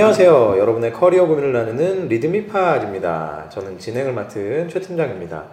안녕하세요. 0.00 0.56
여러분의 0.56 0.94
커리어 0.94 1.26
고민을 1.26 1.52
나누는 1.52 2.08
리드미팟입니다. 2.08 3.50
저는 3.50 3.78
진행을 3.78 4.14
맡은 4.14 4.66
최 4.70 4.80
팀장입니다. 4.80 5.44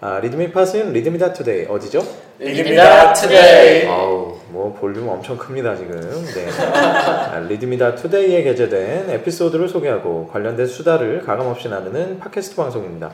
아, 0.00 0.18
리드미팟은 0.20 0.94
리드미다 0.94 1.34
투데이 1.34 1.66
어디죠? 1.66 2.00
리드미다 2.38 3.12
투데이. 3.12 3.86
아우, 3.86 4.38
뭐 4.48 4.74
볼륨 4.80 5.10
엄청 5.10 5.36
큽니다 5.36 5.76
지금. 5.76 6.00
네. 6.00 6.48
아, 6.74 7.38
리드미다 7.46 7.96
투데이에 7.96 8.42
게재된 8.44 9.10
에피소드를 9.10 9.68
소개하고 9.68 10.26
관련된 10.32 10.66
수다를 10.66 11.20
가감 11.20 11.48
없이 11.48 11.68
나누는 11.68 12.18
팟캐스트 12.18 12.56
방송입니다. 12.56 13.10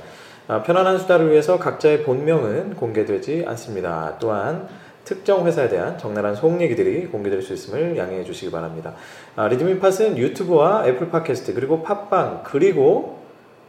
아, 0.47 0.63
편안한 0.63 1.01
수다를 1.01 1.33
위해서 1.33 1.59
각자의 1.59 2.05
본명은 2.05 2.77
공개되지 2.77 3.47
않습니다. 3.49 4.15
또한 4.21 4.69
특정 5.09 5.47
회사에 5.47 5.71
대한 5.71 5.97
적나라한 5.97 6.37
속 6.37 6.61
얘기들이 6.61 7.07
공개될 7.07 7.41
수 7.41 7.55
있음을 7.55 7.97
양해해 7.97 8.25
주시기 8.25 8.51
바랍니다. 8.51 8.93
아, 9.37 9.49
리드미팟은 9.49 10.19
유튜브와 10.19 10.87
애플 10.87 11.09
팟캐스트 11.09 11.55
그리고 11.55 11.83
팟빵 11.83 12.43
그리고 12.45 13.17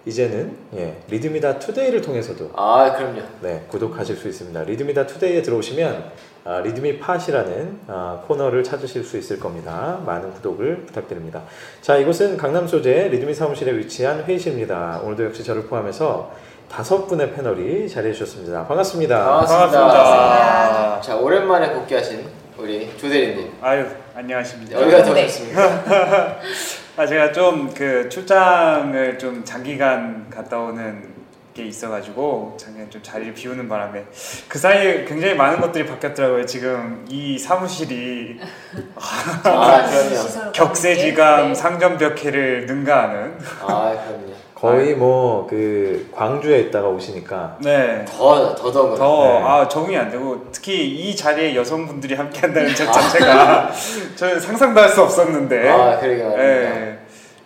이제는 0.05 0.51
예, 0.75 0.97
리드미다 1.09 1.59
투데이를 1.59 2.01
통해서도 2.01 2.51
아 2.55 2.93
그럼요. 2.93 3.21
네, 3.41 3.63
구독하실 3.69 4.17
수 4.17 4.27
있습니다. 4.27 4.63
리드미다 4.63 5.07
투데이에 5.07 5.41
들어오시면 5.41 6.11
아, 6.43 6.59
리드미 6.59 6.99
팟이라는 6.99 7.79
아, 7.87 8.23
코너를 8.27 8.63
찾으실 8.63 9.05
수 9.05 9.17
있을 9.17 9.39
겁니다. 9.39 10.01
많은 10.05 10.33
구독을 10.33 10.87
부탁드립니다. 10.87 11.43
자, 11.81 11.95
이곳은 11.95 12.35
강남 12.35 12.67
소재 12.67 13.07
리드미 13.07 13.33
사무실에 13.33 13.77
위치한 13.77 14.23
회의실입니다. 14.23 15.01
오늘도 15.03 15.25
역시 15.25 15.43
저를 15.43 15.63
포함해서 15.63 16.33
다섯 16.69 17.07
분의 17.07 17.33
패널이 17.33 17.89
자리해 17.89 18.13
주셨습니다. 18.13 18.65
반갑습니다. 18.67 19.17
반갑습니다. 19.25 19.79
반갑습니다. 19.87 21.01
자 21.01 21.15
오랜만에 21.17 21.73
복귀하신 21.73 22.25
우리 22.57 22.95
조대리님. 22.97 23.53
아유 23.61 23.85
안녕하십니까. 24.15 24.79
여기가 24.81 25.03
더 25.03 25.13
네. 25.13 25.27
좋습니다. 25.27 25.61
아 26.97 27.05
제가 27.07 27.31
좀 27.31 27.69
그 27.75 28.07
출장을 28.09 29.17
좀 29.17 29.43
장기간 29.43 30.29
갔다 30.29 30.59
오는 30.59 31.17
게 31.53 31.65
있어가지고 31.65 32.55
작년 32.59 32.89
좀 32.89 33.01
자리를 33.01 33.33
비우는 33.33 33.67
바람에 33.67 34.05
그 34.47 34.59
사이에 34.59 35.05
굉장히 35.05 35.33
많은 35.33 35.59
것들이 35.61 35.85
바뀌었더라고요. 35.87 36.45
지금 36.45 37.05
이 37.09 37.39
사무실이 37.39 38.39
아 38.95 39.89
그럼요. 39.89 40.51
격세지감 40.53 41.47
네. 41.49 41.55
상점벽해를 41.55 42.65
능가하는 42.67 43.37
아 43.61 43.65
그럼요. 44.05 44.28
거의 44.59 44.93
뭐 44.95 45.47
그 45.47 46.09
광주에 46.13 46.59
있다가 46.61 46.89
오시니까 46.89 47.57
네. 47.61 48.03
더 48.05 48.53
더더군. 48.55 48.97
더 48.97 49.23
네. 49.23 49.39
아, 49.43 49.67
적응이 49.67 49.95
안 49.97 50.11
되고 50.11 50.45
특히 50.51 50.87
이 50.89 51.15
자리에 51.15 51.55
여성분들이 51.55 52.13
함께 52.15 52.41
한다는 52.41 52.67
것 52.69 52.75
자체가 52.91 53.71
저는 54.17 54.39
상상도 54.39 54.79
할 54.81 54.89
수 54.89 55.01
없었는데 55.03 55.69
아 55.69 55.97
그러게 55.99 56.23
말입니다. 56.23 56.37
네, 56.43 56.99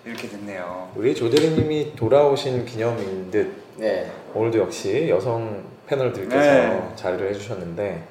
이렇게 0.05 0.28
됐네요. 0.28 0.89
우리 0.95 1.14
조대리님이 1.14 1.95
돌아오신 1.95 2.66
기념인 2.66 3.30
듯 3.30 3.53
네. 3.77 4.09
오늘도 4.33 4.59
역시 4.59 5.08
여성 5.09 5.64
패널들께서 5.88 6.36
네. 6.39 6.81
자리를 6.95 7.30
해주셨는데 7.30 8.03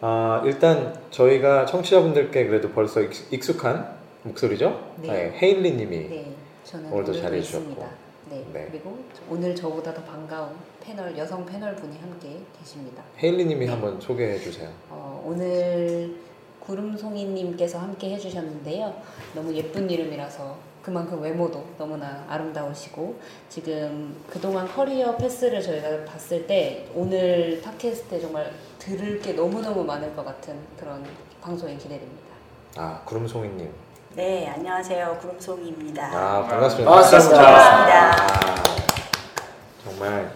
아, 0.00 0.42
일단 0.44 0.94
저희가 1.10 1.66
청취자분들께 1.66 2.46
그래도 2.46 2.70
벌써 2.70 3.00
익- 3.00 3.32
익숙한 3.32 3.86
목소리죠? 4.22 4.78
네. 4.96 5.32
헤일리님이 5.40 5.96
네, 6.08 6.32
저는 6.64 6.86
오늘도 6.92 7.10
오늘도 7.12 7.22
잘해 7.22 7.38
있습니다. 7.38 7.86
네, 8.30 8.46
네. 8.52 8.68
그리고 8.70 8.96
오늘 9.28 9.56
저보다 9.56 9.92
더 9.92 10.02
반가운 10.04 10.54
패널 10.80 11.18
여성 11.18 11.44
패널 11.44 11.74
분이 11.74 11.98
함께 11.98 12.38
계십니다. 12.56 13.02
헤일리님이 13.20 13.66
네. 13.66 13.72
한번 13.72 14.00
소개해 14.00 14.38
주세요. 14.38 14.70
어, 14.88 15.20
오늘 15.26 16.16
구름송이님께서 16.60 17.80
함께 17.80 18.10
해주셨는데요. 18.10 18.94
너무 19.34 19.52
예쁜 19.54 19.90
이름이라서 19.90 20.70
그만큼 20.80 21.20
외모도 21.20 21.64
너무나 21.76 22.24
아름다우시고 22.28 23.18
지금 23.48 24.14
그동안 24.28 24.68
커리어 24.68 25.16
패스를 25.16 25.60
저희가 25.60 26.04
봤을 26.04 26.46
때 26.46 26.88
오늘 26.94 27.60
팟캐스트에 27.62 28.20
정말 28.20 28.52
들을 28.78 29.20
게 29.20 29.32
너무너무 29.32 29.82
많을 29.84 30.14
것 30.14 30.24
같은 30.24 30.56
그런 30.78 31.04
방송이 31.40 31.76
기대됩니다. 31.76 32.30
아 32.76 33.02
구름송이님. 33.04 33.89
네, 34.14 34.48
안녕하세요. 34.48 35.18
구름송이입니다. 35.20 36.04
아 36.12 36.42
반갑습니다. 36.48 36.90
반갑습니다. 36.90 37.42
반갑습니다. 37.42 38.10
아, 38.10 38.64
정말 39.84 40.30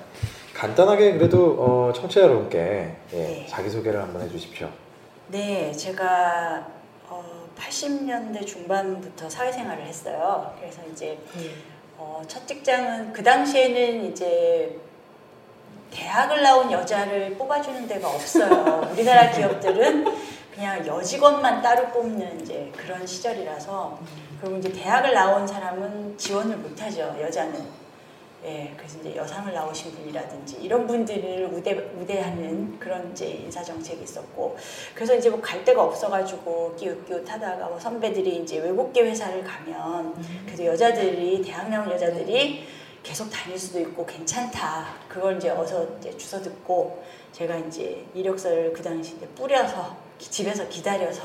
간단하게 0.54 1.14
그래도 1.14 1.56
어, 1.58 1.92
청취자 1.92 2.20
여러분께 2.22 2.58
예, 3.12 3.16
네. 3.16 3.46
자기 3.48 3.68
소개를 3.68 4.00
한번 4.00 4.22
해주십시오. 4.22 4.68
네, 5.28 5.72
제가 5.72 6.64
어, 7.08 7.24
80년대 7.58 8.46
중반부터 8.46 9.28
사회생활을 9.28 9.84
했어요. 9.84 10.54
그래서 10.60 10.80
이제 10.92 11.18
어, 11.98 12.22
첫 12.28 12.46
직장은 12.46 13.12
그 13.12 13.22
당시에는 13.24 14.04
이제 14.12 14.78
대학을 15.90 16.42
나온 16.42 16.70
여자를 16.70 17.34
뽑아주는 17.36 17.88
데가 17.88 18.08
없어요. 18.08 18.88
우리나라 18.92 19.30
기업들은 19.32 20.04
그냥 20.54 20.86
여직원만 20.86 21.60
따로 21.62 21.88
뽑는 21.88 22.40
이제 22.42 22.70
그런 22.76 23.04
시절이라서 23.06 23.98
그리고 24.40 24.56
이제 24.58 24.70
대학을 24.72 25.12
나온 25.12 25.46
사람은 25.46 26.16
지원을 26.16 26.56
못하죠. 26.58 27.16
여자는. 27.20 27.84
예, 28.46 28.74
그래서 28.76 28.98
이제 29.00 29.16
여상을 29.16 29.50
나오신 29.54 29.92
분이라든지 29.94 30.56
이런 30.56 30.86
분들을 30.86 31.46
우대 31.50 31.72
우대하는 31.98 32.78
그런 32.78 33.10
이제 33.10 33.26
인사 33.26 33.62
정책이 33.62 34.02
있었고 34.04 34.54
그래서 34.94 35.14
이제 35.14 35.30
뭐 35.30 35.40
갈 35.40 35.64
데가 35.64 35.82
없어가지고 35.82 36.76
끼웃끼웃하다가 36.76 37.66
뭐 37.68 37.80
선배들이 37.80 38.42
이제 38.42 38.58
외국계 38.58 39.00
회사를 39.04 39.42
가면 39.44 40.14
그래도 40.44 40.66
여자들이 40.66 41.40
대학 41.40 41.70
나온 41.70 41.90
여자들이 41.90 42.66
계속 43.02 43.30
다닐 43.30 43.58
수도 43.58 43.80
있고 43.80 44.04
괜찮다 44.04 44.88
그걸 45.08 45.38
이제 45.38 45.48
어서 45.48 45.86
이제 45.98 46.14
주워 46.18 46.42
듣고 46.42 47.02
제가 47.32 47.56
이제 47.56 48.04
이력서를 48.14 48.74
그 48.74 48.82
당시 48.82 49.14
이제 49.16 49.26
뿌려서 49.28 49.96
기- 49.96 50.03
집에서 50.18 50.68
기다려서 50.68 51.22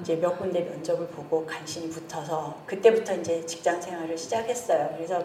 이제 0.00 0.16
몇 0.16 0.38
군데 0.38 0.60
면접을 0.60 1.06
보고 1.08 1.44
간신히 1.44 1.88
붙어서 1.90 2.62
그때부터 2.66 3.14
이제 3.16 3.44
직장 3.44 3.80
생활을 3.80 4.16
시작했어요. 4.16 4.90
그래서 4.96 5.22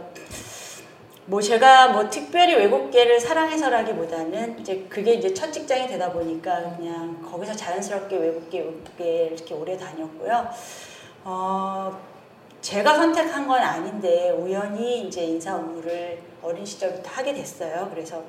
뭐 1.25 1.39
제가 1.39 1.89
뭐 1.89 2.09
특별히 2.09 2.55
외국계를 2.55 3.19
사랑해서라기보다는 3.19 4.59
이제 4.59 4.85
그게 4.89 5.13
이제 5.13 5.33
첫 5.33 5.51
직장이 5.51 5.87
되다 5.87 6.11
보니까 6.11 6.75
그냥 6.75 7.21
거기서 7.21 7.55
자연스럽게 7.55 8.17
외국계 8.17 8.59
외국계 8.59 9.25
이렇게 9.27 9.53
오래 9.53 9.77
다녔고요. 9.77 10.49
어 11.23 11.99
제가 12.61 12.95
선택한 12.95 13.47
건 13.47 13.61
아닌데 13.61 14.31
우연히 14.31 15.07
이제 15.07 15.23
인사 15.23 15.55
업무를 15.55 16.19
어린 16.41 16.65
시절부터 16.65 17.09
하게 17.09 17.33
됐어요. 17.33 17.87
그래서 17.91 18.23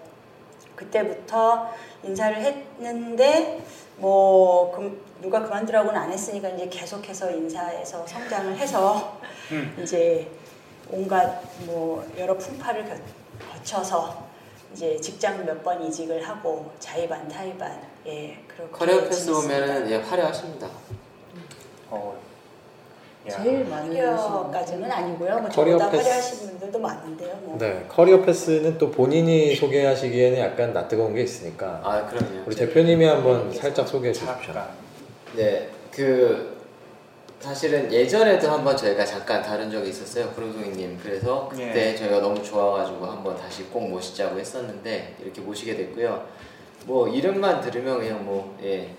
그때부터 0.76 1.70
인사를 2.02 2.36
했는데 2.36 3.62
뭐 3.96 4.72
그, 4.74 5.04
누가 5.20 5.42
그만두라고는 5.42 5.98
안 6.00 6.10
했으니까 6.12 6.48
이제 6.50 6.68
계속해서 6.68 7.30
인사에서 7.30 8.06
성장을 8.06 8.56
해서 8.56 9.18
음. 9.52 9.78
이제 9.82 10.28
온갖 10.90 11.40
뭐 11.66 12.04
여러 12.18 12.36
풍파를 12.36 12.84
겨- 12.84 12.96
거쳐서 13.52 14.26
이제 14.72 14.96
직장 15.00 15.44
몇 15.44 15.62
번 15.62 15.82
이직을 15.84 16.26
하고 16.26 16.72
자의반 16.80 17.28
타의반 17.28 17.80
예 18.06 18.42
그렇게 18.48 18.72
career 18.72 19.00
path 19.04 19.26
지냈습니다. 19.26 19.56
보면은 19.66 19.90
예 19.90 19.96
화려하십니다. 19.98 20.68
어, 21.90 22.16
야. 22.16 22.21
제일 23.30 23.64
많은 23.64 23.88
커리어까지는 23.88 24.90
아니고요. 24.90 25.38
뭐 25.38 25.48
커리어 25.48 25.78
저보다 25.78 25.90
path. 25.90 26.08
화려하신 26.08 26.48
분들도 26.50 26.78
많은데요. 26.78 27.34
뭐. 27.42 27.58
네, 27.58 27.84
커리어 27.88 28.22
패스는 28.22 28.78
또 28.78 28.90
본인이 28.90 29.54
소개하시기에는 29.54 30.38
약간 30.38 30.72
낯뜨거운 30.72 31.14
게 31.14 31.22
있으니까 31.22 31.80
아 31.84 32.06
그럼요. 32.06 32.42
우리 32.46 32.56
대표님이 32.56 33.04
한번 33.04 33.52
살짝 33.52 33.86
소개해 33.86 34.12
주십시오. 34.12 34.54
네, 35.36 35.68
그 35.92 36.60
사실은 37.38 37.92
예전에도 37.92 38.48
한번 38.50 38.76
저희가 38.76 39.04
잠깐 39.04 39.42
다룬 39.42 39.70
적이 39.70 39.90
있었어요, 39.90 40.30
구름송이님. 40.30 40.98
그래서 41.02 41.48
그때 41.50 41.90
예. 41.90 41.96
저희가 41.96 42.20
너무 42.20 42.40
좋아가지고 42.42 43.04
한번 43.04 43.36
다시 43.36 43.64
꼭 43.64 43.88
모시자고 43.88 44.38
했었는데 44.38 45.16
이렇게 45.20 45.40
모시게 45.40 45.76
됐고요. 45.76 46.24
뭐 46.86 47.08
이름만 47.08 47.60
들으면 47.60 47.98
그냥 47.98 48.24
뭐 48.24 48.56
예, 48.62 48.90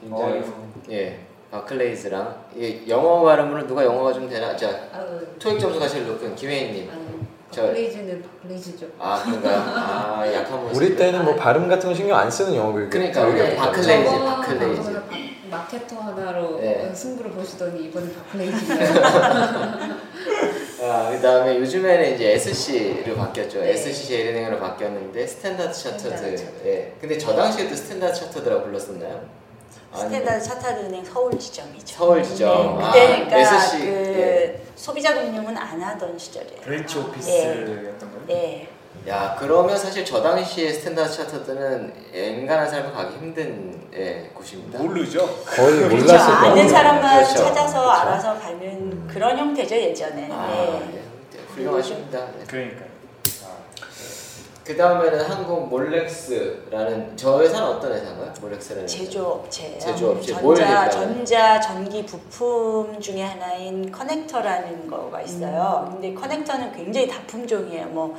굉장히 0.00 0.32
어이구. 0.38 0.52
예 0.90 1.18
바클레이즈랑 1.50 2.34
예, 2.58 2.86
영어 2.88 3.22
발음으로 3.22 3.66
누가 3.66 3.84
영어가 3.84 4.12
좀 4.12 4.28
되나? 4.28 4.56
자 4.56 4.68
아유, 4.92 5.20
토익 5.38 5.58
점수가 5.60 5.88
제일 5.88 6.06
높은 6.06 6.34
김혜인님. 6.34 6.90
저- 7.50 7.62
바클레이즈는 7.62 8.22
바클레이즈죠. 8.22 8.86
아 8.98 9.22
그런가요? 9.24 9.56
아 9.56 10.24
약한 10.34 10.62
모습. 10.62 10.76
우리 10.76 10.96
때는 10.96 11.24
뭐 11.24 11.34
발음 11.36 11.68
같은 11.68 11.88
거 11.88 11.94
신경 11.94 12.18
안 12.18 12.30
쓰는 12.30 12.54
영어 12.54 12.72
교육. 12.72 12.90
그러니까 12.90 13.24
교육이 13.24 13.40
우리. 13.40 13.56
바클레이즈, 13.56 14.04
저번 14.10 14.24
바클레이즈. 14.26 14.66
방송에서 14.82 15.00
바- 15.02 15.16
마케터 15.48 15.96
하나로 15.96 16.58
네. 16.60 16.90
승부를 16.92 17.30
보시더니 17.30 17.84
이번엔 17.84 18.12
바클레이즈네요. 18.14 18.88
아, 20.82 21.10
그다음에 21.10 21.56
요즘에는 21.58 22.14
이제 22.14 22.32
SC로 22.32 23.14
바뀌었죠. 23.16 23.60
네. 23.60 23.70
SC 23.70 24.08
제일은행으로 24.08 24.58
바뀌었는데 24.58 25.26
스탠다드 25.26 25.72
차터드. 25.72 25.98
스탠다드. 26.16 26.44
예. 26.66 26.92
근데 27.00 27.16
저 27.16 27.34
당시에도 27.34 27.74
스탠다드 27.74 28.12
차터드라고 28.14 28.64
불렀었나요? 28.64 29.22
스탠다드 29.96 30.44
차타드 30.44 30.80
은행 30.86 31.04
서울 31.04 31.38
지점이죠. 31.38 31.96
서울 31.96 32.22
지점. 32.22 32.78
네, 32.78 32.84
아, 32.84 32.92
그때니까 32.92 33.36
SC. 33.38 33.78
그 33.78 33.84
예. 33.86 34.62
소비자 34.76 35.14
금융은 35.14 35.56
안 35.56 35.80
하던 35.82 36.18
시절이에요. 36.18 36.60
branch 36.60 36.98
예. 36.98 37.02
office였던 37.02 38.10
거예요? 38.10 38.26
네. 38.26 38.68
야 39.08 39.36
그러면 39.38 39.76
사실 39.78 40.04
저 40.04 40.20
당시에 40.20 40.72
스탠다드 40.72 41.12
차터드는 41.12 41.92
엔간한 42.12 42.68
사람은 42.68 42.92
가기 42.92 43.16
힘든 43.18 43.88
예, 43.94 44.30
곳입니다. 44.34 44.78
모르죠. 44.80 45.26
거의 45.44 45.76
그렇죠. 45.88 45.96
몰랐을 45.96 46.34
거예요. 46.34 46.52
아는 46.52 46.68
사람만 46.68 47.16
그렇죠. 47.24 47.34
찾아서 47.36 47.80
그렇죠. 47.82 47.90
알아서 48.00 48.38
가는 48.38 49.06
그런 49.06 49.38
형태죠 49.38 49.76
예전에. 49.76 50.28
아, 50.32 50.46
네. 50.48 51.00
예, 51.34 51.38
훌륭하십니다. 51.54 52.18
네. 52.38 52.44
그러니까요. 52.48 52.85
그 54.66 54.76
다음에는 54.76 55.20
한국 55.24 55.68
몰렉스라는 55.68 57.16
저 57.16 57.40
회사는 57.40 57.68
어떤 57.68 57.92
회사인가요? 57.92 58.32
몰렉스라는 58.40 58.86
제조업체, 58.86 59.78
제조업체. 59.78 60.34
뭘 60.40 60.56
전자? 60.56 60.90
전자 60.90 61.60
전기 61.60 62.04
부품 62.04 63.00
중에 63.00 63.22
하나인 63.22 63.92
커넥터라는 63.92 64.88
거가 64.88 65.22
있어요. 65.22 65.86
음. 65.86 65.92
근데 65.92 66.12
커넥터는 66.12 66.72
굉장히 66.74 67.06
다품종이에요. 67.06 67.86
뭐 67.86 68.16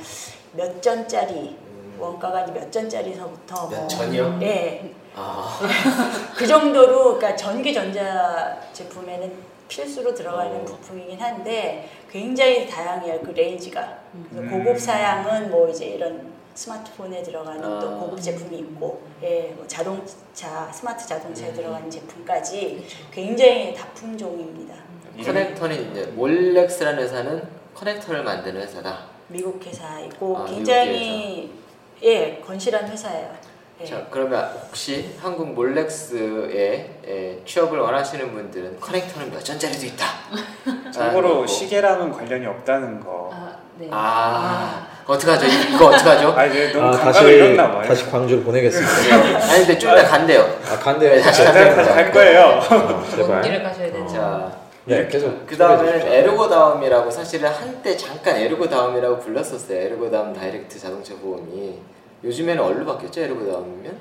몇 0.52 0.80
전짜리 0.82 1.56
원가가 1.98 2.42
이제 2.42 2.52
몇 2.52 2.72
전짜리서부터 2.72 3.66
음. 3.66 3.70
몇뭐 3.70 3.88
전이요? 3.88 4.38
네, 4.38 4.94
아, 5.14 5.58
그 6.36 6.46
정도로 6.46 7.16
그러니까 7.16 7.36
전기 7.36 7.74
전자 7.74 8.58
제품에는 8.72 9.32
필수로 9.68 10.14
들어가는 10.14 10.62
어. 10.62 10.64
부품이긴 10.64 11.20
한데 11.20 11.88
굉장히 12.10 12.66
다양해요 12.66 13.20
그 13.20 13.30
range가 13.32 13.98
음. 14.14 14.48
고급 14.50 14.80
사양은 14.80 15.50
뭐 15.50 15.68
이제 15.68 15.86
이런 15.86 16.27
스마트폰에 16.58 17.22
들어가는 17.22 17.62
아. 17.62 17.78
또 17.80 17.98
고급 18.00 18.20
제품이 18.20 18.58
있고 18.58 19.00
예, 19.22 19.52
뭐 19.56 19.64
자동차 19.68 20.68
스마트 20.72 21.06
자동차에 21.06 21.50
음. 21.50 21.54
들어가는 21.54 21.88
제품까지 21.88 22.84
굉장히 23.12 23.72
다품종입니다 23.74 24.74
커넥터는 25.24 25.90
이제 25.90 26.06
몰렉스라는 26.16 27.02
회사는 27.02 27.42
커넥터를 27.74 28.24
만드는 28.24 28.60
회사다. 28.60 29.06
미국 29.28 29.64
회사이고 29.64 30.36
아, 30.36 30.44
굉장히 30.46 31.52
예 32.02 32.40
건실한 32.44 32.88
회사예요 32.88 33.32
예. 33.80 33.84
자 33.84 34.06
그러면 34.10 34.50
혹시 34.66 35.14
한국 35.20 35.52
몰렉스에 35.52 37.00
예, 37.06 37.42
취업을 37.44 37.78
원하시는 37.78 38.32
분들은 38.32 38.80
커넥터는 38.80 39.30
몇 39.30 39.44
전짜리도 39.44 39.86
있다. 39.86 40.06
참고로 40.90 41.28
거고. 41.34 41.46
시계랑은 41.46 42.10
관련이 42.10 42.46
없다는 42.46 43.00
거. 43.00 43.30
아, 43.32 43.56
네. 43.76 43.88
아, 43.92 44.97
어떡하죠? 45.08 45.46
이거 45.46 45.86
어떡하죠? 45.86 46.34
아, 46.36 46.44
이제 46.44 46.70
너무 46.72 46.88
아, 46.88 46.90
다시. 46.92 47.38
다시 47.86 48.10
광주를 48.10 48.44
보내겠습니다. 48.44 49.16
아니 49.52 49.58
근데 49.66 49.78
좀 49.78 49.90
이따 49.92 50.04
간대요. 50.04 50.42
아 50.70 50.78
간대요. 50.78 51.14
네, 51.14 51.20
다시 51.22 51.42
아, 51.42 51.44
가세요. 51.46 51.74
다시 51.74 51.90
갈 51.90 52.12
거예요. 52.12 52.40
어, 52.70 52.76
먼 52.76 53.40
길을 53.40 53.42
제발. 53.42 53.62
가셔야 53.62 53.92
되죠. 53.92 54.06
자, 54.08 54.52
네 54.84 55.08
계속. 55.08 55.46
그 55.46 55.56
다음에는 55.56 55.92
주십시오. 55.94 56.12
에르고다음이라고 56.12 57.10
사실은 57.10 57.48
한때 57.48 57.96
잠깐 57.96 58.36
에르고다음이라고 58.36 59.18
불렀었어요. 59.18 59.78
에르고다음 59.80 60.34
다이렉트 60.34 60.78
자동차 60.78 61.14
보험이 61.16 61.78
요즘에는 62.22 62.62
얼로 62.62 62.84
바뀌었죠? 62.84 63.22
에르고다음이면? 63.22 63.96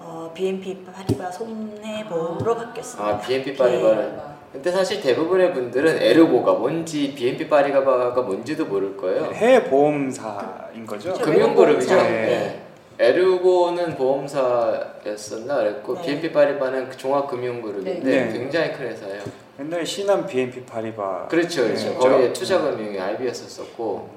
어, 0.00 0.30
BNP 0.34 0.84
파리바 0.94 1.30
손해보험으로 1.30 2.54
바뀌었습니다 2.56 3.08
아 3.10 3.18
BNP 3.18 3.56
파리바는 3.56 4.33
근데 4.54 4.70
사실 4.70 5.00
대부분의 5.00 5.52
분들은 5.52 6.00
에르고가 6.00 6.52
뭔지 6.52 7.12
BNP 7.12 7.48
파리바가 7.48 8.22
뭔지도 8.22 8.66
모를 8.66 8.96
거예요. 8.96 9.24
해외 9.32 9.64
보험사인 9.64 10.86
거죠? 10.86 11.12
저- 11.12 11.24
금융그룹이죠. 11.24 11.92
외국보험사. 11.92 12.08
네. 12.08 12.60
에르고는 13.00 13.96
보험사였었나 13.96 15.56
그랬고 15.56 15.96
네. 15.96 16.02
BNP 16.02 16.30
파리바는 16.32 16.88
그 16.88 16.96
종합금융그룹인데 16.96 18.00
네. 18.26 18.32
굉장히 18.32 18.72
큰 18.72 18.86
회사예요. 18.86 19.22
옛날에 19.58 19.84
신한 19.84 20.24
BNP 20.24 20.62
파리바. 20.64 21.26
그렇죠, 21.28 21.64
그렇죠. 21.64 21.88
네, 21.88 21.94
거기에 21.96 22.26
저- 22.28 22.32
투자금융이 22.40 22.96
IB였었었고 23.00 24.08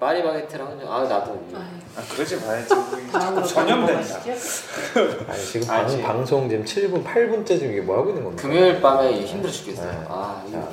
파리바게트랑은 0.00 0.80
좀- 0.80 0.90
아 0.90 1.02
나도 1.04 1.32
아유, 1.54 1.64
아, 1.96 2.02
그러지 2.12 2.36
말지. 2.44 2.68
다음으로 3.12 3.46
전염된다. 3.46 3.92
넘어가시죠. 3.92 4.30
아니, 5.30 5.44
지금 5.44 5.70
아, 5.70 5.74
방, 5.78 5.88
지금. 5.88 6.04
방송 6.04 6.48
지금 6.48 6.64
7분 6.64 7.04
8분째 7.04 7.46
지금 7.46 7.72
이게 7.72 7.80
뭐 7.80 7.98
하고 7.98 8.08
있는 8.10 8.24
겁니까? 8.24 8.42
금요일 8.42 8.80
밤에 8.80 9.12
힘들어 9.22 9.50
죽겠어요. 9.52 9.90
네. 9.92 10.06
아, 10.08 10.42
자, 10.50 10.68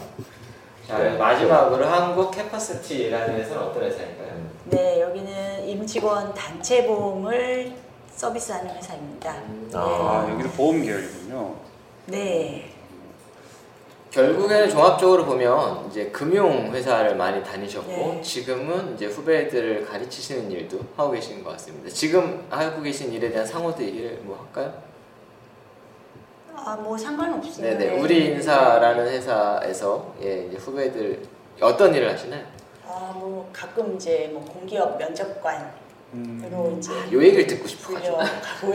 자, 0.87 0.97
네. 0.99 1.17
마지막으로 1.17 1.85
한국 1.85 2.31
캐퍼시티라는 2.31 3.35
회사는 3.35 3.61
어떤 3.61 3.83
회사인가요? 3.83 4.27
음. 4.31 4.49
네, 4.65 5.01
여기는 5.01 5.67
임직원 5.67 6.33
단체 6.33 6.85
보험을 6.87 7.73
서비스하는 8.15 8.75
회사입니다. 8.75 9.35
아, 9.73 10.27
여기도 10.31 10.49
보험 10.51 10.81
계열이군요. 10.81 11.53
네. 12.07 12.71
결국에는 14.15 14.69
종합적으로 14.69 15.25
보면 15.25 15.87
이제 15.89 16.05
금융 16.05 16.71
회사를 16.73 17.17
많이 17.17 17.43
다니셨고 17.43 17.91
네. 17.91 18.21
지금은 18.21 18.93
이제 18.95 19.07
후배들을 19.07 19.85
가르치시는 19.85 20.49
일도 20.49 20.79
하고 20.95 21.11
계신 21.11 21.43
것 21.43 21.49
같습니다. 21.51 21.89
지금 21.89 22.45
하고 22.49 22.81
계신 22.81 23.11
일에 23.11 23.29
대한 23.29 23.45
상호도 23.45 23.83
얘기를 23.83 24.17
뭐 24.23 24.37
할까요? 24.37 24.73
아, 26.55 26.77
뭐 26.77 26.97
상관없어요. 26.97 27.61
네네. 27.61 27.77
네. 27.77 27.99
우리 27.99 28.27
인사라는 28.27 29.05
회사에서 29.05 30.15
예, 30.23 30.45
이제 30.45 30.55
후배들 30.55 31.21
어떤 31.59 31.93
일을 31.93 32.09
하시나요? 32.13 32.41
아, 32.87 33.13
뭐 33.13 33.49
가끔 33.51 33.95
이제 33.95 34.29
뭐 34.31 34.45
공기업 34.45 34.97
면접관 34.97 35.73
음, 36.15 36.77
이제 36.79 36.91
요 37.11 37.23
얘기를 37.23 37.45
듣고 37.47 37.67
싶어가지고. 37.67 38.17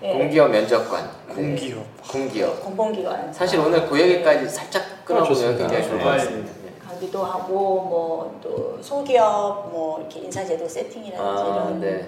네. 0.00 0.12
공기업 0.18 0.50
면접관. 0.50 1.10
네. 1.28 1.34
공기업. 1.34 1.84
공기업. 2.08 2.60
공공기관 2.62 3.32
사실 3.32 3.58
오늘 3.60 3.86
그 3.88 3.98
얘기까지 4.00 4.48
살짝 4.48 4.82
끊어보면 5.04 5.34
좋습니다. 5.34 5.66
굉장히 5.68 5.84
좋을 5.88 5.98
것 6.02 6.10
네. 6.10 6.16
같습니다. 6.18 6.52
네. 6.64 6.72
가기도 6.86 7.24
하고 7.24 7.80
뭐 7.82 8.22
또 8.42 8.78
소기업 8.82 9.70
뭐 9.70 10.00
이렇게 10.00 10.20
인사제도 10.20 10.68
세팅이라든지 10.68 11.20
아, 11.22 11.44
이런 11.46 11.80
네. 11.80 12.06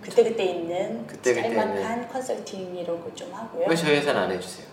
그때 0.00 0.22
그때 0.24 0.44
있는 0.44 1.04
그때 1.06 1.34
그때 1.34 1.54
짤막한 1.54 2.08
컨설팅 2.10 2.76
이런 2.76 3.02
거 3.02 3.10
좀 3.14 3.32
하고요. 3.34 3.66
왜 3.68 3.74
저희 3.76 3.96
회사는 3.96 4.20
안 4.22 4.30
해주세요? 4.30 4.66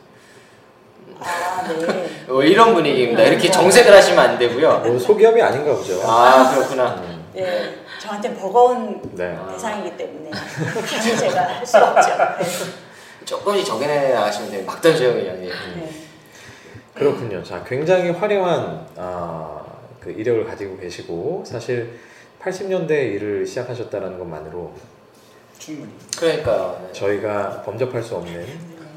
아, 1.19 1.67
네. 1.67 2.09
어, 2.29 2.41
이런 2.43 2.73
분위기입니다. 2.75 3.23
이렇게 3.23 3.49
정색을 3.49 3.91
하시면 3.95 4.19
안 4.19 4.37
되고요. 4.37 4.79
뭐 4.85 4.99
소기업이 4.99 5.41
아닌가 5.41 5.73
보죠. 5.75 5.99
아 6.03 6.53
그렇구나. 6.53 6.95
음. 7.03 7.25
네. 7.33 7.73
저한테 8.05 8.35
버거운 8.35 9.01
네. 9.15 9.37
대상이기 9.51 9.97
때문에 9.97 10.29
감히 10.29 11.17
제가 11.17 11.41
할 11.47 11.65
수 11.65 11.77
없죠. 11.77 12.09
조금씩 13.25 13.65
적응해 13.65 14.13
나가시면 14.13 14.51
돼요. 14.51 14.63
막 14.65 14.79
던져요 14.81 15.13
그냥. 15.13 15.43
예. 15.43 15.49
네. 15.49 15.89
그렇군요. 16.93 17.43
자, 17.43 17.63
굉장히 17.63 18.11
화려한 18.11 18.87
아, 18.97 19.65
그 19.99 20.11
이력을 20.11 20.45
가지고 20.45 20.77
계시고 20.77 21.43
사실 21.45 21.99
80년대 22.41 22.91
일을 22.91 23.45
시작하셨다는 23.47 24.19
것만으로 24.19 24.71
충분히. 25.57 25.91
그러니까요. 26.17 26.79
네. 26.85 26.93
저희가 26.93 27.63
범접할 27.63 28.03
수 28.03 28.15
없는 28.15 28.45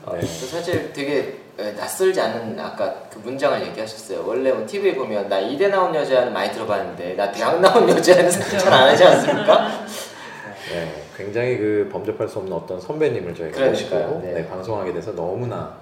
아, 0.04 0.12
네. 0.12 0.20
또 0.20 0.26
사실 0.46 0.92
되게 0.92 1.38
예, 1.60 1.72
낯설지 1.72 2.20
않은 2.20 2.58
아까 2.60 2.94
그 3.12 3.18
문장을 3.18 3.60
얘기하셨어요. 3.66 4.24
원래 4.24 4.52
뭐 4.52 4.64
TV에 4.64 4.94
보면 4.94 5.28
나 5.28 5.40
이대 5.40 5.68
나온 5.68 5.92
여자는 5.94 6.32
많이 6.32 6.52
들어봤는데 6.52 7.14
나 7.14 7.32
대학 7.32 7.60
나온 7.60 7.88
여자는 7.90 8.30
잘 8.30 8.72
안 8.72 8.88
하지 8.90 9.04
않습니까? 9.04 9.68
네, 10.70 11.02
굉장히 11.16 11.56
그 11.58 11.88
범접할 11.90 12.28
수 12.28 12.38
없는 12.38 12.52
어떤 12.52 12.80
선배님을 12.80 13.34
저희가 13.34 13.56
그러니까요. 13.56 14.06
모시고 14.08 14.20
네. 14.24 14.32
네, 14.34 14.48
방송하게 14.48 14.92
돼서 14.92 15.12
너무나 15.14 15.74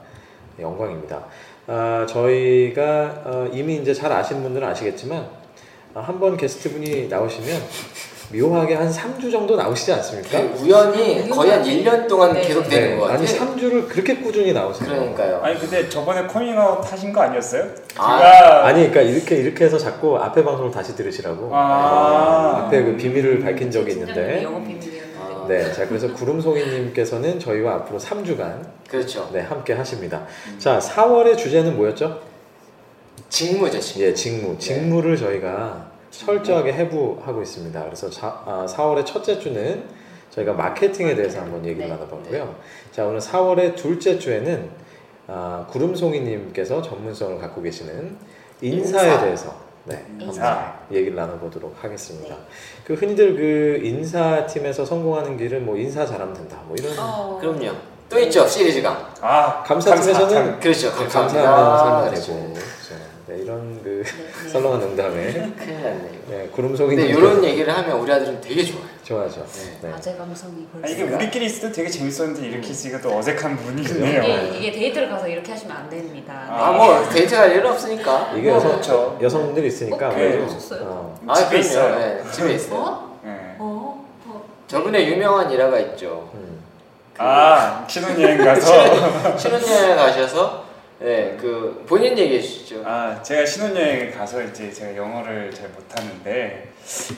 영광입니다. 0.58 1.24
아, 1.66 2.06
저희가 2.08 3.22
어, 3.24 3.50
이미 3.52 3.76
이제 3.76 3.92
잘 3.92 4.10
아시는 4.12 4.42
분들은 4.42 4.66
아시겠지만 4.68 5.28
아, 5.92 6.00
한번 6.00 6.36
게스트분이 6.38 7.08
나오시면 7.08 7.60
묘하게 8.32 8.74
한 8.74 8.90
3주 8.90 9.30
정도 9.30 9.54
나오시지 9.56 9.92
않습니까? 9.92 10.40
그 10.40 10.58
우연히 10.62 11.28
거의 11.30 11.50
한 11.52 11.62
1년 11.62 12.08
동안 12.08 12.32
네. 12.32 12.40
계속 12.42 12.68
되는 12.68 12.98
것 12.98 13.06
같아요. 13.06 13.18
아니 13.18 13.26
3주를 13.26 13.88
그렇게 13.88 14.16
꾸준히 14.16 14.52
나오세요. 14.52 14.88
그러니까요. 14.88 15.40
아니 15.42 15.58
근데 15.58 15.88
저번에 15.88 16.26
커밍아웃 16.26 16.92
하신 16.92 17.12
거 17.12 17.20
아니었어요? 17.20 17.64
아, 17.96 18.18
제가 18.18 18.66
아니 18.66 18.90
그러니까 18.90 19.00
이렇게 19.02 19.36
이렇게 19.36 19.64
해서 19.64 19.78
자꾸 19.78 20.18
앞에 20.18 20.42
방송을 20.42 20.72
다시 20.72 20.96
들으시라고 20.96 21.50
아. 21.52 22.64
앞에 22.66 22.82
그 22.82 22.96
비밀을 22.96 23.40
밝힌 23.40 23.70
적이 23.70 23.92
있는데 23.92 24.42
영업 24.42 24.66
비밀이었는데. 24.66 25.06
아, 25.20 25.46
네, 25.48 25.72
자 25.72 25.86
그래서 25.86 26.12
구름송이님께서는 26.12 27.38
저희와 27.38 27.74
앞으로 27.74 27.98
3주간 28.00 28.60
그렇죠. 28.90 29.30
네 29.32 29.40
함께 29.40 29.72
하십니다. 29.74 30.26
자 30.58 30.78
4월의 30.80 31.38
주제는 31.38 31.76
뭐였죠? 31.76 32.20
직무죠, 33.28 33.78
직무. 33.80 34.04
예, 34.04 34.14
직무. 34.14 34.58
직무를 34.58 35.16
저희가 35.16 35.95
철저하게 36.18 36.72
해부하고 36.72 37.42
있습니다. 37.42 37.84
그래서 37.84 38.08
자, 38.10 38.42
아, 38.46 38.66
4월의 38.68 39.04
첫째 39.06 39.38
주는 39.38 39.84
저희가 40.30 40.52
마케팅에 40.52 41.14
대해서 41.14 41.40
한번 41.40 41.64
얘기를 41.64 41.88
네. 41.88 41.94
나눠봤고요. 41.94 42.54
자 42.92 43.04
오늘 43.06 43.20
4월의 43.20 43.74
둘째 43.76 44.18
주에는 44.18 44.68
아, 45.28 45.66
구름송이님께서 45.70 46.82
전문성을 46.82 47.38
갖고 47.38 47.62
계시는 47.62 48.16
인사에 48.60 49.06
인사. 49.10 49.20
대해서 49.20 49.54
네, 49.84 50.04
인사. 50.18 50.44
한번 50.46 50.72
얘기를 50.92 51.14
나눠보도록 51.16 51.76
하겠습니다. 51.80 52.36
그 52.84 52.94
흔히들 52.94 53.36
그 53.36 53.80
인사팀에서 53.86 54.84
성공하는 54.84 55.36
길은 55.36 55.64
뭐 55.64 55.76
인사 55.76 56.04
잘하면 56.04 56.34
된다. 56.34 56.60
뭐 56.66 56.76
이런 56.78 56.92
어, 56.98 57.38
그럼요. 57.40 57.72
또 58.08 58.18
있죠, 58.20 58.46
시리즈가. 58.46 59.12
아 59.20 59.62
감사팀에서는 59.64 60.60
그렇죠. 60.60 60.90
네, 60.90 60.96
감사합니다. 60.96 61.42
감사하면 61.42 61.76
살면. 61.78 62.14
되고 62.14 62.52
그렇죠. 62.52 62.94
네, 63.28 63.34
네, 63.36 63.42
이런 63.42 63.82
그 63.82 64.02
네, 64.46 64.52
네. 64.52 64.52
썰렁한 64.52 64.80
농담에 64.80 65.32
큰일 65.32 65.82
났네. 65.82 66.10
네, 66.28 66.48
구름송이 66.52 66.94
근데 66.96 67.08
이런 67.10 67.42
얘기를 67.44 67.76
하면 67.76 67.98
우리 67.98 68.12
아들은 68.12 68.40
되게 68.40 68.62
좋아요. 68.64 68.84
좋아하죠. 69.02 69.44
네. 69.52 69.78
네. 69.88 69.92
아재 69.94 70.16
감성이 70.16 70.66
아, 70.72 70.78
벌써. 70.80 70.94
이게 70.94 71.02
우리끼리 71.04 71.46
있을 71.46 71.68
때 71.68 71.72
되게 71.76 71.88
재밌었는데 71.88 72.46
이렇게 72.48 72.68
있으니까 72.68 73.00
또 73.00 73.16
어색한 73.16 73.56
부분이 73.56 73.82
있네요. 73.82 74.22
이게, 74.22 74.58
이게 74.58 74.72
데이트를 74.72 75.08
가서 75.10 75.26
이렇게 75.28 75.52
하시면 75.52 75.76
안 75.76 75.90
됩니다. 75.90 76.46
아, 76.48 76.70
네. 76.72 76.76
뭐 76.76 77.08
데이트가 77.08 77.46
일 77.46 77.66
없으니까. 77.66 78.32
이게 78.36 78.48
뭐, 78.48 78.56
여성 78.56 78.70
그렇죠. 78.72 79.18
여성분들이 79.22 79.66
있으니까 79.68 80.06
어, 80.08 80.10
아무래도 80.10 80.38
그러셨어요? 80.38 80.80
어, 80.84 81.20
아, 81.26 81.34
집에. 81.34 81.58
있어요. 81.58 81.98
네, 81.98 82.22
집에 82.30 82.54
있어요. 82.54 82.78
어? 82.80 83.18
네. 83.24 83.56
어? 83.58 84.06
어? 84.26 84.44
저분의 84.68 85.08
유명한 85.08 85.50
일화가 85.50 85.78
있죠. 85.80 86.30
음. 86.34 86.56
아 87.18 87.84
신혼여행 87.88 88.44
가서 88.44 88.70
신혼여행 89.38 89.96
가셔서 89.96 90.65
네, 90.98 91.36
그 91.38 91.84
본인 91.86 92.16
얘기해 92.16 92.40
주시죠. 92.40 92.82
아 92.84 93.22
제가 93.22 93.44
신혼여행 93.44 94.12
가서 94.12 94.42
이제 94.42 94.70
제가 94.70 94.96
영어를 94.96 95.52
잘 95.52 95.68
못하는데 95.68 96.68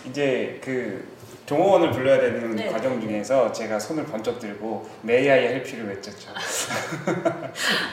이제 0.08 0.60
그 0.62 1.16
종업원을 1.46 1.92
불러야 1.92 2.20
되는 2.20 2.56
네. 2.56 2.66
과정 2.68 3.00
중에서 3.00 3.52
제가 3.52 3.78
손을 3.78 4.04
번쩍 4.04 4.38
들고 4.38 4.86
May 5.04 5.30
I 5.30 5.38
help 5.46 5.70
you를 5.72 5.94
외쳤죠. 5.94 6.30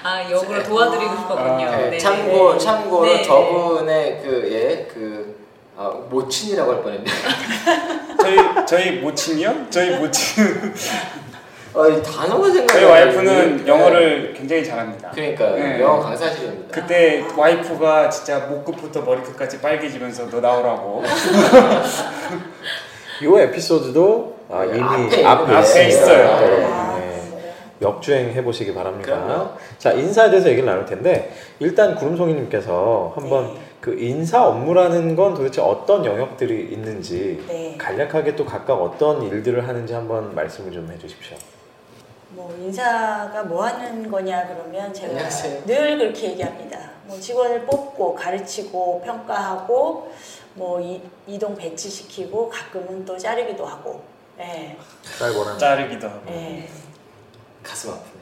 아 0.03 0.29
역으로 0.29 0.63
도와드리고 0.63 1.15
싶었군요. 1.15 1.67
아, 1.67 1.77
네, 1.77 1.89
네, 1.91 1.97
참고 1.97 2.53
네. 2.53 2.59
참고로 2.59 3.05
네. 3.05 3.23
저분의 3.23 4.21
그 4.23 4.49
예 4.51 4.87
그 4.87 5.45
아, 5.77 5.89
모친이라고 6.09 6.71
할 6.73 6.83
뻔했네. 6.83 7.05
저희 8.21 8.65
저희 8.65 8.91
모친이요? 9.01 9.67
저희 9.69 9.97
모친 9.99 10.73
아, 11.75 11.87
이 11.89 12.01
단어가 12.01 12.49
생각이 12.49 12.67
저희 12.67 12.85
안 12.85 12.91
와이프는 12.91 13.57
나네. 13.57 13.67
영어를 13.67 14.33
굉장히 14.33 14.63
잘합니다. 14.63 15.11
그러니까 15.11 15.49
네. 15.51 15.81
영어 15.81 15.99
강사실입니다. 15.99 16.73
그때 16.73 17.23
와이프가 17.35 18.09
진짜 18.09 18.39
목끝부터 18.39 19.01
머리끝까지 19.01 19.59
빨개지면서 19.59 20.29
너 20.29 20.39
나오라고 20.39 21.03
이 23.21 23.41
에피소드도 23.41 24.35
아, 24.49 24.63
네, 24.63 24.77
이미 24.77 24.81
앞에 24.83 25.25
앞에, 25.25 25.53
앞에. 25.55 25.87
있어요. 25.87 26.19
여러분. 26.23 26.63
아, 26.65 26.97
네. 26.97 27.53
역주행 27.81 28.31
해보시기 28.31 28.73
바랍니다. 28.73 29.13
그럼요. 29.13 29.49
자 29.77 29.91
인사에 29.91 30.29
대해서 30.29 30.47
얘기를 30.49 30.65
나눌 30.65 30.85
텐데 30.85 31.33
일단 31.59 31.95
구름송이님께서 31.95 33.13
한번 33.15 33.53
네. 33.53 33.59
그 33.81 33.97
인사 33.99 34.45
업무라는 34.45 35.15
건 35.15 35.33
도대체 35.33 35.61
어떤 35.61 36.05
영역들이 36.05 36.69
있는지 36.71 37.43
네. 37.47 37.75
간략하게 37.77 38.35
또 38.37 38.45
각각 38.45 38.75
어떤 38.75 39.21
일들을 39.23 39.67
하는지 39.67 39.93
한번 39.93 40.33
말씀을 40.33 40.71
좀 40.71 40.89
해주십시오. 40.93 41.35
뭐 42.29 42.53
인사가 42.59 43.43
뭐 43.43 43.63
하는 43.65 44.09
거냐 44.09 44.47
그러면 44.47 44.93
제가 44.93 45.09
안녕하세요. 45.09 45.63
늘 45.65 45.97
그렇게 45.97 46.31
얘기합니다. 46.31 46.79
뭐 47.05 47.19
직원을 47.19 47.65
뽑고 47.65 48.15
가르치고 48.15 49.01
평가하고 49.05 50.11
뭐 50.55 50.81
이, 50.81 51.01
이동 51.27 51.55
배치시키고 51.55 52.49
가끔은 52.49 53.05
또 53.05 53.17
자르기도 53.17 53.65
하고. 53.65 54.01
예. 54.39 54.75
날 55.19 55.31
원하는. 55.35 55.59
자르기도 55.59 56.07
하고 56.07 56.21
예. 56.29 56.67
가슴 57.63 57.91
아프네. 57.91 58.15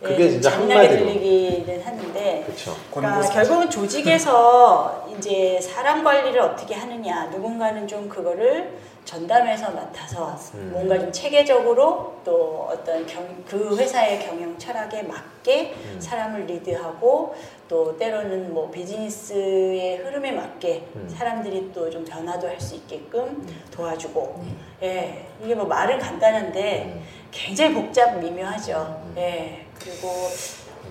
그게 0.00 0.24
예, 0.24 0.30
진짜 0.30 0.52
한마디로. 0.52 0.96
들리기는 1.04 1.82
하는데 1.82 2.42
그렇죠. 2.46 2.76
그러니까. 2.92 3.28
결국은 3.30 3.70
조직에서 3.70 5.06
이제 5.18 5.60
사람 5.60 6.02
관리를 6.04 6.40
어떻게 6.40 6.74
하느냐 6.74 7.26
누군가는 7.26 7.86
좀 7.88 8.08
그거를 8.08 8.76
전담해서 9.04 9.70
맡아서 9.70 10.38
음. 10.54 10.70
뭔가 10.72 10.98
좀 10.98 11.12
체계적으로 11.12 12.14
또 12.24 12.68
어떤 12.70 13.06
경, 13.06 13.44
그 13.46 13.76
회사의 13.76 14.20
경영 14.26 14.58
철학에 14.58 15.02
맞게 15.02 15.74
음. 15.76 16.00
사람을 16.00 16.46
리드하고 16.46 17.34
또 17.68 17.96
때로는 17.98 18.52
뭐 18.54 18.70
비즈니스의 18.70 19.98
흐름에 19.98 20.32
맞게 20.32 20.88
음. 20.96 21.08
사람들이 21.08 21.70
또 21.72 21.90
좀 21.90 22.04
변화도 22.04 22.48
할 22.48 22.58
수 22.60 22.74
있게끔 22.76 23.46
도와주고 23.70 24.42
네. 24.80 24.86
예 24.88 25.26
이게 25.44 25.54
뭐 25.54 25.66
말은 25.66 25.98
간단한데 25.98 26.84
음. 26.96 27.02
굉장히 27.30 27.74
복잡 27.74 28.18
미묘하죠 28.18 29.02
음. 29.04 29.14
예 29.18 29.66
그리고 29.78 30.08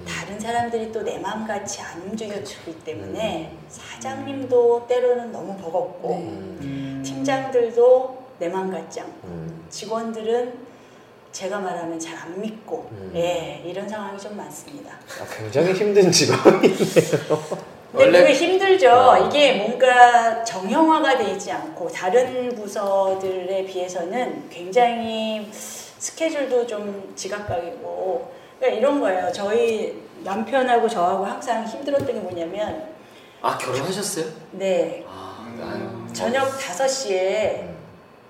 다른 0.08 0.40
사람들이 0.40 0.92
또 0.92 1.04
내 1.04 1.18
마음같이 1.18 1.82
안 1.82 2.02
움직여주기 2.02 2.80
때문에 2.84 3.52
사장님도 3.70 4.86
때로는 4.88 5.32
너무 5.32 5.56
버겁고 5.58 6.10
네. 6.10 6.16
음. 6.62 7.04
팀장들도 7.06 8.24
내 8.40 8.50
마음 8.50 8.72
같지 8.72 9.00
않고 9.02 9.28
음. 9.28 9.66
직원들은 9.70 10.54
제가 11.32 11.60
말하면 11.60 12.00
잘 12.00 12.18
안 12.18 12.40
믿고 12.40 12.88
음. 12.92 13.12
예 13.16 13.62
이런 13.66 13.88
상황이 13.90 14.18
좀 14.20 14.38
많습니다. 14.38 14.92
아, 14.94 15.26
굉장히 15.36 15.74
힘든 15.74 16.12
직업이네요. 16.12 17.64
근데 17.92 18.22
그게 18.22 18.34
힘들죠. 18.34 18.90
아. 18.90 19.20
이게 19.20 19.54
뭔가 19.58 20.44
정형화가 20.44 21.18
되지 21.18 21.52
않고 21.52 21.88
다른 21.90 22.56
부서들에 22.56 23.66
비해서는 23.66 24.50
굉장히 24.50 25.48
스케줄도 25.52 26.66
좀 26.66 27.14
지각각이고 27.16 28.32
그러니까 28.60 28.80
이런 28.80 29.00
거예요. 29.02 29.32
저희 29.34 30.02
남편하고 30.24 30.88
저하고 30.88 31.26
항상 31.26 31.66
힘들었던 31.66 32.08
게 32.08 32.14
뭐냐면 32.14 32.84
아 33.42 33.58
결혼하셨어요? 33.58 34.26
네 34.52 35.04
아, 35.08 35.46
음. 35.60 36.10
저녁 36.14 36.48
5시에 36.58 37.74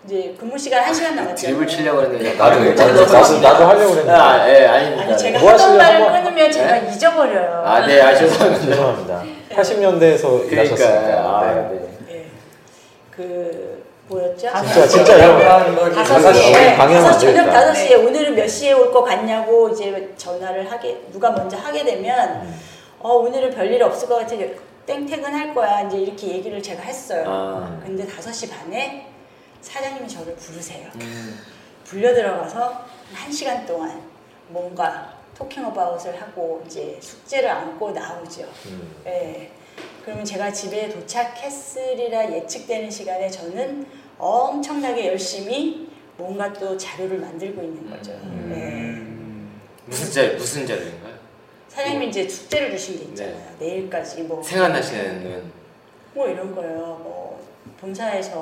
이제 0.05 0.35
근무 0.37 0.57
시간 0.57 0.83
1시간 0.83 1.13
남았잖아요. 1.13 1.35
드립을 1.35 1.67
치려고 1.67 2.01
했는데 2.01 2.33
나도 2.33 2.59
나도 2.59 2.83
나도 2.83 3.05
나도, 3.13 3.39
나도 3.39 3.65
하려고 3.67 3.91
그랬는데. 3.91 4.11
아, 4.11 4.49
예, 4.49 4.65
아닙니다. 4.65 5.03
아니 5.03 5.17
제가 5.17 5.39
뭐 5.39 5.51
하던 5.51 5.77
말을 5.77 6.01
한번- 6.07 6.23
끊으면 6.23 6.51
제가 6.51 6.79
네? 6.81 6.91
잊어버려요. 6.93 7.63
아, 7.65 7.85
네, 7.87 8.01
아, 8.01 8.15
죄송합니다. 8.15 8.65
죄송합니다. 8.65 9.23
80년대에서 9.51 10.51
일하셨으니까. 10.51 11.01
그러니까, 11.01 11.21
아, 11.39 11.53
네. 11.53 11.69
네. 11.69 11.89
네. 12.07 12.25
그 13.11 13.82
뭐였죠? 14.13 14.48
진짜 14.63 14.88
진짜 14.88 15.20
형 15.20 15.93
다섯 15.93 16.13
다섯 16.15 16.34
시에 16.34 16.75
다섯 16.75 17.08
안 17.08 17.20
저녁. 17.20 17.46
다섯 17.51 17.74
시에 17.74 17.96
오늘은 17.96 18.36
몇 18.36 18.48
시에 18.48 18.74
올 18.74 18.91
것 18.91 19.03
같냐고 19.03 19.70
이제 19.70 20.13
전화를 20.17 20.72
하게 20.72 21.01
누가 21.12 21.32
먼저 21.32 21.58
하게 21.58 21.84
되면 21.84 22.41
음. 22.43 22.60
어 23.00 23.13
오늘은 23.13 23.51
별일 23.51 23.82
없을 23.84 24.08
것 24.08 24.15
같아 24.20 24.36
땡 24.86 25.05
퇴근 25.05 25.34
할 25.34 25.53
거야 25.53 25.82
이제 25.82 25.98
이렇게 25.98 26.27
얘기를 26.27 26.62
제가 26.62 26.82
했어요. 26.84 27.24
아, 27.27 27.79
근데 27.84 28.05
다섯 28.05 28.32
시 28.32 28.50
반에 28.50 29.08
사장님이 29.62 30.08
저를 30.08 30.36
부르세요. 30.36 30.88
음, 30.96 31.39
불려 31.86 32.13
들어가서 32.13 32.82
한 33.13 33.32
시간 33.32 33.65
동안 33.65 34.01
뭔가 34.50 35.13
토킹 35.38 35.65
어바웃을 35.67 36.22
하고 36.22 36.62
이제 36.65 36.98
숙제를 37.01 37.50
안고 37.50 37.91
나오죠. 37.91 38.43
음. 38.67 38.96
예. 39.08 39.50
그러면 40.03 40.24
제가 40.25 40.51
집에 40.51 40.89
도착했으리라 40.89 42.29
예측되는 42.34 42.91
시간에 42.91 43.29
저는 43.29 43.88
엄청나게 44.23 45.07
열심히 45.07 45.89
뭔가 46.17 46.53
또 46.53 46.77
자료를 46.77 47.19
만들고 47.19 47.61
있는 47.61 47.89
거죠. 47.89 48.11
음. 48.11 48.51
예. 48.55 49.89
무슨 49.89 50.11
자 50.11 50.37
무슨 50.37 50.65
자료인가요? 50.65 51.13
사장님이 51.67 52.07
이제 52.09 52.27
숙제를 52.29 52.71
주신 52.71 52.99
게 52.99 53.03
있잖아요. 53.05 53.35
네. 53.35 53.65
내일까지 53.67 54.21
뭐, 54.23 54.41
생각나시는 54.41 55.51
뭐 56.13 56.27
이런 56.29 56.55
거요. 56.55 56.71
뭐 57.03 57.45
본사에서 57.81 58.35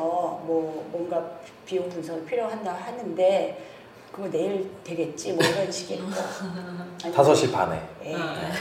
뭐 0.45 0.87
뭔가 0.91 1.39
비용 1.65 1.89
분석이 1.89 2.25
필요한다 2.25 2.73
하는데 2.73 3.67
그거 4.11 4.29
내일 4.29 4.69
되겠지 4.83 5.33
뭐 5.33 5.43
이런 5.43 5.71
식의 5.71 5.99
거. 5.99 6.05
아니, 7.05 7.13
5시 7.15 7.51
반에. 7.51 7.81
예. 8.05 8.15
아. 8.15 8.51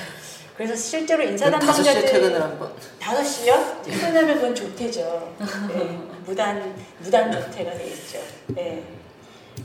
그래서 0.57 0.75
실제로 0.75 1.23
다섯 1.25 1.27
시에 1.27 1.33
인사 1.33 1.51
담당자들 1.51 2.05
퇴근을 2.07 2.43
한번. 2.43 2.73
다섯 2.99 3.25
시요? 3.25 3.55
퇴근하면 3.83 4.37
그건 4.37 4.55
조퇴죠. 4.55 5.35
네. 5.69 6.10
무단 6.31 6.77
무단 7.01 7.33
조퇴가 7.33 7.73
되겠죠. 7.73 8.21
네. 8.49 8.85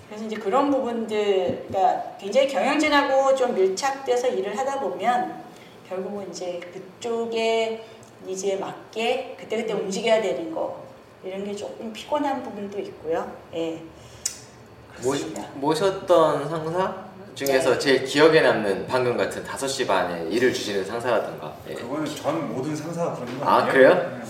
그래서 0.10 0.25
이제 0.25 0.36
그런 0.36 0.72
부분들, 0.72 1.67
그러니까 1.67 2.17
굉장히 2.19 2.48
경영진하고 2.48 3.36
좀 3.36 3.53
밀착돼서 3.53 4.29
일을 4.29 4.57
하다 4.57 4.79
보면 4.79 5.43
결국은 5.88 6.27
이제 6.31 6.60
그쪽에 6.74 7.86
니즈에 8.25 8.55
맞게 8.55 9.36
그때그때 9.39 9.74
움직여야 9.74 10.22
되는 10.24 10.51
거 10.51 10.84
이런 11.24 11.43
게 11.45 11.55
조금 11.55 11.93
피곤한 11.93 12.41
부분도 12.41 12.79
있고요. 12.79 13.31
예. 13.53 13.79
그렇습니다. 14.98 15.48
모셨던 15.55 16.50
상사 16.50 17.05
중에서 17.36 17.74
네. 17.74 17.79
제일 17.79 18.05
기억에 18.05 18.41
남는 18.41 18.88
방금 18.88 19.15
같은 19.17 19.43
5시 19.43 19.86
반에 19.86 20.27
일을 20.29 20.51
주시는 20.51 20.84
상사라던가. 20.84 21.53
예. 21.69 21.75
그거는 21.75 22.05
전 22.07 22.51
모든 22.51 22.75
상사가 22.75 23.13
그런 23.13 23.39
거 23.39 23.45
아? 23.45 23.67
그래요? 23.67 24.22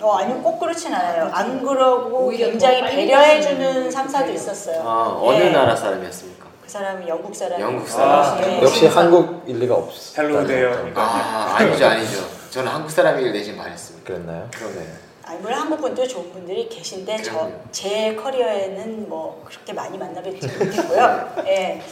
어, 0.00 0.12
아니면 0.16 0.42
꼭 0.42 0.58
그렇진 0.60 0.94
않아요. 0.94 1.28
안 1.32 1.60
그러고 1.64 2.26
오히려 2.26 2.46
굉장히 2.50 2.76
더 2.80 2.84
빨리 2.86 2.96
배려해주는 3.06 3.58
가시는 3.58 3.90
상사도 3.90 4.24
분이에요. 4.26 4.36
있었어요. 4.42 4.82
아, 4.84 5.18
어느 5.20 5.42
예. 5.42 5.50
나라 5.50 5.74
사람이었습니까? 5.74 6.46
그 6.62 6.68
사람이 6.70 7.08
영국 7.08 7.34
사람. 7.34 7.60
영국 7.60 7.88
사람. 7.88 8.40
네. 8.40 8.62
역시 8.62 8.86
한국 8.86 9.42
일 9.46 9.58
리가 9.58 9.74
없. 9.74 9.90
hello 10.16 10.46
데요. 10.46 10.92
아, 10.94 11.54
아니죠, 11.58 11.86
아니죠. 11.86 12.28
저는 12.50 12.70
한국 12.70 12.90
사람이길 12.90 13.32
내신 13.32 13.56
말했습니다. 13.56 14.06
그랬나요? 14.06 14.48
그러네. 14.54 14.86
아니 15.24 15.38
물론 15.40 15.58
한국 15.58 15.80
분도 15.80 16.06
좋은 16.06 16.32
분들이 16.32 16.68
계신데 16.68 17.20
저 17.22 17.32
그럼요. 17.32 17.52
제 17.72 18.14
커리어에는 18.14 19.08
뭐 19.08 19.42
그렇게 19.46 19.72
많이 19.72 19.98
만나뵙지 19.98 20.46
못했고요. 20.58 21.34
예. 21.46 21.82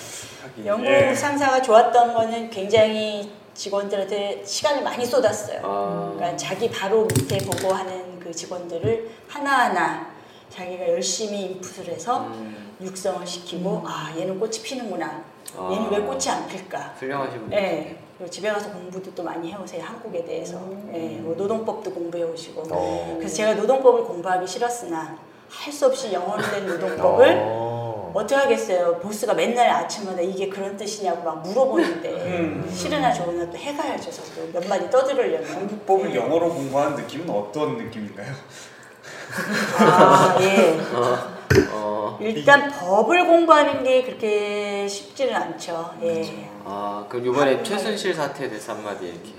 영국 0.65 0.87
예. 0.87 1.15
상사가 1.15 1.61
좋았던 1.61 2.15
거는 2.15 2.51
굉장히 2.51 3.31
직원들한테 3.57 4.43
시간을 4.45 4.83
많이 4.83 5.05
쏟았어요. 5.05 5.61
아. 5.65 6.13
그러니까 6.15 6.37
자기 6.37 6.71
바로 6.71 7.05
밑에 7.05 7.39
보고 7.39 7.73
하는 7.73 8.21
그 8.21 8.31
직원들을 8.33 9.11
하나하나 9.29 10.15
자기가 10.51 10.89
열심히 10.89 11.43
인풋을 11.47 11.87
해서 11.89 12.27
음, 12.29 12.77
육성을 12.81 13.27
시키고 13.27 13.83
아 13.85 14.13
얘는 14.17 14.39
꽃이 14.39 14.59
피는구나. 14.63 15.23
아. 15.57 15.71
얘는 15.73 15.91
왜 15.91 16.01
꽃이 16.01 16.29
안 16.29 16.47
필까? 16.47 16.95
훌륭하신 16.99 17.41
분. 17.41 17.51
네. 17.51 17.99
그리고 18.19 18.31
집에 18.31 18.51
가서 18.51 18.71
공부도 18.71 19.15
또 19.15 19.23
많이 19.23 19.51
해오세요 19.53 19.83
한국에 19.85 20.25
대해서. 20.25 20.59
네. 20.87 21.19
뭐 21.23 21.35
노동법도 21.37 21.93
공부해 21.93 22.23
오시고. 22.25 22.63
어. 22.71 23.15
그래서 23.19 23.35
제가 23.37 23.55
노동법을 23.55 24.05
공부하기 24.05 24.47
싫었으나 24.47 25.17
할 25.49 25.73
수 25.73 25.87
없이 25.87 26.13
영어로 26.13 26.43
된 26.43 26.67
노동법을 26.67 27.27
어. 28.17 28.21
어떻게 28.21 28.35
하겠어요? 28.35 28.99
보스가 28.99 29.35
맨날 29.35 29.69
아침마다 29.69 30.21
이게 30.23 30.49
그런 30.49 30.77
뜻이냐고 30.77 31.23
막 31.23 31.43
물어보는데 31.43 32.11
음. 32.11 32.71
싫으나 32.73 33.13
좋으나 33.13 33.49
또 33.51 33.57
해가야죠. 33.57 34.11
저도 34.11 34.49
몇 34.53 34.67
마디 34.67 34.89
떠들으려면. 34.91 35.45
한국법을 35.45 36.09
네. 36.11 36.17
영어로 36.17 36.49
공부하는 36.49 36.97
느낌은 36.97 37.29
어떤 37.29 37.77
느낌인가요? 37.77 38.33
아 39.79 40.39
예. 40.41 40.79
어, 40.95 41.37
어. 41.73 42.19
일단 42.21 42.71
법을 42.71 43.27
공부하는 43.27 43.85
게 43.85 44.03
그렇게 44.03 44.89
쉽지는 44.89 45.35
않죠. 45.35 45.95
예. 46.03 46.49
아 46.65 47.05
그럼 47.09 47.27
이번에 47.27 47.63
최순실 47.63 48.15
사태에 48.15 48.49
대해서 48.49 48.73
한마디 48.73 49.07
이렇게 49.07 49.36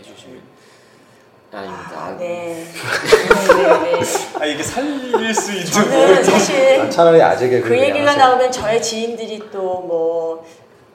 아닙니다. 1.52 1.92
아, 1.96 2.06
아, 2.08 2.18
네. 2.18 2.66
네, 2.66 4.02
네. 4.02 4.02
아 4.40 4.46
이게 4.46 4.62
살릴 4.64 5.34
수 5.34 5.52
있는 5.54 5.66
저는 5.66 6.18
아, 6.18 6.24
사실 6.24 6.90
차라리 6.90 7.22
아재 7.22 7.48
개그 7.50 7.70
그 7.70 7.80
얘기가 7.80 8.16
나오면 8.16 8.52
저의 8.52 8.82
지인들이 8.82 9.50
또 9.52 9.82
뭐 9.88 10.44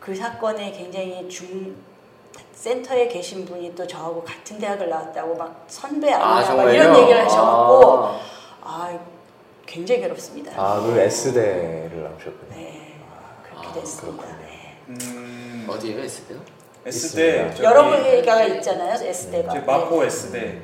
그 0.03 0.13
사건에 0.17 0.73
굉장히 0.73 1.29
중 1.29 1.77
센터에 2.55 3.07
계신 3.07 3.45
분이 3.45 3.73
또 3.77 3.87
저하고 3.87 4.25
같은 4.25 4.59
대학을 4.59 4.89
나왔다고 4.89 5.37
막 5.37 5.65
선배 5.69 6.13
아니냐 6.13 6.61
아? 6.63 6.71
이런 6.73 6.97
얘기를 6.99 7.25
하셔갖고 7.25 7.99
아, 8.05 8.21
아 8.63 8.99
굉장히 9.65 10.01
괴롭습니다. 10.01 10.53
아그 10.61 10.99
S대를 10.99 12.03
나오셨군요. 12.03 12.51
네 12.51 12.95
그렇게 13.49 13.69
아, 13.69 13.73
됐습니다. 13.75 14.23
그렇군요. 14.25 14.45
네. 14.45 14.77
음, 14.89 15.67
어디에 15.71 16.03
S대요? 16.03 16.41
S대. 16.87 17.55
여러 17.63 18.03
개가 18.03 18.45
있잖아요 18.45 18.95
S대가. 19.09 19.53
저 19.53 19.61
마포 19.61 20.03
S대 20.05 20.59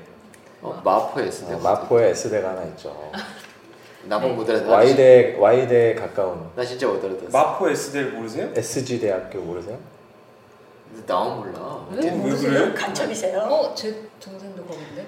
어, 0.60 0.80
마포 0.84 1.20
S대. 1.20 1.54
어, 1.54 1.58
마포에 1.58 2.10
S대가 2.10 2.50
하나 2.50 2.64
있죠. 2.64 3.10
못 4.34 4.48
알아듣. 4.48 4.68
Y대 4.68 5.36
Y대에 5.38 5.94
가까운 5.94 6.50
나 6.56 6.64
진짜 6.64 6.86
못 6.86 7.04
알아듣었어. 7.04 7.30
마포 7.30 7.68
S대를 7.70 8.12
모르세요? 8.12 8.48
SG 8.54 9.00
대학교 9.00 9.38
모르세요? 9.40 9.78
나만 11.06 11.38
몰라. 11.38 11.86
왜 11.92 12.02
왜 12.02 12.10
모르세요? 12.12 12.50
그래요? 12.52 12.74
간첩이세요? 12.74 13.38
어, 13.40 13.74
제 13.74 13.94
동생도 14.18 14.64
거긴데. 14.64 15.06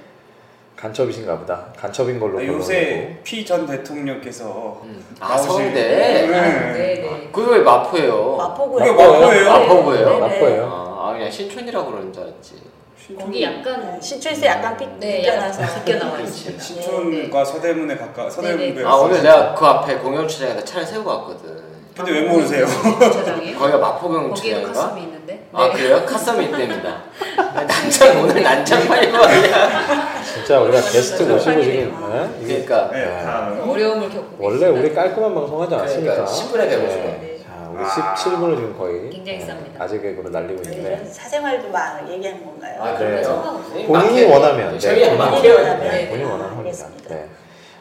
간첩이신가 0.81 1.39
보다. 1.39 1.67
간첩인 1.79 2.19
걸로 2.19 2.39
아, 2.39 2.45
요새 2.47 3.19
피 3.23 3.45
전 3.45 3.67
대통령께서 3.67 4.81
음. 4.85 5.05
아 5.21 5.37
나오실- 5.37 5.43
서울대. 5.47 5.73
네. 5.75 6.27
네, 6.27 6.73
네. 6.73 7.29
그게 7.31 7.53
왜 7.53 7.59
마포예요? 7.59 8.37
마포구요. 8.37 8.79
그게 8.85 8.91
마포예요? 8.93 9.51
마포구예요? 9.51 10.09
네, 10.09 10.15
네. 10.15 10.21
마포예요. 10.21 10.65
아, 10.73 11.09
아, 11.09 11.13
그냥 11.13 11.31
신촌이라고 11.31 11.91
그러는 11.91 12.13
줄 12.13 12.23
알았지. 12.23 12.71
거기 13.19 13.43
약간 13.43 14.01
신촌에서 14.01 14.47
약간 14.47 14.77
삐 14.77 14.87
네, 15.01 15.27
약간 15.27 15.51
삐껴나서 15.51 15.85
빗겨 15.85 15.99
나와. 15.99 16.21
있습니다. 16.21 16.63
신촌과 16.63 17.45
서대문에 17.45 17.97
가까 17.97 18.31
서대문에. 18.31 18.83
아 18.85 18.95
오늘 18.95 19.23
내가 19.23 19.55
그 19.55 19.67
앞에 19.67 19.97
공영 19.97 20.27
주차장에다 20.29 20.65
차를 20.65 20.87
세우고 20.87 21.11
왔거든. 21.11 21.61
근데 21.97 22.13
왜 22.13 22.21
모르세요? 22.23 22.67
주차장이에요? 22.67 23.59
거기가 23.59 23.78
마포 23.78 24.09
거기에도 24.09 24.23
공영주차장인가? 24.31 24.73
카스미 24.81 25.02
있는데. 25.02 25.40
아 25.52 25.67
네. 25.69 25.73
그래요? 25.73 26.06
카썸이 26.06 26.45
있답니다. 26.47 27.02
난장 27.36 28.23
오늘 28.23 28.43
난장 28.43 28.86
파이브 28.86 29.17
아니야? 29.17 30.23
진짜 30.23 30.60
우리가 30.60 30.80
게스트 30.80 31.23
모시고 31.25 31.63
지금 31.63 31.75
예? 32.13 32.45
이게 32.45 32.65
그러니까 32.65 32.91
네, 32.93 33.23
다음 33.25 33.69
어려움을 33.69 34.08
겪고 34.10 34.36
원래. 34.39 34.67
우리 34.69 34.95
깔끔한 34.95 35.34
방송하지 35.34 35.75
않습니까? 35.75 36.13
그러니까 36.15 36.32
10분에 36.32 36.60
150원. 36.71 37.21
네. 37.21 37.39
자, 37.43 37.69
우리 37.73 37.82
아. 37.82 38.15
17분을 38.15 38.56
지금 38.56 38.78
거의 38.78 39.10
굉장히 39.10 39.41
예, 39.41 39.45
쌉니다. 39.47 39.80
아재 39.80 40.00
개그로 40.00 40.30
날리고 40.30 40.63
있는데 40.63 41.04
사생활도 41.04 41.69
막 41.71 42.08
얘기하는 42.08 42.45
건가요? 42.45 42.82
아 42.82 42.93
네. 42.93 42.99
그래요? 42.99 43.60
본인이 43.89 44.25
원하면, 44.32 44.73
네. 44.73 44.78
저희 44.78 45.00
본인이. 45.17 45.49
원하면. 45.49 45.80
네. 45.80 46.08
본인 46.10 46.26
원하는 46.26 46.54
겁니다. 46.56 46.86
네. 47.08 47.26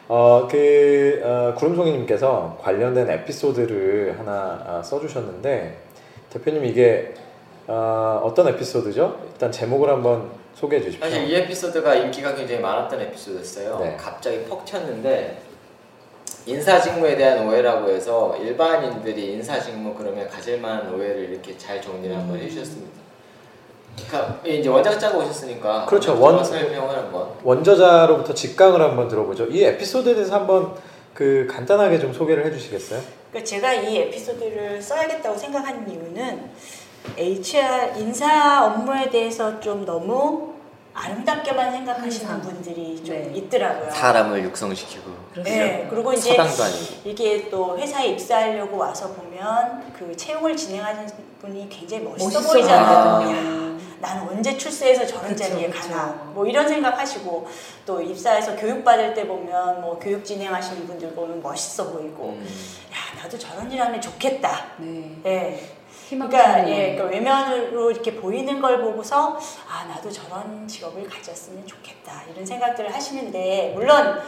어, 0.08 0.48
그 0.50 1.20
어, 1.22 1.54
구름송이님께서 1.56 2.58
관련된 2.60 3.08
에피소드를 3.08 4.16
하나 4.18 4.60
아, 4.66 4.82
써주셨는데 4.82 5.78
대표님 6.30 6.64
이게 6.64 7.14
어, 7.72 8.20
어떤 8.24 8.48
에피소드죠? 8.48 9.16
일단 9.32 9.52
제목을 9.52 9.88
한번 9.88 10.28
소개해 10.56 10.82
주십시오. 10.82 11.08
사실 11.08 11.28
이 11.30 11.36
에피소드가 11.36 11.94
인기가 11.94 12.34
굉장히 12.34 12.60
많았던 12.60 13.00
에피소드였어요. 13.00 13.78
네. 13.78 13.96
갑자기 13.96 14.42
퍽 14.44 14.64
튀었는데 14.64 15.40
인사직무에 16.46 17.16
대한 17.16 17.46
오해라고 17.46 17.88
해서 17.88 18.36
일반인들이 18.42 19.34
인사직무 19.34 19.94
그러면 19.94 20.28
가질 20.28 20.60
만한 20.60 20.92
오해를 20.92 21.30
이렇게 21.30 21.56
잘 21.56 21.80
정리를 21.80 22.14
한번 22.16 22.36
음. 22.36 22.40
해주셨습니다. 22.42 22.90
그러니까 24.08 24.40
이제 24.44 24.68
원작 24.68 24.98
짜고 24.98 25.18
오셨으니까 25.20 25.86
그렇죠. 25.86 26.20
원- 26.20 26.42
설명을 26.42 26.96
한번. 26.96 27.28
원저자로부터 27.44 28.34
직강을 28.34 28.80
한번 28.80 29.06
들어보죠. 29.06 29.46
이 29.46 29.62
에피소드에 29.62 30.14
대해서 30.14 30.34
한번 30.34 30.74
그 31.14 31.46
간단하게 31.48 32.00
좀 32.00 32.12
소개를 32.12 32.44
해주시겠어요? 32.46 33.00
그러니까 33.30 33.48
제가 33.48 33.74
이 33.74 33.96
에피소드를 33.98 34.82
써야겠다고 34.82 35.36
생각한 35.36 35.88
이유는 35.88 36.50
HR 37.16 37.98
인사 37.98 38.64
업무에 38.64 39.08
대해서 39.10 39.60
좀 39.60 39.84
너무 39.84 40.50
아름답게만 40.92 41.72
생각하시는 41.72 42.30
항상. 42.30 42.50
분들이 42.50 42.96
좀 43.02 43.14
네. 43.14 43.32
있더라고요. 43.34 43.90
사람을 43.90 44.42
육성시키고 44.44 45.10
그렇죠. 45.32 45.50
네, 45.50 45.86
그리고 45.88 46.12
이제. 46.12 46.36
이게 47.04 47.48
또 47.48 47.78
회사에 47.78 48.08
입사하려고 48.08 48.76
와서 48.76 49.08
보면 49.12 49.92
그 49.96 50.14
채용을 50.16 50.56
진행하는 50.56 51.08
분이 51.40 51.68
굉장히 51.68 52.04
멋있어, 52.04 52.24
멋있어 52.26 52.52
보이잖아요. 52.52 53.30
야, 53.30 53.78
나는 54.00 54.28
언제 54.28 54.56
출세해서 54.56 55.06
저런 55.06 55.28
그쵸, 55.28 55.44
자리에 55.44 55.68
그쵸. 55.68 55.88
가나 55.88 56.30
뭐 56.34 56.46
이런 56.46 56.66
생각하시고 56.66 57.48
또 57.86 58.00
입사해서 58.00 58.56
교육 58.56 58.82
받을 58.84 59.14
때 59.14 59.26
보면 59.26 59.80
뭐 59.80 59.98
교육 59.98 60.24
진행하시는 60.24 60.86
분들 60.86 61.12
보면 61.12 61.42
멋있어 61.42 61.90
보이고 61.92 62.30
음. 62.30 62.46
야 62.92 63.22
나도 63.22 63.38
저런 63.38 63.70
일 63.70 63.80
하면 63.80 64.00
좋겠다. 64.00 64.64
네. 64.78 65.20
예. 65.26 65.79
그러니까 66.10 66.68
예, 66.68 66.94
그러니까 66.94 67.04
외면으로 67.04 67.90
이렇게 67.90 68.16
보이는 68.16 68.60
걸 68.60 68.80
보고서 68.80 69.38
아 69.68 69.84
나도 69.86 70.10
저런 70.10 70.66
직업을 70.66 71.08
가졌으면 71.08 71.66
좋겠다 71.66 72.24
이런 72.32 72.44
생각들을 72.44 72.92
하시는데 72.92 73.72
물론 73.74 74.20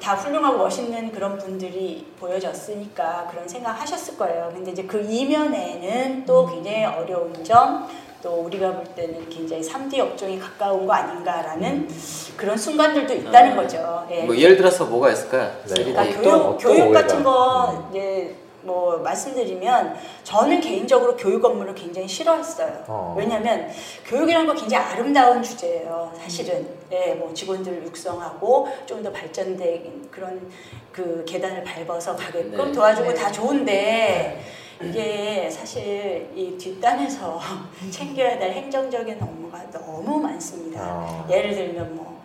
다 0.00 0.14
훌륭하고 0.14 0.58
멋있는 0.58 1.12
그런 1.12 1.36
분들이 1.38 2.06
보여졌으니까 2.18 3.28
그런 3.30 3.46
생각 3.46 3.72
하셨을 3.80 4.16
거예요. 4.16 4.50
근데 4.52 4.70
이제 4.70 4.84
그 4.84 5.00
이면에는 5.00 6.24
또 6.24 6.46
굉장히 6.46 6.84
어려운 6.84 7.44
점, 7.44 7.86
또 8.22 8.42
우리가 8.42 8.72
볼 8.72 8.84
때는 8.84 9.28
굉장히 9.28 9.62
3D 9.62 9.98
업종에 10.00 10.38
가까운 10.38 10.86
거 10.86 10.92
아닌가라는 10.94 11.88
그런 12.36 12.56
순간들도 12.56 13.12
있다는 13.12 13.56
거죠. 13.56 14.06
예. 14.10 14.22
뭐 14.22 14.36
예를 14.36 14.56
들어서 14.56 14.86
뭐가 14.86 15.10
있을까요? 15.10 15.50
네. 15.66 15.92
그러니까 15.92 16.20
교육, 16.22 16.58
교육? 16.58 16.92
같은 16.92 17.22
거 17.22 17.72
음. 17.72 17.86
이제 17.90 18.36
뭐 18.62 18.98
말씀드리면 18.98 19.96
저는 20.22 20.60
개인적으로 20.60 21.16
교육 21.16 21.44
업무를 21.44 21.74
굉장히 21.74 22.06
싫어했어요. 22.06 22.84
어. 22.86 23.14
왜냐하면 23.18 23.68
교육이라는 24.06 24.46
거 24.46 24.54
굉장히 24.54 24.84
아름다운 24.84 25.42
주제예요. 25.42 26.12
사실은 26.22 26.68
예, 26.92 27.14
뭐 27.14 27.32
직원들을 27.34 27.84
육성하고 27.86 28.68
좀 28.86 29.00
더 29.00 29.10
발전된 29.10 30.08
그런 30.10 30.50
그 30.92 31.24
계단을 31.26 31.64
밟아서 31.64 32.14
가게끔 32.14 32.66
네. 32.66 32.72
도와주고 32.72 33.08
네. 33.08 33.14
다 33.14 33.32
좋은데 33.32 34.44
이게 34.82 35.48
사실 35.50 36.28
이 36.34 36.56
뒷단에서 36.58 37.40
챙겨야 37.90 38.38
될 38.38 38.52
행정적인 38.52 39.22
업무가 39.22 39.62
너무 39.70 40.18
많습니다. 40.20 40.80
어. 40.82 41.26
예를 41.30 41.54
들면 41.54 41.96
뭐 41.96 42.19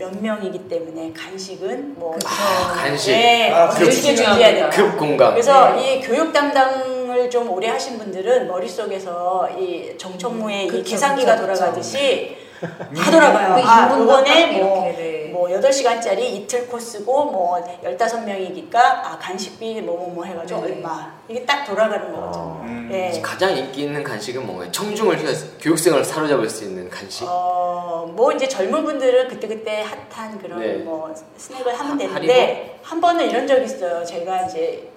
몇 0.00 0.10
명이기 0.18 0.66
때문에 0.66 1.12
간식은 1.12 1.94
뭐 1.98 2.12
그쵸. 2.12 2.26
아, 2.30 2.72
간식. 2.72 3.10
네, 3.12 3.52
아, 3.52 3.66
어떻게 3.66 3.84
급 3.84 3.92
준비해야 3.92 4.54
된다. 4.54 4.70
급 4.70 4.96
공감. 4.96 5.32
그래서 5.32 5.76
이 5.76 6.00
교육 6.00 6.32
담당을 6.32 7.28
좀 7.28 7.50
오래 7.50 7.68
하신 7.68 7.98
분들은 7.98 8.48
머릿속에서 8.48 9.50
이 9.58 9.92
정청무의 9.98 10.64
이 10.64 10.68
그쵸, 10.68 10.90
계산기가 10.90 11.32
그쵸, 11.36 11.46
그쵸. 11.46 11.54
돌아가듯이 11.54 12.34
다 12.60 13.10
돌아가요. 13.10 13.54
그 13.54 13.60
아, 13.68 13.98
요번에 13.98 14.52
딱 14.52 14.58
뭐, 14.58 14.86
이렇게, 14.86 15.02
네. 15.02 15.30
뭐 15.32 15.48
8시간짜리 15.48 16.20
이틀 16.20 16.66
코스고 16.68 17.24
뭐 17.26 17.64
15명이니까 17.82 18.74
아, 18.76 19.18
간식비 19.20 19.80
뭐뭐뭐 19.82 20.24
해가지고 20.24 20.60
네. 20.66 20.72
얼마. 20.74 21.14
이게 21.28 21.44
딱 21.46 21.64
돌아가는 21.64 22.06
거죠. 22.12 22.38
어. 22.38 22.62
음. 22.64 22.90
예. 22.92 23.20
가장 23.22 23.56
인기 23.56 23.82
있는 23.82 24.02
간식은 24.02 24.44
뭔가요? 24.44 24.70
청중을 24.72 25.18
교육생을 25.60 26.04
사로잡을 26.04 26.48
수 26.48 26.64
있는 26.64 26.90
간식. 26.90 27.24
어, 27.26 28.10
뭐 28.14 28.32
이제 28.32 28.46
젊은 28.48 28.84
분들은 28.84 29.28
그때그때 29.28 29.84
핫한 30.10 30.38
그런 30.38 30.58
네. 30.60 30.74
뭐 30.78 31.14
스낵을 31.36 31.78
하면 31.78 31.92
하- 31.92 31.96
되는데 31.98 32.78
한 32.82 33.00
번은 33.00 33.30
이런 33.30 33.46
적이 33.46 33.64
있어요. 33.64 34.04
제가 34.04 34.42
이제 34.42 34.88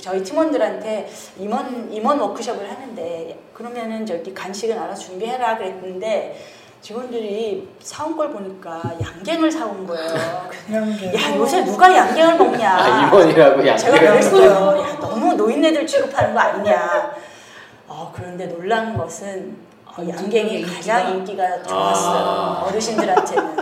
저희 0.00 0.22
팀원들한테 0.22 1.10
임원 1.38 1.92
임원 1.92 2.18
워크숍을 2.18 2.70
하는데 2.70 3.38
그러면은 3.52 4.06
저기 4.06 4.32
간식은 4.32 4.78
알아서 4.78 5.02
준비해라 5.02 5.58
그랬는데 5.58 6.38
직원들이 6.82 7.68
사온 7.80 8.16
걸 8.16 8.30
보니까 8.32 8.82
양갱을 9.00 9.50
사온 9.50 9.86
거예요. 9.86 10.08
야 10.10 11.36
요새 11.36 11.64
누가 11.64 11.94
양갱을 11.94 12.36
먹냐? 12.36 12.76
아, 12.76 13.06
임원이라고 13.06 13.64
양 13.66 13.76
제가 13.76 13.98
그랬어요. 13.98 14.82
야 14.82 14.98
너무 14.98 15.32
노인네들 15.34 15.86
취급하는 15.86 16.34
거 16.34 16.40
아니냐? 16.40 17.14
어 17.86 18.12
그런데 18.12 18.46
놀란 18.46 18.96
것은 18.98 19.56
어, 19.86 20.04
양갱이 20.08 20.62
가장 20.62 21.10
인기가 21.10 21.62
좋았어요. 21.62 22.18
아. 22.18 22.64
어르신들한테는. 22.66 23.56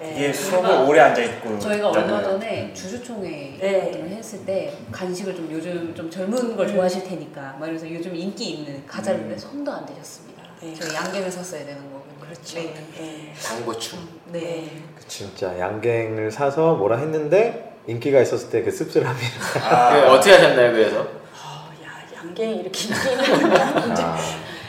네. 0.00 0.14
이게 0.16 0.32
수업을 0.32 0.88
오래 0.88 1.00
앉아 1.00 1.22
있고 1.22 1.58
저희가 1.58 1.90
얼마 1.90 2.20
전에 2.22 2.72
주주총회 2.74 3.56
네. 3.60 4.16
했을 4.16 4.44
때 4.44 4.76
간식을 4.90 5.34
좀 5.36 5.48
요즘 5.52 5.94
좀 5.94 6.10
젊은 6.10 6.56
걸 6.56 6.66
좋아하실 6.66 7.04
테니까 7.04 7.56
막 7.60 7.68
이래서 7.68 7.88
요즘 7.90 8.14
인기 8.16 8.50
있는 8.50 8.84
과자를 8.86 9.38
손도 9.38 9.70
안 9.72 9.86
대셨습니다. 9.86 10.42
네. 10.60 10.74
저희 10.74 10.94
양갱을 10.94 11.30
샀어야 11.30 11.64
되는 11.64 11.82
거고 11.84 11.93
그렇죠. 12.28 12.56
네. 12.58 12.74
네. 12.98 13.32
당고추. 13.42 13.96
네. 14.26 14.40
네. 14.40 14.82
진짜 15.06 15.58
양갱을 15.58 16.30
사서 16.30 16.74
뭐라 16.74 16.96
했는데 16.98 17.76
인기가 17.86 18.20
있었을 18.20 18.50
때 18.50 18.62
그 18.64 18.70
씁쓸함이. 18.70 19.18
아, 19.62 19.92
그 19.92 20.06
어떻게 20.12 20.32
하셨나요 20.32 20.72
그래서? 20.72 21.00
어, 21.00 21.70
야 21.84 22.16
양갱이 22.16 22.56
이렇게 22.60 22.88
인기 22.88 23.10
있는 23.10 23.50
거야. 23.50 23.92
이제 23.92 24.02
아, 24.02 24.16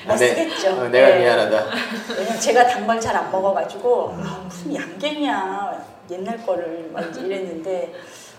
못 0.08 0.16
내- 0.18 0.28
쓰겠죠. 0.36 0.68
어, 0.82 0.84
내가 0.90 1.08
네. 1.08 1.20
미안하다. 1.20 1.66
왜냐면 2.18 2.40
제가 2.40 2.68
당걸 2.68 3.00
잘안 3.00 3.32
먹어가지고 3.32 4.18
아, 4.22 4.42
무슨 4.46 4.76
양갱이야 4.76 5.86
옛날 6.12 6.46
거를 6.46 6.90
막 6.94 7.02
이랬는데 7.16 7.94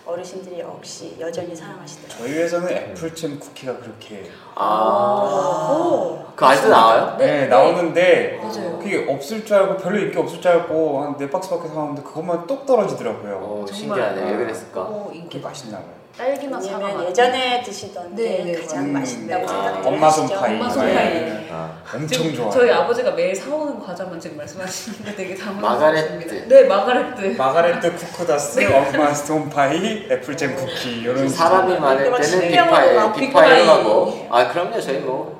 어르신들이 0.05 0.61
역시 0.61 1.17
여전히 1.19 1.57
사랑하시더라고요. 1.57 2.29
저희 2.29 2.39
회사는 2.39 2.69
애플잼 2.71 3.41
쿠키가 3.41 3.77
그렇게 3.79 4.31
아. 4.55 5.77
오. 5.77 6.26
그거 6.37 6.47
아직도 6.51 6.69
나와요? 6.69 7.17
네, 7.19 7.27
네. 7.27 7.47
나오는데 7.47 8.39
맞아요. 8.43 8.79
그게 8.79 9.07
없을 9.11 9.45
줄 9.45 9.57
알고 9.57 9.77
별로 9.79 9.99
인기 9.99 10.19
없을 10.19 10.41
줄 10.41 10.51
알고 10.53 11.03
한 11.03 11.17
네 11.17 11.31
박스밖에 11.31 11.67
사왔는데 11.69 12.03
그것만 12.03 12.47
똑 12.47 12.67
떨어지더라고요. 12.67 13.37
어, 13.37 13.65
정말. 13.67 13.75
신기하네. 13.75 14.31
왜 14.33 14.37
그랬을까? 14.37 14.81
오, 14.83 15.07
그게 15.07 15.19
인기 15.19 15.39
맛있나 15.41 15.79
봐요. 15.79 15.97
딸기맛 16.19 16.63
사과. 16.63 17.07
예전에 17.09 17.63
드시던 17.63 18.15
게 18.17 18.23
네, 18.23 18.45
네, 18.53 18.61
가장 18.61 18.85
음, 18.85 18.93
맛있다고 18.95 19.41
네. 19.43 19.49
생각을 19.49 19.87
엄마 19.87 20.07
하시죠. 20.07 20.27
손파이. 20.29 20.55
엄마 20.55 20.69
손파이. 20.71 20.93
네. 20.95 21.49
아, 21.53 21.71
엄청 21.95 22.35
좋아요. 22.35 22.51
저희 22.51 22.71
아버지가 22.71 23.11
매일 23.13 23.35
사오는 23.35 23.79
과자만 23.81 24.19
지금 24.21 24.37
말씀하시는데 24.39 25.15
되게 25.15 25.35
마가렛. 25.45 26.07
당황스럽습니다. 26.09 26.49
네, 26.55 26.65
마가렛. 26.65 27.37
마가렛트 27.37 27.97
쿠쿠다스, 27.97 28.61
엄마 28.73 29.13
손파이, 29.13 30.09
애플잼 30.11 30.57
쿠키 30.57 31.01
이런 31.03 31.29
사람이 31.29 31.79
많을 31.79 31.99
그러면 32.05 32.21
때는 32.21 32.49
빅파이, 32.49 32.95
거 32.95 33.13
빅파이로 33.13 33.15
빅파이. 33.15 33.67
하고. 33.67 34.27
아 34.31 34.49
그럼요 34.49 34.81
저희 34.81 34.99
뭐 35.01 35.36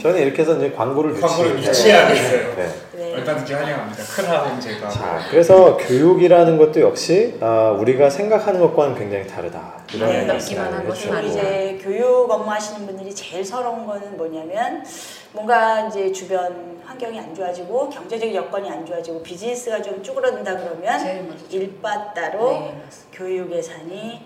저는 0.00 0.20
이렇게 0.20 0.42
해서 0.42 0.56
이제 0.56 0.70
광고를 0.72 1.20
광고를 1.20 1.58
유치- 1.58 1.68
유치하고 1.68 2.14
있어요. 2.14 2.54
네. 2.56 2.68
네. 2.96 3.14
얼마든지 3.14 3.54
환영합니다. 3.54 4.02
큰하은 4.04 4.60
제가. 4.60 4.88
자, 4.88 5.20
그래서 5.30 5.76
교육이라는 5.76 6.58
것도 6.58 6.80
역시 6.80 7.36
아, 7.40 7.70
우리가 7.78 8.10
생각하는 8.10 8.60
것과는 8.60 8.94
굉장히 8.96 9.26
다르다. 9.26 9.74
이런 9.92 10.10
네, 10.10 10.24
남기만 10.24 10.72
한 10.72 10.88
말씀을 10.88 11.16
것은. 11.22 11.28
이제 11.30 11.78
교육 11.82 12.30
업무 12.30 12.50
하시는 12.50 12.86
분들이 12.86 13.14
제일 13.14 13.44
서러운 13.44 13.86
거는 13.86 14.16
뭐냐면 14.16 14.84
뭔가 15.32 15.86
이제 15.88 16.10
주변 16.12 16.80
환경이 16.84 17.18
안 17.18 17.34
좋아지고 17.34 17.88
경제적 17.90 18.32
여건이 18.34 18.70
안 18.70 18.84
좋아지고 18.84 19.22
비즈니스가 19.22 19.80
좀 19.82 20.02
쭈그러든다 20.02 20.56
그러면 20.56 20.98
제일 20.98 21.22
먼저 21.24 21.44
일바 21.50 22.14
따로 22.14 22.50
네. 22.50 22.80
교육 23.12 23.50
예산이 23.52 24.24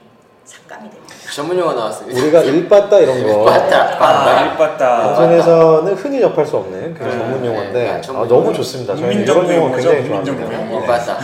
삭감이 0.48 0.88
됩니다. 0.90 1.14
전문 1.34 1.58
용어 1.58 1.74
나왔습니다. 1.74 2.18
우리가 2.18 2.40
일봤다 2.42 2.98
이런 3.00 3.22
거 3.22 3.44
맞다. 3.44 3.98
아, 4.00 4.42
일봤다. 4.44 5.02
방송에서는 5.02 5.94
흔히 5.94 6.20
접할 6.20 6.46
수 6.46 6.56
없는 6.56 6.94
그런 6.94 7.10
네. 7.10 7.18
전문 7.18 7.44
용어인데 7.44 7.82
네, 7.84 7.90
아, 7.90 8.00
전문 8.00 8.26
너무. 8.26 8.54
좋습니다. 8.54 8.94
저는 8.96 9.10
국민정부 9.10 9.52
이런 9.52 9.62
용어 9.64 9.74
굉장히 9.76 10.06
좋아합니다. 10.24 10.74
어, 10.74 10.80
맞다. 10.86 11.18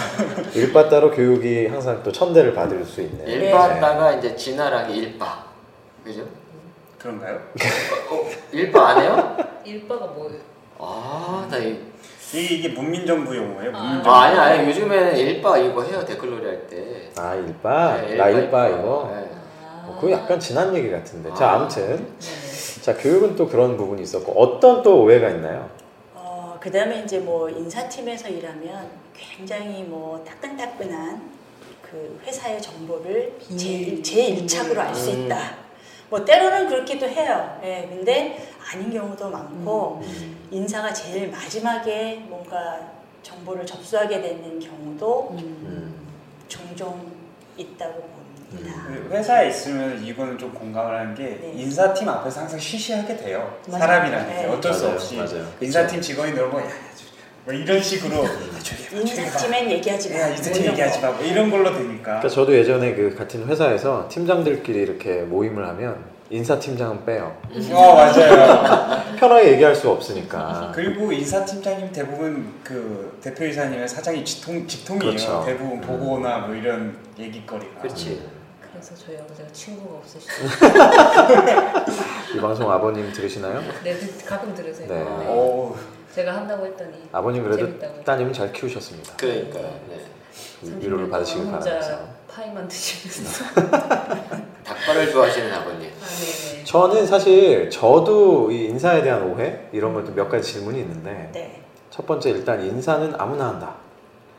일바따로 0.52 1.10
교육이 1.10 1.68
항상 1.68 2.02
또 2.02 2.12
천대를 2.12 2.52
받을 2.54 2.84
수 2.84 3.00
있는. 3.00 3.26
일바다가 3.26 4.12
이제 4.12 4.37
진화라기 4.37 4.94
일바. 4.94 5.44
그죠? 6.04 6.20
그런가요? 6.98 7.37
어, 8.10 8.30
일바 8.52 8.88
안 8.88 9.00
해요? 9.00 9.37
일바가 9.64 10.06
뭐예요? 10.06 10.38
아, 10.78 11.46
나 11.50 11.56
이. 11.56 11.78
이, 12.35 12.57
이게 12.57 12.68
문민정부 12.70 13.37
용어예요. 13.37 13.70
아. 13.75 13.79
문민정부. 13.79 14.11
아, 14.11 14.23
아니 14.23 14.38
아니 14.38 14.68
요즘에는 14.68 15.16
일바 15.16 15.59
이거 15.59 15.83
해요 15.83 16.05
댓글놀이 16.05 16.44
할 16.47 16.66
때. 16.66 17.11
아 17.16 17.35
일바, 17.35 18.01
네, 18.03 18.16
나 18.16 18.29
일바 18.29 18.68
이거. 18.68 19.11
네. 19.14 19.31
어, 19.87 19.97
그거 20.01 20.12
약간 20.12 20.38
지난 20.40 20.75
얘기 20.75 20.90
같은데. 20.90 21.33
자 21.35 21.51
아. 21.51 21.55
아무튼 21.57 21.97
네. 22.18 22.81
자 22.83 22.97
교육은 22.97 23.37
또 23.37 23.49
그런 23.49 23.77
부분이 23.77 24.03
있었고 24.03 24.33
어떤 24.33 24.83
또 24.83 25.03
오해가 25.05 25.31
있나요? 25.31 25.70
어, 26.14 26.57
그 26.61 26.70
다음에 26.70 27.03
이제 27.03 27.18
뭐 27.18 27.49
인사팀에서 27.49 28.29
일하면 28.29 28.88
굉장히 29.14 29.85
뭐 29.85 30.23
따끈따끈한 30.27 31.23
그 31.83 32.20
회사의 32.27 32.61
정보를 32.61 33.37
비밀. 33.38 33.59
제일, 33.59 34.03
제일착으로 34.03 34.81
알수 34.81 35.12
음. 35.12 35.27
있다. 35.27 35.63
뭐 36.14 36.24
때로는 36.24 36.68
그렇기도 36.68 37.09
해요. 37.09 37.59
예, 37.64 37.88
근데 37.88 38.48
아닌 38.72 38.88
경우도 38.92 39.31
많고 39.31 40.00
음. 40.05 40.46
인사가 40.48 40.92
제일 40.92 41.29
마지막에 41.29 42.24
뭔가 42.29 42.79
정보를 43.24 43.66
접수하게 43.66 44.20
되는 44.22 44.61
경우도 44.61 45.31
음. 45.33 45.38
음. 45.38 45.94
종종 46.46 47.11
있다고 47.57 48.00
봅니다. 48.00 48.85
그 48.87 49.09
회사에 49.11 49.48
있으면 49.48 50.05
이거는 50.05 50.38
좀 50.38 50.55
공감을 50.55 50.96
하는 51.00 51.16
게 51.16 51.24
네. 51.40 51.53
인사팀 51.57 52.09
앞에서 52.09 52.42
항상 52.42 52.61
쉬쉬하게 52.61 53.16
돼요. 53.16 53.59
맞아요. 53.66 53.81
사람이라는 53.81 54.29
게 54.29 54.35
네. 54.35 54.46
어쩔 54.46 54.72
수 54.72 54.85
맞아요, 54.85 54.94
없이 54.94 55.16
맞아요. 55.16 55.48
인사팀 55.61 56.00
직원이 56.00 56.31
늘면 56.31 56.61
야, 56.61 56.64
야, 56.66 56.70
저- 56.94 57.04
뭐 57.44 57.52
이런 57.52 57.83
식으로 57.83 58.24
해봐. 58.24 58.98
인사팀엔 59.00 59.70
얘기하지 59.72 60.11
마. 60.14 60.28
인사팀 60.28 60.62
이런 60.62 60.72
얘기하지 60.72 61.00
거. 61.00 61.07
마. 61.09 61.12
뭐 61.12 61.24
이런 61.24 61.50
걸로 61.50 61.72
되니까. 61.72 62.02
그러니까 62.02 62.28
저도 62.28 62.54
예전에 62.54 62.94
그 62.94 63.14
같은 63.14 63.46
회사에서 63.46 64.09
팀장들끼리 64.09 64.80
이렇게 64.80 65.22
모임을 65.22 65.66
하면 65.68 65.96
인사 66.30 66.59
팀장은 66.59 67.04
빼요. 67.04 67.37
어 67.72 67.94
맞아요. 67.94 69.14
편하게 69.20 69.52
얘기할 69.52 69.74
수 69.74 69.90
없으니까. 69.90 70.72
그리고 70.74 71.12
인사 71.12 71.44
팀장님 71.44 71.92
대부분 71.92 72.50
그 72.64 73.18
대표이사님의 73.22 73.87
사장이 73.88 74.24
직통 74.24 74.66
직통이에요. 74.66 75.11
그렇죠. 75.11 75.42
대부분 75.44 75.80
보고나 75.83 76.38
뭐 76.38 76.54
이런 76.54 76.96
얘기거리가. 77.18 77.83
그렇지. 77.83 78.22
그래서 78.72 78.94
저희 78.96 79.16
아버지가 79.18 79.46
친구가 79.52 79.98
없으시죠. 79.98 80.33
이 82.35 82.40
방송 82.40 82.70
아버님 82.72 83.12
들으시나요? 83.12 83.62
네, 83.85 83.94
그- 83.94 84.24
가끔 84.24 84.54
들으세요. 84.54 84.88
네. 84.88 84.94
네. 84.96 85.04
오, 86.14 86.16
제가 86.16 86.37
한다고 86.37 86.64
했더니 86.64 87.09
아버님 87.11 87.42
그래도 87.42 87.66
재밌다고. 87.66 88.05
따님은 88.05 88.33
잘 88.33 88.53
키우셨습니다. 88.53 89.16
그러니까요. 89.16 89.81
네. 89.88 90.00
위로를 90.62 91.11
받으시길 91.11 91.50
바라면서. 91.50 91.98
파이 92.29 92.53
만 92.53 92.68
드시면서. 92.68 93.44
닭발을 94.64 95.11
좋아하시는 95.11 95.53
아버님. 95.53 95.90
아, 95.90 96.07
네네. 96.07 96.64
저는 96.64 97.07
사실 97.07 97.68
저도 97.68 98.50
이 98.50 98.66
인사에 98.66 99.03
대한 99.03 99.22
오해 99.24 99.59
이런 99.72 99.92
것도 99.92 100.14
몇 100.14 100.29
가지 100.29 100.53
질문이 100.53 100.81
있는데 100.81 101.31
네, 101.33 101.62
첫 101.90 102.07
번째 102.07 102.31
일단 102.31 102.62
인사는 102.64 103.12
아무나 103.18 103.48
한다. 103.48 103.74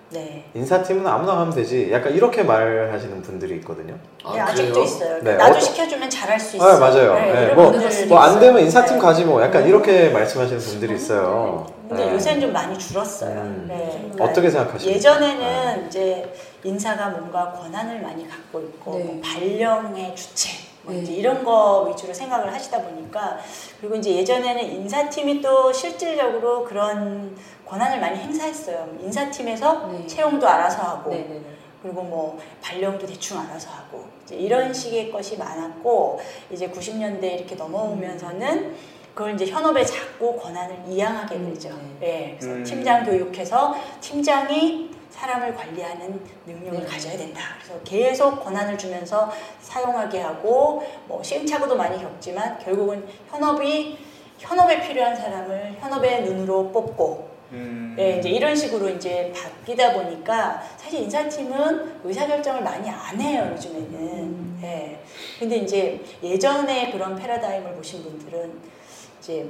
네. 0.09 0.45
인사팀은 0.53 1.05
아무나 1.05 1.33
하면 1.39 1.53
되지. 1.53 1.91
약간 1.91 2.13
이렇게 2.13 2.43
말하시는 2.43 3.21
분들이 3.21 3.55
있거든요. 3.57 3.95
네, 4.33 4.39
아, 4.39 4.45
아직도 4.47 4.71
그래요? 4.73 4.83
있어요. 4.85 5.23
네, 5.23 5.35
나도 5.35 5.55
어떤- 5.55 5.61
시켜주면 5.61 6.09
잘할 6.09 6.39
수 6.39 6.57
있어. 6.57 6.65
아 6.65 6.79
맞아요. 6.79 7.13
네, 7.15 7.43
이런 7.45 7.55
뭐, 7.55 7.71
분들이 7.71 8.05
뭐. 8.05 8.39
되면 8.39 8.61
인사팀 8.61 8.95
네. 8.97 9.01
가지 9.01 9.25
뭐 9.25 9.41
약간 9.41 9.67
이렇게 9.67 10.09
말씀하시는 10.09 10.59
분들이 10.61 10.95
있어요. 10.95 11.65
근데 11.89 12.05
네. 12.05 12.13
요새는 12.13 12.41
좀 12.41 12.53
많이 12.53 12.77
줄었어요. 12.77 13.31
음. 13.41 13.65
네. 13.67 14.11
어떻게 14.19 14.49
생각하십니까? 14.49 14.95
예전에는 14.95 15.87
이제 15.87 16.33
인사가 16.63 17.09
뭔가 17.09 17.51
권한을 17.51 18.01
많이 18.01 18.27
갖고 18.27 18.61
있고 18.61 18.97
네. 18.97 19.03
뭐 19.03 19.21
발령의 19.23 20.15
주체 20.15 20.51
뭐 20.85 20.93
네. 20.93 21.01
이제 21.01 21.13
이런 21.13 21.43
거 21.43 21.87
위주로 21.89 22.13
생각을 22.13 22.53
하시다 22.53 22.81
보니까 22.83 23.39
그리고 23.79 23.95
이제 23.95 24.15
예전에는 24.15 24.63
인사팀이 24.63 25.41
또 25.41 25.73
실질적으로 25.73 26.63
그런 26.63 27.35
권한을 27.65 27.99
많이 27.99 28.19
행사했어요. 28.19 28.87
인사팀에서 29.01 29.87
네. 29.87 30.07
채용도 30.07 30.47
알아서 30.47 30.83
하고 30.83 31.09
네네네. 31.09 31.41
그리고 31.81 32.03
뭐 32.03 32.39
발령도 32.61 33.05
대충 33.05 33.39
알아서 33.39 33.69
하고 33.71 34.05
이제 34.23 34.35
이런 34.35 34.73
식의 34.73 35.11
것이 35.11 35.37
많았고 35.37 36.19
이제 36.51 36.69
90년대 36.69 37.23
이렇게 37.23 37.55
넘어오면서는 37.55 38.75
그걸 39.13 39.33
이제 39.33 39.45
현업에 39.45 39.83
자꾸 39.85 40.37
권한을 40.37 40.83
이양하게 40.89 41.35
음, 41.35 41.53
되죠. 41.53 41.69
네. 41.99 42.33
예, 42.33 42.37
그래서 42.37 42.55
음. 42.55 42.63
팀장 42.63 43.05
교육해서 43.05 43.75
팀장이 44.01 44.94
사람을 45.15 45.55
관리하는 45.55 46.19
능력을 46.45 46.79
네. 46.79 46.85
가져야 46.85 47.17
된다. 47.17 47.41
그래서 47.57 47.81
계속 47.83 48.43
권한을 48.43 48.77
주면서 48.77 49.31
사용하게 49.61 50.19
하고 50.21 50.85
뭐 51.07 51.23
시행착오도 51.23 51.75
많이 51.75 52.01
겪지만 52.01 52.59
결국은 52.59 53.07
현업이 53.29 53.97
현업에 54.37 54.85
필요한 54.85 55.15
사람을 55.15 55.77
현업의 55.79 56.23
눈으로 56.23 56.71
뽑고 56.71 57.35
음. 57.51 57.93
네, 57.95 58.17
이제 58.17 58.29
이런 58.29 58.53
식으로 58.55 58.89
이제 58.89 59.31
바뀌다 59.33 59.93
보니까 59.93 60.61
사실 60.75 61.01
인사팀은 61.01 62.01
의사결정을 62.03 62.61
많이 62.61 62.89
안 62.89 63.21
해요, 63.21 63.49
요즘에는. 63.53 64.59
예. 64.63 64.99
근데 65.39 65.57
이제 65.57 66.03
예전에 66.21 66.91
그런 66.91 67.15
패러다임을 67.15 67.75
보신 67.75 68.03
분들은 68.03 68.59
이제 69.19 69.49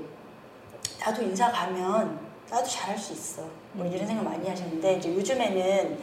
나도 0.99 1.23
인사 1.23 1.51
가면 1.51 2.24
나도 2.49 2.67
잘할 2.67 2.97
수 2.97 3.13
있어. 3.13 3.43
뭐 3.73 3.86
이런 3.86 4.05
생각 4.05 4.23
많이 4.23 4.47
하셨는데 4.47 4.95
이제 4.95 5.13
요즘에는 5.13 5.97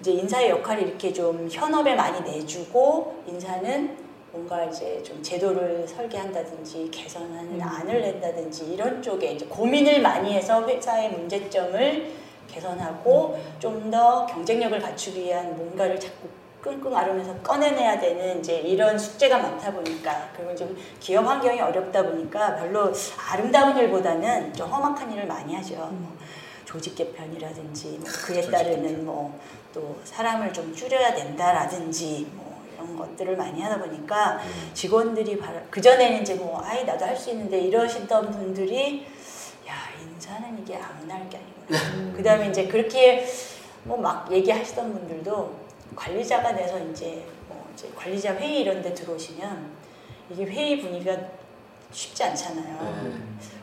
이제 0.00 0.12
인사의 0.12 0.50
역할이 0.50 0.82
이렇게 0.82 1.12
좀 1.12 1.48
현업에 1.50 1.94
많이 1.94 2.20
내주고 2.22 3.22
인사는 3.26 3.96
뭔가 4.32 4.64
이제 4.64 5.02
좀 5.02 5.22
제도를 5.22 5.86
설계한다든지 5.86 6.88
개선하는 6.90 7.60
안을 7.60 8.00
낸다든지 8.00 8.72
이런 8.72 9.02
쪽에 9.02 9.32
이제 9.32 9.46
고민을 9.46 10.00
많이 10.02 10.32
해서 10.32 10.66
회사의 10.66 11.10
문제점을 11.10 12.12
개선하고 12.48 13.38
좀 13.58 13.90
더 13.90 14.24
경쟁력을 14.26 14.78
갖추기 14.80 15.20
위한 15.24 15.56
뭔가를 15.56 15.98
자꾸 15.98 16.28
끙끙 16.62 16.94
앓으면서 16.94 17.34
꺼내내야 17.38 17.98
되는 17.98 18.40
이제 18.40 18.58
이런 18.58 18.98
숙제가 18.98 19.38
많다 19.38 19.72
보니까 19.72 20.28
그리고 20.36 20.54
좀 20.54 20.76
기업 21.00 21.26
환경이 21.26 21.60
어렵다 21.60 22.02
보니까 22.02 22.56
별로 22.56 22.92
아름다운 23.30 23.76
일보다는 23.76 24.52
좀 24.52 24.68
험악한 24.70 25.10
일을 25.12 25.26
많이 25.26 25.54
하죠. 25.54 25.74
뭐 25.76 26.16
조직 26.66 26.94
개편이라든지 26.94 27.98
뭐 28.00 28.08
그에 28.26 28.42
따르는 28.42 29.04
뭐 29.04 29.38
또 29.72 30.00
사람을 30.02 30.52
좀 30.52 30.74
줄여야 30.74 31.14
된다라든지 31.14 32.26
뭐 32.32 32.60
이런 32.74 32.96
것들을 32.96 33.36
많이 33.36 33.62
하다 33.62 33.78
보니까 33.78 34.40
직원들이 34.74 35.40
그 35.70 35.80
전에는 35.80 36.22
이제 36.22 36.34
뭐 36.34 36.60
아이 36.60 36.84
나도 36.84 37.04
할 37.04 37.16
수 37.16 37.30
있는데 37.30 37.60
이러시던 37.60 38.32
분들이 38.32 39.06
야 39.68 39.74
인사는 40.02 40.58
이게 40.60 40.76
아무나 40.76 41.14
할 41.14 41.28
게 41.30 41.38
아니구나. 41.38 42.12
그 42.16 42.20
다음에 42.24 42.48
이제 42.48 42.66
그렇게 42.66 43.24
뭐 43.84 43.96
막 43.96 44.30
얘기하시던 44.32 44.92
분들도 44.92 45.59
관리자가 45.96 46.54
돼서 46.54 46.78
이제 46.78 47.26
뭐 47.48 47.68
이제 47.74 47.90
관리자 47.96 48.34
회의 48.34 48.60
이런 48.62 48.82
데 48.82 48.92
들어오시면 48.94 49.70
이게 50.30 50.44
회의 50.44 50.80
분위기가 50.80 51.16
쉽지 51.92 52.22
않잖아요. 52.24 53.02
네. 53.04 53.12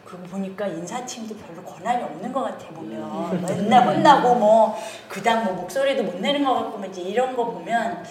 그러고 0.08 0.24
보니까 0.28 0.68
인사팀도 0.68 1.36
별로 1.36 1.62
권한이 1.64 2.02
없는 2.02 2.32
것 2.32 2.44
같아 2.44 2.68
보면 2.70 3.42
맨날 3.46 3.86
혼나고 3.88 4.36
뭐 4.36 4.78
그다음 5.10 5.44
뭐 5.44 5.54
목소리도 5.56 6.04
못 6.04 6.16
내는 6.20 6.46
것 6.46 6.54
같고 6.54 6.78
뭐 6.78 6.88
이제 6.88 7.02
이런 7.02 7.36
거 7.36 7.46
보면 7.46 8.06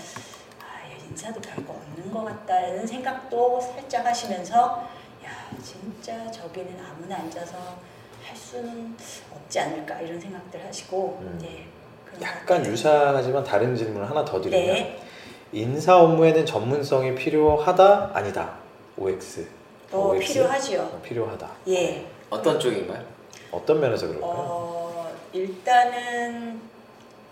아얘 0.61 0.99
인사도 1.09 1.41
별거 1.41 1.73
없는 1.73 2.13
것 2.13 2.25
같다는 2.25 2.87
생각도 2.87 3.61
살짝 3.61 4.05
하시면서 4.05 4.87
야 5.25 5.31
진짜 5.63 6.31
저기는 6.31 6.79
아무나 6.85 7.17
앉아서 7.17 7.57
할 8.23 8.37
수는 8.37 8.95
없지 9.35 9.61
않을까 9.61 10.01
이런 10.03 10.21
생각들 10.21 10.67
하시고 10.67 11.19
음. 11.23 11.39
네 11.41 11.67
약간 12.23 12.63
것 12.63 12.71
유사하지만 12.71 13.45
다른 13.45 13.75
질문을 13.77 14.09
하나 14.09 14.25
더. 14.25 14.41
드리면 14.41 14.75
네 14.75 14.99
인사 15.53 15.97
업무에는 15.97 16.45
전문성이 16.45 17.15
필요하다 17.15 18.11
아니다 18.15 18.55
OX 18.97 19.47
어, 19.93 20.11
OX? 20.13 20.33
필요하지요. 20.33 20.81
어, 20.81 21.01
필요하다 21.03 21.49
예. 21.69 22.07
어떤 22.31 22.59
쪽인가요? 22.59 23.03
어떤 23.51 23.81
면에서 23.81 24.07
그럴까요? 24.09 24.31
어, 24.33 25.11
일단은 25.33 26.61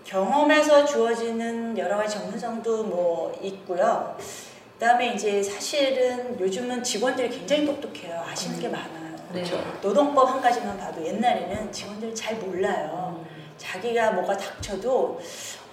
경험에서 0.05 0.85
주어지는 0.85 1.77
여러 1.77 1.97
가지 1.97 2.17
전문성도 2.17 2.83
뭐 2.83 3.37
있고요. 3.41 4.15
그다음에 4.75 5.13
이제 5.13 5.41
사실은 5.41 6.39
요즘은 6.39 6.83
직원들이 6.83 7.29
굉장히 7.29 7.65
똑똑해요. 7.65 8.23
아시는 8.31 8.59
게 8.59 8.67
많아요. 8.67 9.15
네. 9.33 9.43
그렇죠. 9.43 9.59
노동법 9.81 10.29
한 10.29 10.41
가지만 10.41 10.77
봐도 10.77 11.03
옛날에는 11.05 11.71
직원들이 11.71 12.13
잘 12.13 12.35
몰라요. 12.35 13.14
자기가 13.57 14.11
뭐가 14.11 14.37
닥쳐도 14.37 15.19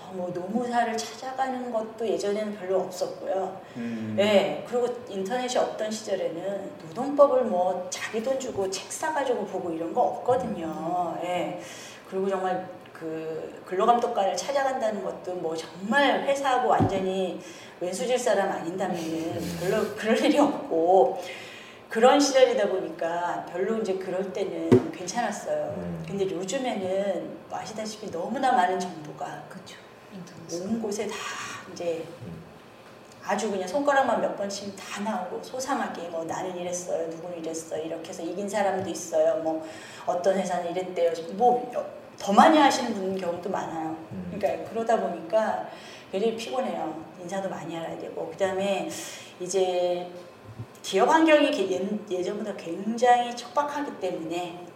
어, 0.02 0.12
뭐 0.14 0.30
노무사를 0.34 0.96
찾아가는 0.96 1.72
것도 1.72 2.06
예전에는 2.06 2.56
별로 2.56 2.80
없었고요. 2.80 3.60
음. 3.76 4.14
네, 4.16 4.64
그리고 4.68 4.86
인터넷이 5.08 5.56
없던 5.56 5.90
시절에는 5.90 6.70
노동법을 6.88 7.44
뭐 7.44 7.86
자기 7.90 8.22
돈 8.22 8.38
주고 8.38 8.70
책 8.70 8.90
사가지고 8.92 9.46
보고 9.46 9.70
이런 9.70 9.92
거 9.92 10.02
없거든요. 10.02 11.18
예. 11.22 11.60
그리고 12.08 12.28
정말 12.28 12.68
그 12.92 13.62
근로감독관을 13.66 14.36
찾아간다는 14.36 15.02
것도 15.02 15.34
뭐 15.34 15.56
정말 15.56 16.22
회사하고 16.22 16.68
완전히 16.68 17.40
왼수질 17.80 18.16
사람 18.16 18.52
아닌다면은 18.52 19.40
별로 19.58 19.94
그럴 19.96 20.16
일이 20.24 20.38
없고 20.38 21.20
그런 21.92 22.18
시절이다 22.18 22.70
보니까 22.70 23.44
별로 23.52 23.76
이제 23.76 23.92
그럴 23.96 24.32
때는 24.32 24.92
괜찮았어요. 24.92 25.74
음. 25.76 26.02
근데 26.08 26.24
요즘에는 26.24 27.30
뭐 27.50 27.58
아시다시피 27.58 28.10
너무나 28.10 28.50
많은 28.52 28.80
정보가 28.80 29.42
그렇죠. 29.50 29.76
온 30.64 30.80
곳에 30.80 31.06
다 31.06 31.14
이제 31.70 32.02
음. 32.22 32.42
아주 33.22 33.50
그냥 33.50 33.68
손가락만 33.68 34.22
몇 34.22 34.34
번 34.36 34.48
치면 34.48 34.74
다 34.74 35.02
나오고 35.02 35.42
소상하게 35.42 36.08
뭐 36.08 36.24
나는 36.24 36.56
이랬어요 36.56 37.08
누구는 37.08 37.38
이랬어 37.40 37.76
이렇게 37.76 38.08
해서 38.08 38.22
이긴 38.22 38.48
사람도 38.48 38.88
있어요 38.88 39.36
뭐 39.42 39.64
어떤 40.06 40.38
회사는 40.38 40.70
이랬대요 40.70 41.12
뭐 41.34 41.70
더 42.18 42.32
많이 42.32 42.56
하시는 42.58 42.94
분 42.94 43.16
경우도 43.16 43.50
많아요 43.50 43.96
음. 44.12 44.32
그러니까 44.38 44.70
그러다 44.70 45.00
보니까 45.00 45.68
굉장히 46.10 46.36
피곤해요 46.36 47.04
인사도 47.20 47.48
많이 47.48 47.76
알아야 47.76 47.98
되고 47.98 48.28
그 48.30 48.36
다음에 48.36 48.88
이제 49.40 50.08
기업 50.82 51.08
환경이 51.08 51.50
게- 51.50 51.70
예- 51.72 51.98
예전보다 52.10 52.54
굉장히 52.56 53.34
척박하기 53.36 54.00
때문에 54.00 54.66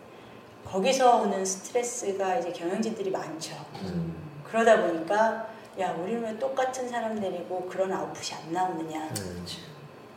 거기서 0.64 1.22
오는 1.22 1.44
스트레스가 1.44 2.36
이제 2.38 2.50
경영진들이 2.52 3.10
많죠 3.10 3.54
음. 3.82 4.14
그러다 4.44 4.82
보니까 4.82 5.48
야 5.78 5.92
우리는 5.92 6.22
왜 6.22 6.38
똑같은 6.38 6.88
사람 6.88 7.18
데리고 7.20 7.66
그런 7.68 7.92
아웃풋이 7.92 8.34
안 8.34 8.52
나오느냐 8.52 9.08
음. 9.18 9.44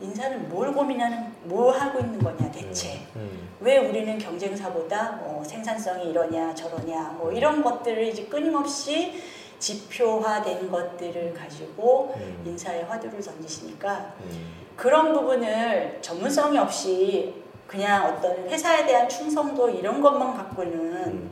인사는 0.00 0.48
뭘 0.48 0.72
고민하는 0.72 1.32
뭘 1.44 1.78
하고 1.78 1.98
있는 2.00 2.18
거냐 2.18 2.50
대체 2.50 3.06
음. 3.16 3.48
왜 3.60 3.78
우리는 3.78 4.16
경쟁사보다 4.18 5.12
뭐 5.22 5.44
생산성이 5.44 6.10
이러냐 6.10 6.54
저러냐 6.54 7.14
뭐 7.18 7.30
이런 7.32 7.62
것들을 7.62 8.02
이제 8.08 8.24
끊임없이 8.24 9.20
지표화된 9.60 10.70
것들을 10.70 11.34
가지고 11.34 12.14
음. 12.16 12.42
인사에 12.46 12.82
화두를 12.82 13.20
던지시니까 13.20 14.14
음. 14.20 14.52
그런 14.76 15.12
부분을 15.12 15.98
전문성이 16.00 16.58
없이 16.58 17.34
그냥 17.66 18.06
어떤 18.06 18.48
회사에 18.48 18.84
대한 18.86 19.08
충성도 19.08 19.68
이런 19.68 20.00
것만 20.00 20.34
갖고는 20.34 21.04
음. 21.06 21.30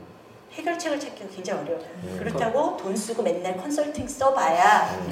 해결책을 0.52 1.00
찾기가 1.00 1.28
굉장히 1.34 1.62
어려워요. 1.62 1.86
음. 2.04 2.16
그렇다고 2.18 2.76
돈 2.76 2.94
쓰고 2.94 3.22
맨날 3.22 3.56
컨설팅 3.56 4.06
써봐야 4.06 4.94
음. 4.94 5.10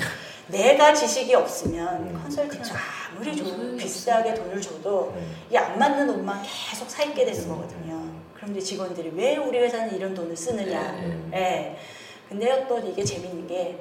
내가 0.49 0.95
지식이 0.95 1.35
없으면 1.35 2.09
음. 2.09 2.21
컨설팅을 2.23 2.63
그쵸. 2.63 2.75
아무리 3.11 3.37
줘, 3.37 3.45
소용이 3.45 3.77
비싸게 3.77 4.35
돈을 4.35 4.61
줘도 4.61 5.13
음. 5.17 5.37
이게 5.49 5.59
안 5.59 5.79
맞는 5.79 6.09
옷만 6.11 6.43
계속 6.43 6.89
사 6.89 7.03
입게 7.03 7.25
되는 7.25 7.41
음. 7.43 7.49
거거든요. 7.49 8.03
그럼 8.35 8.51
이제 8.53 8.61
직원들이 8.61 9.13
왜 9.15 9.37
우리 9.37 9.59
회사는 9.59 9.97
이런 9.97 10.15
돈을 10.15 10.37
쓰느냐. 10.37 10.81
음. 11.01 11.31
예. 11.35 11.77
근데요 12.29 12.67
또 12.69 12.79
이게 12.79 13.05
재밌는 13.05 13.47
게 13.47 13.81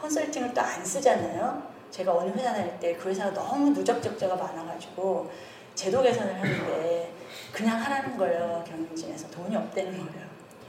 컨설팅을 0.00 0.52
또 0.52 0.60
안 0.60 0.84
쓰잖아요. 0.84 1.62
제가 1.90 2.12
어느 2.12 2.30
회사 2.30 2.52
다닐 2.52 2.78
때 2.80 2.96
그 2.96 3.08
회사가 3.08 3.32
너무 3.32 3.72
누적 3.72 4.02
적자가 4.02 4.34
많아가지고 4.36 5.30
제도 5.74 6.02
개선을 6.02 6.34
하는데 6.34 7.12
그냥 7.52 7.80
하라는 7.80 8.16
거예요 8.16 8.64
경영진에서 8.66 9.28
돈이 9.30 9.54
없다는 9.56 9.92
거예요. 9.92 10.26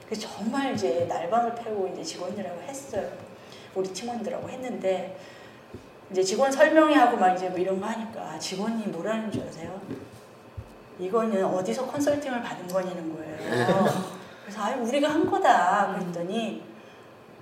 그래서 0.08 0.28
정말 0.28 0.74
이제 0.76 1.06
날밤을 1.10 1.56
패고 1.56 1.88
이제 1.94 2.04
직원들하고 2.04 2.62
했어요. 2.62 3.10
우리 3.74 3.88
팀원들하고 3.92 4.48
했는데 4.50 5.18
이제 6.12 6.22
직원 6.24 6.52
설명회 6.52 6.94
하고 6.94 7.18
막 7.18 7.34
이제 7.34 7.50
뭐 7.50 7.58
이런 7.58 7.80
거 7.82 7.88
하니까 7.88 8.38
직원이 8.38 8.84
뭐라는 8.86 9.32
줄 9.32 9.42
아세요? 9.48 9.82
이거는 11.00 11.44
어디서 11.44 11.88
컨설팅을 11.88 12.42
받은 12.42 12.68
거냐는 12.68 13.16
거예요. 13.16 13.36
그래서 14.44 14.62
아 14.62 14.76
우리가 14.76 15.10
한 15.10 15.30
거다 15.30 15.94
그랬더니 15.94 16.64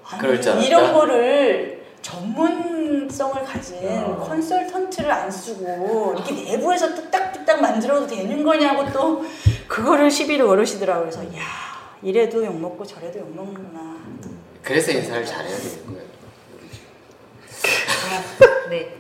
아니, 0.09 0.21
그럴 0.21 0.41
줄 0.41 0.51
알았다. 0.51 0.65
이런 0.67 0.93
거를 0.93 1.83
전문성을 2.01 3.43
가진 3.45 3.77
어. 3.87 4.17
컨설턴트를 4.27 5.09
안 5.09 5.31
쓰고 5.31 6.15
이렇게 6.15 6.33
내부에서 6.51 6.93
뚝딱뚝딱 6.93 7.61
만들어도 7.61 8.07
되는 8.07 8.43
거냐고 8.43 8.91
또 8.91 9.25
그거를 9.67 10.11
시비를 10.11 10.45
걸으시더라고요. 10.45 11.09
그래서 11.09 11.23
야 11.37 11.41
이래도 12.01 12.45
욕 12.45 12.59
먹고 12.59 12.85
저래도 12.85 13.19
욕 13.19 13.33
먹는구나. 13.33 13.97
그래서 14.61 14.91
인사를 14.91 15.25
잘해야 15.25 15.57
되는 15.57 15.85
거예요. 15.87 16.03
네. 18.69 18.97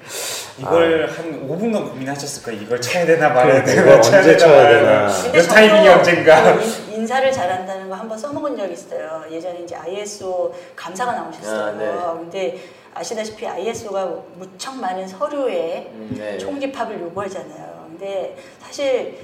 이걸 0.59 1.07
한 1.09 1.47
5분간 1.49 1.89
고민하셨을 1.89 2.43
거예요. 2.43 2.61
이걸 2.61 2.79
쳐야 2.79 3.05
되나 3.05 3.29
말아야 3.29 3.63
되나 3.63 4.01
쳐야 4.01 4.19
언제 4.19 4.37
되나 4.37 4.37
쳐야 4.37 4.69
되나. 4.69 5.31
그 5.31 5.47
타이밍이 5.47 5.87
언젠가. 5.89 6.55
그 6.57 6.63
인- 6.63 6.93
인사를 7.03 7.31
잘한다는 7.31 7.89
거 7.89 7.95
한번 7.95 8.17
써먹은 8.17 8.55
적 8.55 8.71
있어요. 8.71 9.23
예전에 9.31 9.61
이제 9.61 9.75
ISO 9.75 10.53
감사가 10.75 11.13
나오셨어요. 11.13 11.61
아, 11.63 11.71
네. 11.71 12.19
근데 12.19 12.59
아시다시피 12.93 13.47
ISO가 13.47 14.05
무척 14.35 14.75
많은 14.75 15.07
서류에 15.07 15.89
음, 15.91 16.15
네. 16.17 16.37
총집합을 16.37 17.01
요구하잖아요. 17.01 17.87
근데 17.89 18.37
사실 18.59 19.17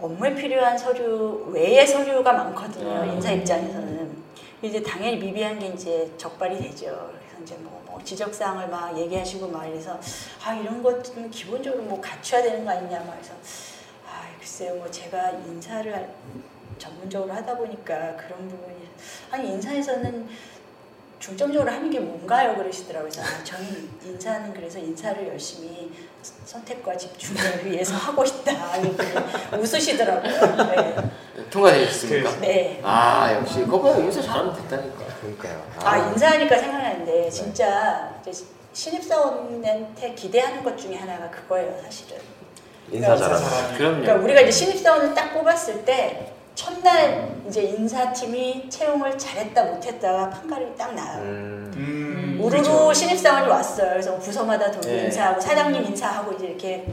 업무에 0.00 0.34
필요한 0.34 0.78
서류 0.78 1.48
외의 1.52 1.86
서류가 1.86 2.32
많거든요. 2.32 3.02
아. 3.02 3.04
인사 3.06 3.30
입장에서는. 3.32 4.22
이제 4.62 4.80
당연히 4.80 5.16
미비한 5.16 5.58
게 5.58 5.66
이제 5.66 6.08
적발이 6.16 6.56
되죠. 6.60 6.84
그래서 6.86 7.42
이제 7.42 7.56
뭐, 7.62 7.71
뭐 7.71 7.71
지적사항을 8.04 8.68
막 8.68 8.96
얘기하시고 8.98 9.48
막 9.48 9.66
이래서 9.66 9.98
아 10.44 10.54
이런 10.54 10.82
것좀 10.82 11.30
기본적으로 11.30 11.82
뭐 11.84 12.00
갖춰야 12.00 12.42
되는 12.42 12.64
거 12.64 12.70
아니냐 12.70 13.00
막 13.00 13.16
해서 13.18 13.32
아 14.06 14.28
글쎄요 14.38 14.74
뭐 14.76 14.90
제가 14.90 15.30
인사를 15.30 15.94
할- 15.94 16.14
전문적으로 16.78 17.32
하다 17.32 17.56
보니까 17.56 18.16
그런 18.16 18.48
부분이 18.48 18.88
아니 19.30 19.48
인사에서는 19.52 20.28
중점적으로 21.20 21.70
하는 21.70 21.88
게 21.88 22.00
뭔가요? 22.00 22.56
그러시더라고요. 22.56 23.08
그래서 23.08 23.22
아, 23.22 23.44
저는 23.44 23.88
인사는 24.04 24.52
그래서 24.52 24.80
인사를 24.80 25.28
열심히 25.28 25.92
선택과 26.44 26.96
집중을 26.96 27.64
위해서 27.66 27.94
하고 27.94 28.24
싶다. 28.24 28.50
웃으시더라고요. 29.56 30.32
통과되셨습니까? 31.52 32.30
네. 32.40 32.46
네. 32.46 32.80
아 32.82 33.32
역시 33.34 33.60
그거 33.60 33.94
인사 33.98 34.22
잘하면 34.22 34.54
됐다니까. 34.56 35.04
그러니까요. 35.20 35.62
아, 35.84 35.98
인사하니까 35.98 36.58
생각나는데 36.58 37.30
진짜 37.30 38.14
이제 38.26 38.44
신입사원한테 38.72 40.14
기대하는 40.14 40.64
것 40.64 40.76
중에 40.78 40.96
하나가 40.96 41.30
그거예요, 41.30 41.78
사실은. 41.84 42.18
인사 42.90 43.14
그러니까 43.14 43.36
잘하는. 43.38 43.76
그럼요. 43.76 44.00
그러니까 44.00 44.24
우리가 44.24 44.40
이제 44.40 44.50
신입사원을 44.50 45.14
딱 45.14 45.32
뽑았을 45.34 45.84
때 45.84 46.32
첫날 46.54 47.36
이제 47.48 47.62
인사팀이 47.62 48.68
채용을 48.68 49.16
잘했다 49.18 49.64
못했다가 49.64 50.30
판가름이 50.30 50.76
딱 50.76 50.94
나요. 50.94 51.22
음, 51.22 51.72
음, 51.76 52.38
우르르 52.42 52.62
그렇죠. 52.62 52.92
신입사원이 52.92 53.48
왔어요. 53.48 53.90
그래서 53.90 54.18
부서마다 54.18 54.70
돈 54.70 54.80
네. 54.82 55.04
인사하고 55.04 55.40
사장님 55.40 55.84
인사하고 55.84 56.32
이제 56.32 56.46
이렇게 56.46 56.86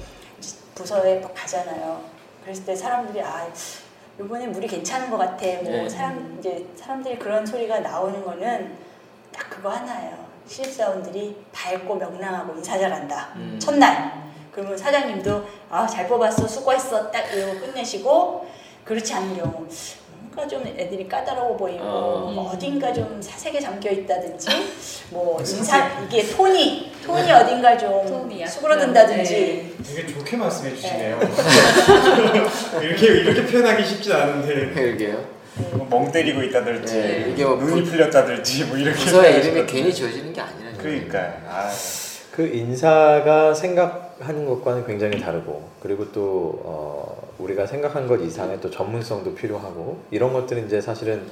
부서에 0.76 1.20
막 1.20 1.34
가잖아요. 1.34 2.02
그랬을 2.44 2.66
때 2.66 2.76
사람들이 2.76 3.22
아 3.22 3.48
이번에 4.20 4.48
물이 4.48 4.68
괜찮은 4.68 5.10
것 5.10 5.18
같아. 5.18 5.46
뭐 5.46 5.64
네. 5.64 5.90
사람 5.90 6.36
이제 6.40 6.66
사람들이 6.76 7.18
그런 7.18 7.46
소리가 7.46 7.80
나오는 7.80 8.24
거는 8.24 8.76
딱 9.32 9.50
그거 9.50 9.70
하나예요. 9.70 10.28
신입사원들이 10.46 11.46
밝고 11.54 11.96
명랑하고 11.96 12.56
인사 12.56 12.78
잘한다. 12.78 13.34
음. 13.36 13.58
첫날. 13.62 14.30
그러면 14.52 14.78
사장님도 14.78 15.46
아 15.70 15.88
잘 15.88 16.08
뽑았어 16.08 16.48
수고했어 16.48 17.10
딱 17.12 17.22
이러고 17.32 17.60
끝내시고 17.60 18.48
그렇지 18.84 19.14
않은 19.14 19.38
경우 19.38 19.66
뭔가 20.34 20.48
좀 20.48 20.66
애들이 20.78 21.08
까다로워 21.08 21.58
보이고 21.58 21.80
어. 21.84 22.32
뭐 22.34 22.52
어딘가 22.52 22.94
좀 22.94 23.20
사색에 23.22 23.60
잠겨 23.60 23.90
있다든지 23.90 24.48
뭐 25.10 25.38
인사 25.40 26.02
이게 26.04 26.24
톤이 26.28 26.92
톤이 27.06 27.32
어딘가 27.32 27.78
좀 27.78 28.06
톤이 28.06 28.42
약간, 28.42 28.54
수그러든다든지. 28.54 29.76
되게 29.84 30.08
좋게 30.08 30.38
말씀해 30.38 30.76
주시네요. 30.76 31.20
이렇게 32.82 33.08
이렇게 33.08 33.46
표현하기 33.46 33.86
쉽지 33.86 34.14
않은데. 34.14 34.72
그러게요. 34.74 35.40
뭐멍 35.74 36.10
때리고 36.12 36.42
있다든지 36.44 36.94
네, 36.94 37.30
이게 37.34 37.44
뭐 37.44 37.56
눈이 37.58 37.84
부- 37.84 37.92
풀렸다든지 37.92 38.66
뭐 38.66 38.78
이렇게 38.78 38.98
부서의. 38.98 39.40
이름이 39.40 39.66
괜히 39.66 39.94
지어지는 39.94 40.32
게 40.32 40.40
아니라는 40.40 40.78
그러니까 40.78 41.20
아, 41.50 41.70
그 42.32 42.48
인사가 42.48 43.54
생각하는 43.54 44.46
것과는 44.46 44.86
굉장히 44.88 45.20
다르고 45.20 45.68
그리고 45.82 46.10
또 46.14 46.62
어, 46.64 47.19
우리가 47.40 47.66
생각한 47.66 48.08
것 48.08 48.22
이상의 48.22 48.60
또 48.62 48.70
전문성도 48.70 49.34
필요하고 49.34 50.00
이런 50.12 50.34
것들은 50.34 50.66
이제 50.66 50.82
사실은 50.82 51.26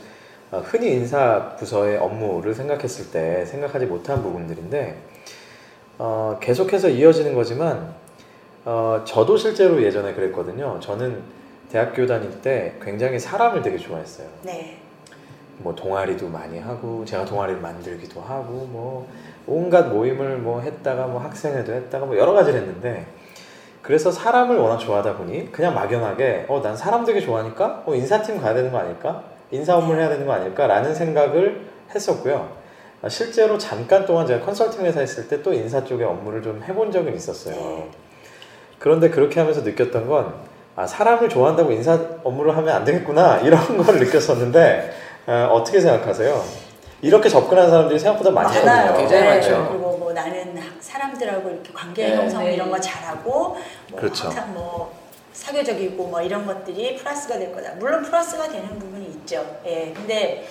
어, 0.50 0.60
흔히 0.60 0.94
인사 0.94 1.56
부서의 1.58 1.98
업무를 1.98 2.56
생각했을 2.56 3.12
때 3.12 3.46
생각하지 3.46 3.86
못한 3.86 4.24
부분들인데 4.24 4.98
어, 6.00 6.38
계속해서 6.42 6.90
이어지는 6.90 7.34
거지만 7.36 7.94
어, 8.64 9.04
저도 9.06 9.38
실제로 9.38 9.82
예전에 9.82 10.14
그랬거든요. 10.14 10.80
저는 10.80 11.22
대학교 11.70 12.06
다닐 12.08 12.42
때 12.42 12.76
굉장히 12.82 13.20
사람을 13.20 13.62
되게 13.62 13.78
좋아했어요. 13.78 14.28
네. 14.44 14.78
뭐 15.60 15.74
동아리도 15.76 16.30
많이 16.30 16.60
하고 16.60 17.04
제가 17.04 17.26
동아리를 17.26 17.60
만들기도 17.60 18.22
하고 18.22 18.68
뭐 18.72 19.10
온갖 19.48 19.88
모임을 19.88 20.38
뭐 20.38 20.62
했다가 20.62 21.08
뭐 21.08 21.20
학생회도 21.20 21.74
했다가 21.74 22.06
뭐 22.06 22.18
여러 22.18 22.34
가지를 22.34 22.62
했는데 22.62 23.08
그래서 23.88 24.12
사람을 24.12 24.58
워낙 24.58 24.78
좋아하다 24.78 25.16
보니 25.16 25.52
그냥 25.52 25.74
막연하게 25.74 26.46
어 26.50 26.60
난 26.62 26.76
사람 26.76 27.06
되게 27.06 27.22
좋아하니까 27.22 27.84
어 27.86 27.96
인사팀 27.96 28.42
가야 28.42 28.54
되는 28.54 28.70
거 28.72 28.78
아닐까 28.80 29.24
인사 29.50 29.78
업무를 29.78 30.02
해야 30.02 30.10
되는 30.10 30.26
거 30.28 30.34
아닐까라는 30.34 30.94
생각을 30.94 31.62
했었고요 31.96 32.50
아, 33.02 33.08
실제로 33.08 33.58
잠깐 33.58 34.06
동안 34.06 34.28
제가 34.28 34.44
컨설팅 34.46 34.86
회사 34.86 35.02
있을 35.02 35.28
때 35.30 35.42
또 35.42 35.54
인사 35.54 35.84
쪽의 35.84 36.06
업무를 36.06 36.42
좀 36.42 36.62
해본 36.68 36.92
적은 36.92 37.16
있었어요 37.16 37.56
네. 37.56 37.90
그런데 38.80 39.10
그렇게 39.10 39.40
하면서 39.40 39.62
느꼈던 39.62 40.08
건 40.08 40.34
아, 40.76 40.86
사람을 40.86 41.30
좋아한다고 41.30 41.72
인사 41.72 41.98
업무를 42.24 42.56
하면 42.58 42.76
안 42.76 42.84
되겠구나 42.84 43.38
이런 43.40 43.60
걸 43.82 44.00
느꼈었는데 44.00 44.92
어, 45.28 45.50
어떻게 45.54 45.80
생각하세요? 45.80 46.44
이렇게 47.02 47.30
접근하는 47.30 47.70
사람들이 47.70 48.00
생각보다 48.00 48.32
많거든요. 48.32 48.66
많아요. 48.66 48.98
굉장히 48.98 49.24
네. 49.24 49.30
많죠. 49.30 49.87
사람들하고 50.98 51.50
이렇게 51.50 51.72
관계 51.74 52.10
네. 52.10 52.16
형성 52.16 52.44
네. 52.44 52.56
이런 52.56 52.70
거 52.70 52.80
잘하고 52.80 53.58
뭐 53.90 54.00
그렇죠. 54.00 54.26
항상 54.26 54.54
뭐 54.54 54.94
사교적이고 55.34 56.08
뭐 56.08 56.22
이런 56.22 56.46
것들이 56.46 56.98
플러스가 56.98 57.38
될 57.38 57.54
거다. 57.54 57.76
물론 57.76 58.04
플러스가 58.04 58.50
되는 58.50 58.68
부분이 58.80 59.06
있죠. 59.10 59.60
예. 59.66 59.94
근데 59.96 60.48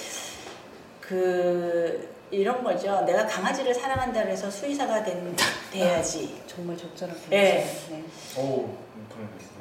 그 1.01 2.15
이런 2.31 2.63
거죠. 2.63 3.03
내가 3.03 3.27
강아지를 3.27 3.75
사랑한다 3.75 4.23
그래서 4.23 4.51
수의사가 4.51 5.03
된, 5.03 5.35
돼야지. 5.73 6.41
정말 6.47 6.77
적절한 6.77 7.17
예. 7.33 7.67
네. 7.91 8.05
오. 8.39 8.69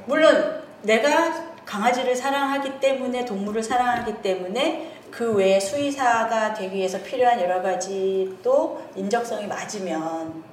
물론 0.05 0.63
내가 0.83 1.55
강아지를 1.65 2.15
사랑하기 2.15 2.79
때문에 2.79 3.25
동물을 3.25 3.63
사랑하기 3.63 4.21
때문에 4.21 4.91
그 5.09 5.33
외에 5.33 5.59
수의사가 5.59 6.53
되기 6.53 6.75
위해서 6.75 7.01
필요한 7.01 7.39
여러 7.41 7.61
가지 7.61 8.37
또 8.43 8.83
인적성이 8.95 9.47
맞으면 9.47 10.43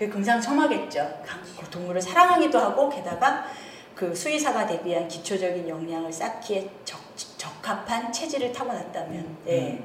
그게 0.00 0.10
금상첨화겠죠. 0.10 1.00
강- 1.26 1.70
동물을 1.70 2.00
사랑하기도 2.00 2.58
하고 2.58 2.88
게다가 2.88 3.44
그 3.94 4.14
수의사가 4.14 4.66
위한 4.82 5.06
기초적인 5.06 5.68
역량을 5.68 6.10
쌓기에 6.10 6.70
적, 6.86 6.98
적합한 7.36 8.10
체질을 8.10 8.50
타고났다면 8.50 9.36
네. 9.44 9.78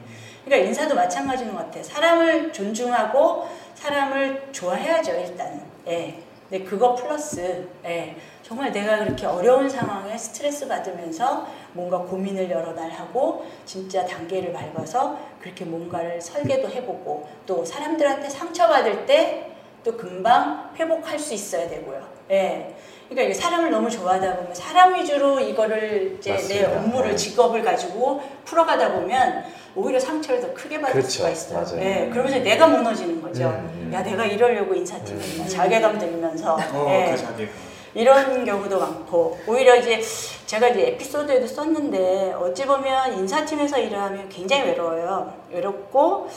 그러니까 0.46 0.68
인사도 0.70 0.96
마찬가지인 0.96 1.52
것 1.52 1.58
같아요. 1.58 1.84
사람을 1.84 2.54
존중하고 2.54 3.46
사람을 3.74 4.54
좋아해야죠, 4.54 5.12
일단은. 5.12 5.62
예. 5.88 6.24
근데 6.50 6.64
그거 6.64 6.96
플러스, 6.96 7.68
예. 7.84 8.16
정말 8.42 8.72
내가 8.72 9.00
그렇게 9.00 9.26
어려운 9.26 9.70
상황에 9.70 10.18
스트레스 10.18 10.66
받으면서 10.66 11.46
뭔가 11.74 11.98
고민을 11.98 12.50
여러 12.50 12.72
날 12.72 12.90
하고 12.90 13.46
진짜 13.66 14.06
단계를 14.06 14.54
밟아서 14.54 15.20
그렇게 15.42 15.66
뭔가를 15.66 16.22
설계도 16.22 16.70
해보고 16.70 17.28
또 17.46 17.66
사람들한테 17.66 18.30
상처받을 18.30 19.06
때 19.06 19.52
또 19.86 19.96
금방 19.96 20.72
회복할 20.76 21.18
수 21.18 21.34
있어야 21.36 21.70
되고요. 21.70 22.02
예. 22.32 22.76
그러니까 23.08 23.22
이게 23.22 23.34
사람을 23.36 23.70
너무 23.70 23.88
좋아하다 23.88 24.38
보면 24.38 24.56
사람 24.56 24.96
위주로 24.96 25.40
이거를 25.40 26.16
이제 26.18 26.32
내 26.32 26.36
맞습니다. 26.64 26.72
업무를 26.80 27.12
네. 27.12 27.16
직업을 27.16 27.64
가지고 27.64 28.20
풀어가다 28.46 28.94
보면 28.94 29.46
오히려 29.76 30.00
상처를 30.00 30.42
더 30.42 30.52
크게 30.56 30.82
받을 30.82 30.94
그렇죠. 30.94 31.10
수가 31.10 31.30
있어요. 31.30 31.62
맞아요. 31.62 31.82
예, 31.82 32.10
그러면서 32.10 32.40
내가 32.40 32.66
무너지는 32.66 33.22
거죠. 33.22 33.44
음, 33.46 33.70
음. 33.76 33.94
야, 33.94 34.02
내가 34.02 34.26
이러려고 34.26 34.74
인사팀에 34.74 35.20
음. 35.20 35.48
자괴감 35.48 36.00
들면서 36.00 36.56
어, 36.56 36.88
예, 36.90 37.12
그 37.12 37.18
자기 37.18 37.48
이런 37.94 38.44
경우도 38.44 38.80
많고 38.80 39.40
오히려 39.46 39.76
이제 39.76 40.02
제가 40.48 40.70
이제 40.70 40.88
에피소드에도 40.88 41.46
썼는데 41.46 42.34
어찌 42.34 42.66
보면 42.66 43.20
인사팀에서 43.20 43.78
일하면 43.78 44.28
굉장히 44.30 44.70
외로워요. 44.70 45.32
외롭고 45.52 46.28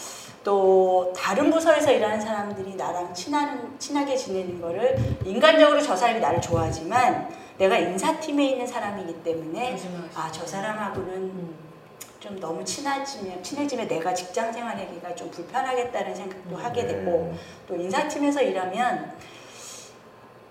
또 0.49 1.13
다른 1.15 1.51
부서에서 1.51 1.93
일하는 1.93 2.19
사람들이 2.19 2.75
나랑 2.75 3.13
친한 3.13 3.79
친하게 3.79 4.17
지내는 4.17 4.63
거를 4.63 4.97
인간적으로 5.23 5.79
저 5.83 5.95
사람이 5.95 6.21
나를 6.21 6.41
좋아하지만 6.41 7.29
내가 7.59 7.77
인사팀에 7.77 8.53
있는 8.53 8.67
사람이기 8.67 9.23
때문에. 9.23 9.77
아 10.15 10.31
저 10.33 10.47
사람하고는 10.47 11.13
음. 11.13 11.55
좀 12.19 12.40
너무 12.40 12.65
친해지면 12.65 13.42
친해지면 13.42 13.88
내가 13.88 14.15
직장 14.15 14.51
생활하기가 14.51 15.15
좀 15.15 15.31
불편하겠다는 15.31 16.15
생각도 16.15 16.57
하게 16.57 16.87
되고 16.87 17.31
음, 17.31 17.38
또 17.69 17.77
인사팀에서 17.77 18.40
일하면 18.40 19.13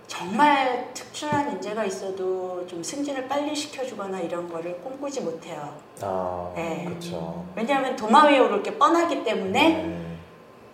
정말 0.07 0.89
특출한 0.93 1.51
인재가 1.51 1.83
있어도 1.85 2.65
좀 2.65 2.81
승진을 2.81 3.27
빨리 3.27 3.53
시켜주거나 3.53 4.19
이런 4.21 4.49
거를 4.49 4.77
꿈꾸지 4.81 5.21
못해요. 5.21 5.77
아, 6.01 6.51
네. 6.55 6.85
그렇죠. 6.85 7.45
왜냐하면 7.55 7.95
도마 7.95 8.25
위에 8.25 8.39
오를 8.39 8.63
게 8.63 8.77
뻔하기 8.77 9.23
때문에 9.23 9.83
음, 9.83 10.19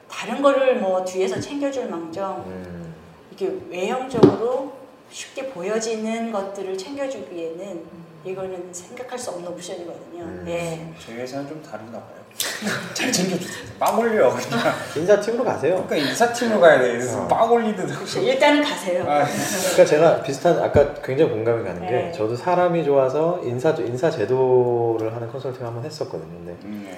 다른 0.08 0.42
거를 0.42 0.80
뭐 0.80 1.04
뒤에서 1.04 1.40
챙겨줄 1.40 1.90
망정 1.90 2.44
음, 2.46 2.94
이게 3.32 3.52
외형적으로 3.70 4.74
쉽게 5.10 5.50
보여지는 5.50 6.32
것들을 6.32 6.78
챙겨주기에는 6.78 8.04
이거는 8.24 8.74
생각할 8.74 9.18
수 9.18 9.32
없는 9.32 9.52
옵션이거든요. 9.52 10.24
음. 10.24 10.46
예. 10.48 10.94
저희 11.04 11.18
회사는 11.18 11.48
좀 11.50 11.62
다른가 11.62 12.00
봐요. 12.00 12.23
잘 12.94 13.12
챙겨주세요. 13.12 13.64
빵 13.80 14.00
올려 14.00 14.30
그냥. 14.30 14.74
인사팀으로 14.96 15.44
가세요. 15.44 15.84
그러니까 15.88 16.10
인사팀으로 16.10 16.60
가야 16.60 16.80
돼. 16.80 16.92
그래서 16.94 17.24
어. 17.24 17.28
빵 17.28 17.52
올리듯. 17.52 17.88
그렇죠. 17.88 18.20
일단은 18.22 18.64
가세요. 18.64 19.04
아, 19.08 19.26
그러니까 19.26 19.86
제가 19.86 20.22
비슷한 20.24 20.58
아까 20.60 20.94
굉장히 21.02 21.32
공감이 21.32 21.64
가는 21.64 21.82
게 21.82 21.92
네. 21.92 22.12
저도 22.12 22.36
사람이 22.36 22.84
좋아서 22.86 23.42
인사 23.44 23.72
인사 23.80 24.10
제도를 24.10 25.14
하는 25.16 25.32
컨설팅 25.32 25.66
한번 25.66 25.84
했었거든요. 25.86 26.30
근데 26.38 26.56
음, 26.64 26.88
네. 26.90 26.98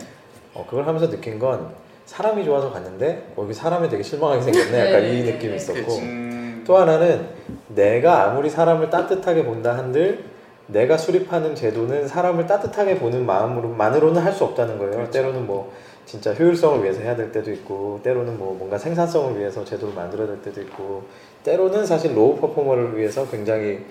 어, 0.54 0.66
그걸 0.70 0.88
하면서 0.88 1.10
느낀 1.10 1.40
건 1.40 1.70
사람이 2.06 2.46
좋아서 2.46 2.72
갔는데 2.72 3.34
어, 3.36 3.44
여기 3.44 3.54
사람이 3.54 3.90
되게 3.90 4.04
실망하게 4.04 4.42
생겼네. 4.44 4.80
약간 4.80 5.02
네, 5.02 5.14
이 5.14 5.24
네, 5.24 5.32
느낌이 5.34 5.52
네, 5.52 5.56
있었고 5.56 5.86
그치. 5.86 6.02
음, 6.02 6.64
또 6.68 6.78
하나는 6.78 7.28
내가 7.70 8.26
아무리 8.26 8.50
사람을 8.50 8.90
따뜻하게 8.90 9.44
본다 9.44 9.76
한들 9.76 10.35
내가 10.68 10.98
수립하는 10.98 11.54
제도는 11.56 12.08
사람을 12.08 12.48
따뜻하게 12.48 12.98
보는 12.98 13.26
마음으로만으로는 13.26 14.22
할 14.22 14.34
수 14.34 14.44
없다는 14.46 14.78
거예요. 14.78 14.94
그렇죠. 14.94 15.12
때로는 15.12 15.46
뭐 15.46 15.72
진짜 16.06 16.34
효율성을 16.34 16.84
위해서 16.84 17.02
해야 17.02 17.16
될 17.16 17.32
때도 17.32 17.52
있고 17.52 18.00
때로는 18.04 18.38
뭐 18.38 18.56
뭔가 18.58 18.78
생산성을 18.78 19.40
위해서 19.40 19.64
제도를 19.64 19.94
만들어야 19.96 20.28
될 20.28 20.42
때도 20.42 20.62
있고 20.62 21.04
때로는 21.44 21.86
사실 21.86 22.16
로우 22.16 22.36
퍼포머를 22.40 22.98
위해서 22.98 23.28
굉장히 23.30 23.86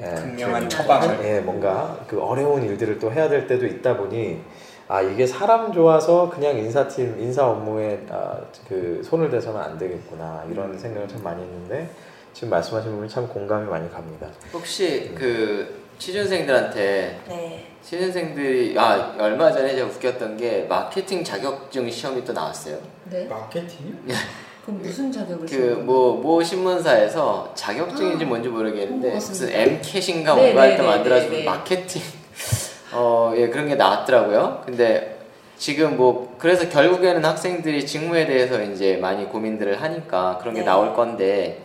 예, 0.00 0.14
극명한 0.14 0.68
좀, 0.68 0.68
처방을. 0.68 1.18
예, 1.24 1.40
뭔가 1.40 1.98
그 2.06 2.20
어려운 2.22 2.62
일들을 2.62 2.98
또 3.00 3.10
해야 3.10 3.28
될 3.28 3.46
때도 3.48 3.66
있다 3.66 3.96
보니 3.96 4.40
아 4.86 5.00
이게 5.02 5.26
사람 5.26 5.72
좋아서 5.72 6.30
그냥 6.30 6.56
인사팀 6.56 7.16
인사 7.18 7.46
업무에 7.46 8.06
아, 8.10 8.38
그 8.68 9.00
손을 9.04 9.28
대서는 9.30 9.60
안 9.60 9.76
되겠구나 9.78 10.44
이런 10.50 10.70
음. 10.72 10.78
생각을 10.78 11.08
참 11.08 11.22
많이 11.22 11.42
했는데 11.42 11.90
지금 12.32 12.50
말씀하신 12.50 12.90
부분이 12.92 13.08
참 13.08 13.26
공감이 13.28 13.68
많이 13.68 13.90
갑니다. 13.90 14.28
혹시 14.52 15.12
그 15.16 15.77
취준생들한테 15.98 17.20
네. 17.28 17.66
취준생들이 17.82 18.78
아 18.78 19.14
얼마 19.18 19.50
전에 19.50 19.74
제가 19.74 19.88
웃겼던 19.88 20.36
게 20.36 20.66
마케팅 20.68 21.24
자격증 21.24 21.90
시험이 21.90 22.24
또 22.24 22.32
나왔어요. 22.32 22.78
네. 23.10 23.26
마케팅이요? 23.26 23.94
그럼 24.64 24.82
무슨 24.82 25.10
자격을 25.10 25.40
그 25.40 25.48
시험을 25.48 25.76
뭐모 25.84 26.42
신문사에서 26.42 27.52
자격증인지 27.54 28.24
뭔지 28.26 28.48
모르겠는데 28.48 29.10
어, 29.10 29.14
무슨. 29.14 29.48
M캐신가 29.50 30.34
네, 30.34 30.42
뭔가 30.42 30.62
네, 30.62 30.68
할때 30.68 30.82
네, 30.82 30.88
만들어준. 30.88 31.44
마케팅 31.44 32.02
어예 32.94 33.48
그런 33.48 33.66
게 33.66 33.74
나왔더라고요. 33.74 34.62
근데 34.64 35.18
지금 35.56 35.96
뭐 35.96 36.36
그래서 36.38 36.68
결국에는 36.68 37.24
학생들이 37.24 37.84
직무에 37.86 38.26
대해서 38.26 38.62
이제 38.62 38.96
많이 38.98 39.24
고민들을 39.24 39.82
하니까 39.82 40.38
그런 40.40 40.54
게 40.54 40.60
네. 40.60 40.66
나올 40.66 40.94
건데 40.94 41.62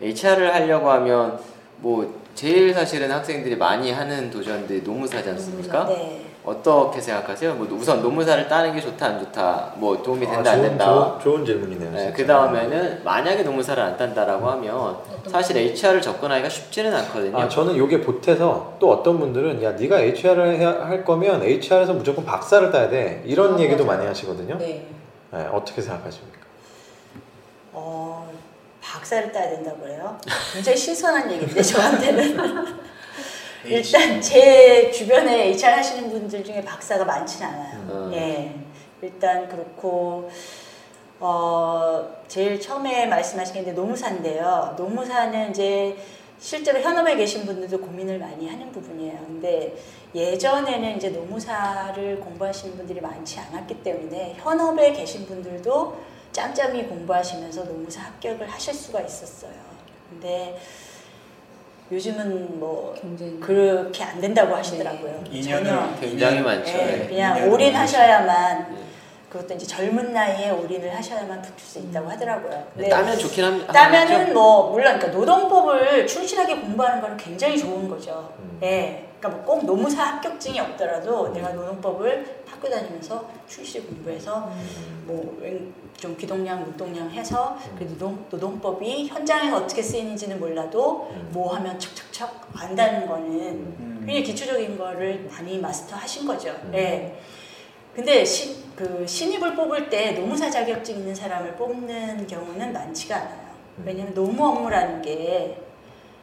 HR을 0.00 0.54
하려고 0.54 0.90
하면 0.90 1.38
뭐 1.78 2.22
제일 2.34 2.74
사실은 2.74 3.10
학생들이 3.10 3.56
많이 3.56 3.92
하는 3.92 4.30
도전들이 4.30 4.82
노무사지 4.82 5.30
않습니까? 5.30 5.86
네. 5.86 6.20
어떻게 6.44 7.00
생각하세요? 7.00 7.54
뭐 7.54 7.66
우선 7.72 8.02
노무사를 8.02 8.46
따는 8.48 8.74
게 8.74 8.80
좋다 8.80 9.06
안 9.06 9.18
좋다 9.20 9.72
뭐 9.76 10.02
도움이 10.02 10.26
된다 10.26 10.50
아, 10.50 10.52
안 10.52 10.58
좋은, 10.58 10.68
된다. 10.68 10.84
좋은, 10.84 11.20
좋은 11.20 11.46
질문이네요. 11.46 11.90
네. 11.92 12.12
그 12.14 12.26
다음에는 12.26 13.02
만약에 13.02 13.42
노무사를 13.44 13.82
안 13.82 13.96
딴다라고 13.96 14.46
하면 14.50 14.98
사실 15.26 15.56
HR을 15.56 16.02
접근하기가 16.02 16.48
쉽지는 16.50 16.94
않거든요. 16.96 17.38
아 17.38 17.48
저는 17.48 17.74
이게 17.82 18.00
보태서 18.02 18.76
또 18.78 18.90
어떤 18.90 19.18
분들은 19.20 19.62
야 19.62 19.72
네가 19.72 20.00
HR을 20.00 20.56
해야 20.58 20.84
할 20.86 21.02
거면 21.04 21.42
HR에서 21.42 21.94
무조건 21.94 22.26
박사를 22.26 22.70
따야 22.70 22.90
돼 22.90 23.22
이런 23.24 23.54
아, 23.54 23.60
얘기도 23.60 23.84
맞아요. 23.86 23.98
많이 23.98 24.08
하시거든요. 24.08 24.58
네. 24.58 24.86
네, 25.32 25.48
어떻게 25.50 25.80
생각하십니까? 25.80 26.38
어, 27.72 28.30
박사를 28.94 29.32
따야 29.32 29.50
된다고 29.50 29.80
그래요? 29.80 30.16
굉장히 30.52 30.78
신선한 30.78 31.32
얘기인데 31.32 31.60
저한테는 31.60 32.38
일단 33.66 34.20
제 34.20 34.90
주변에 34.92 35.48
HR 35.48 35.76
하시는 35.76 36.10
분들 36.10 36.44
중에 36.44 36.62
박사가 36.62 37.04
많지는 37.04 37.48
않아요. 37.48 37.78
음. 37.88 38.12
예, 38.14 38.54
일단 39.02 39.48
그렇고 39.48 40.30
어 41.18 42.08
제일 42.28 42.60
처음에 42.60 43.06
말씀하신 43.06 43.64
게 43.64 43.72
노무사인데요. 43.72 44.74
노무사는 44.76 45.50
이제 45.50 45.96
실제로 46.38 46.80
현업에 46.80 47.16
계신 47.16 47.46
분들도 47.46 47.80
고민을 47.80 48.18
많이 48.18 48.48
하는 48.48 48.70
부분이에요. 48.70 49.18
근데 49.26 49.74
예전에는 50.14 50.96
이제 50.96 51.08
노무사를 51.08 52.20
공부하시는 52.20 52.76
분들이 52.76 53.00
많지 53.00 53.40
않았기 53.40 53.82
때문에 53.82 54.36
현업에 54.38 54.92
계신 54.92 55.26
분들도 55.26 56.13
짬짬이 56.44 56.88
공부하시면서 56.88 57.64
노무사 57.64 58.02
합격을 58.02 58.50
하실 58.50 58.74
수가 58.74 59.00
있었어요. 59.02 59.52
근데 60.10 60.58
요즘은 61.92 62.58
뭐 62.58 62.92
경쟁. 63.00 63.38
그렇게 63.38 64.02
안 64.02 64.20
된다고 64.20 64.54
하시더라고요. 64.56 65.22
네. 65.30 65.40
전혀. 65.42 65.94
굉장히 66.00 66.38
인연- 66.38 66.44
많죠. 66.44 66.72
예, 66.72 66.84
네. 66.86 67.06
그냥 67.06 67.50
올인하셔야만 67.52 68.74
네. 68.74 68.78
그것도 69.30 69.54
이제 69.54 69.64
젊은 69.66 70.12
나이에 70.12 70.50
올인을 70.50 70.92
하셔야만 70.96 71.40
붙을 71.40 71.54
수 71.58 71.78
있다고 71.78 72.10
하더라고요. 72.10 72.66
근데 72.74 72.88
따면 72.88 73.16
좋긴 73.16 73.44
합니다. 73.44 73.72
따면은 73.72 74.32
뭐 74.34 74.70
물론 74.70 74.98
그러니까 74.98 75.16
노동법을 75.16 76.06
충실하게 76.06 76.56
공부하는 76.56 77.00
거는 77.00 77.16
굉장히 77.16 77.56
좋은 77.58 77.88
거죠. 77.88 78.32
음. 78.40 78.58
예. 78.62 79.03
그러니까 79.24 79.28
뭐 79.28 79.44
꼭 79.44 79.64
노무사 79.64 80.02
합격증이 80.04 80.60
없더라도 80.60 81.32
내가 81.32 81.50
노동법을 81.52 82.42
학교 82.46 82.68
다니면서 82.68 83.26
충실히 83.48 83.86
공부해서 83.86 84.50
뭐 85.06 85.38
좀 85.96 86.16
기동량, 86.16 86.64
노동량 86.64 87.08
해서 87.10 87.56
그 87.78 87.86
노동, 87.86 88.26
노동법이 88.28 89.06
현장에서 89.06 89.56
어떻게 89.58 89.80
쓰이는지는 89.80 90.38
몰라도 90.40 91.08
음. 91.12 91.30
뭐 91.32 91.54
하면 91.54 91.78
척척척 91.78 92.48
안다는 92.54 93.06
거는 93.06 93.30
음. 93.30 94.02
굉장히 94.04 94.22
기초적인 94.24 94.76
거를 94.76 95.28
많이 95.30 95.58
마스터 95.58 95.96
하신 95.96 96.26
거죠. 96.26 96.50
음. 96.64 96.72
예. 96.74 97.16
근데 97.94 98.24
신, 98.24 98.56
그 98.74 99.06
신입을 99.06 99.54
뽑을 99.54 99.88
때 99.88 100.12
노무사 100.12 100.50
자격증 100.50 100.96
있는 100.96 101.14
사람을 101.14 101.54
뽑는 101.54 102.26
경우는 102.26 102.72
많지가 102.72 103.16
않아요. 103.16 103.54
음. 103.78 103.84
왜냐면 103.86 104.12
노무 104.14 104.44
업무라는 104.46 105.00
게 105.00 105.60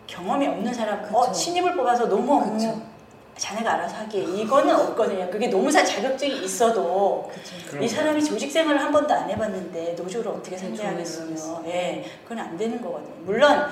경험이 0.06 0.48
없는 0.48 0.74
사람, 0.74 1.10
어. 1.16 1.32
신입을 1.34 1.76
뽑아서 1.76 2.08
노무 2.10 2.34
업무 2.34 2.54
그쵸. 2.54 2.91
자네가 3.38 3.74
알아서 3.74 3.96
하기에 3.98 4.22
이거는 4.24 4.76
없거든요. 4.76 5.30
그게 5.32 5.48
노무사 5.48 5.84
자격증이 5.84 6.44
있어도. 6.44 7.32
그럼- 7.70 7.84
이 7.84 7.88
사람이 7.88 8.24
조직 8.24 8.52
생활을 8.52 8.80
한 8.80 8.92
번도 8.92 9.14
안 9.14 9.30
해봤는데 9.30 9.94
노조를 9.98 10.32
어떻게 10.32 10.52
네, 10.56 10.58
상대하겠으며, 10.58 11.64
예, 11.68 12.06
그건 12.24 12.40
안 12.40 12.58
되는 12.58 12.82
거거든요. 12.82 13.14
물론 13.26 13.66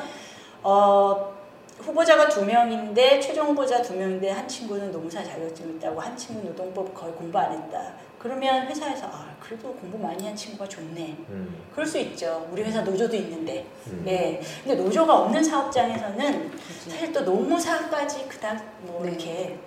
어, 0.63 1.33
후보자가 1.79 2.27
두 2.27 2.43
명인데 2.43 3.19
최종 3.21 3.47
후보자 3.47 3.81
두 3.81 3.93
명인데 3.93 4.29
한 4.31 4.47
친구는 4.47 4.91
노무사 4.91 5.23
자격증 5.23 5.69
있다고 5.75 5.99
한 6.01 6.15
친구는 6.17 6.49
노동법 6.49 6.93
거의 6.93 7.13
공부 7.13 7.37
안 7.37 7.51
했다. 7.53 7.93
그러면 8.19 8.67
회사에서 8.67 9.07
아 9.07 9.29
그래도 9.39 9.73
공부 9.73 9.97
많이 9.97 10.25
한 10.25 10.35
친구가 10.35 10.67
좋네. 10.67 11.15
음. 11.29 11.55
그럴 11.73 11.85
수 11.87 11.97
있죠. 11.99 12.47
우리 12.51 12.61
회사 12.63 12.81
노조도 12.81 13.15
있는데. 13.15 13.65
음. 13.87 14.03
예. 14.07 14.41
근데 14.63 14.81
노조가 14.81 15.15
없는 15.21 15.41
사업장에서는 15.43 16.51
그치. 16.51 16.89
사실 16.91 17.13
또 17.13 17.23
노무 17.23 17.57
사까지 17.59 18.25
그닥 18.27 18.61
뭐 18.81 19.01
네. 19.03 19.11
이렇게 19.11 19.57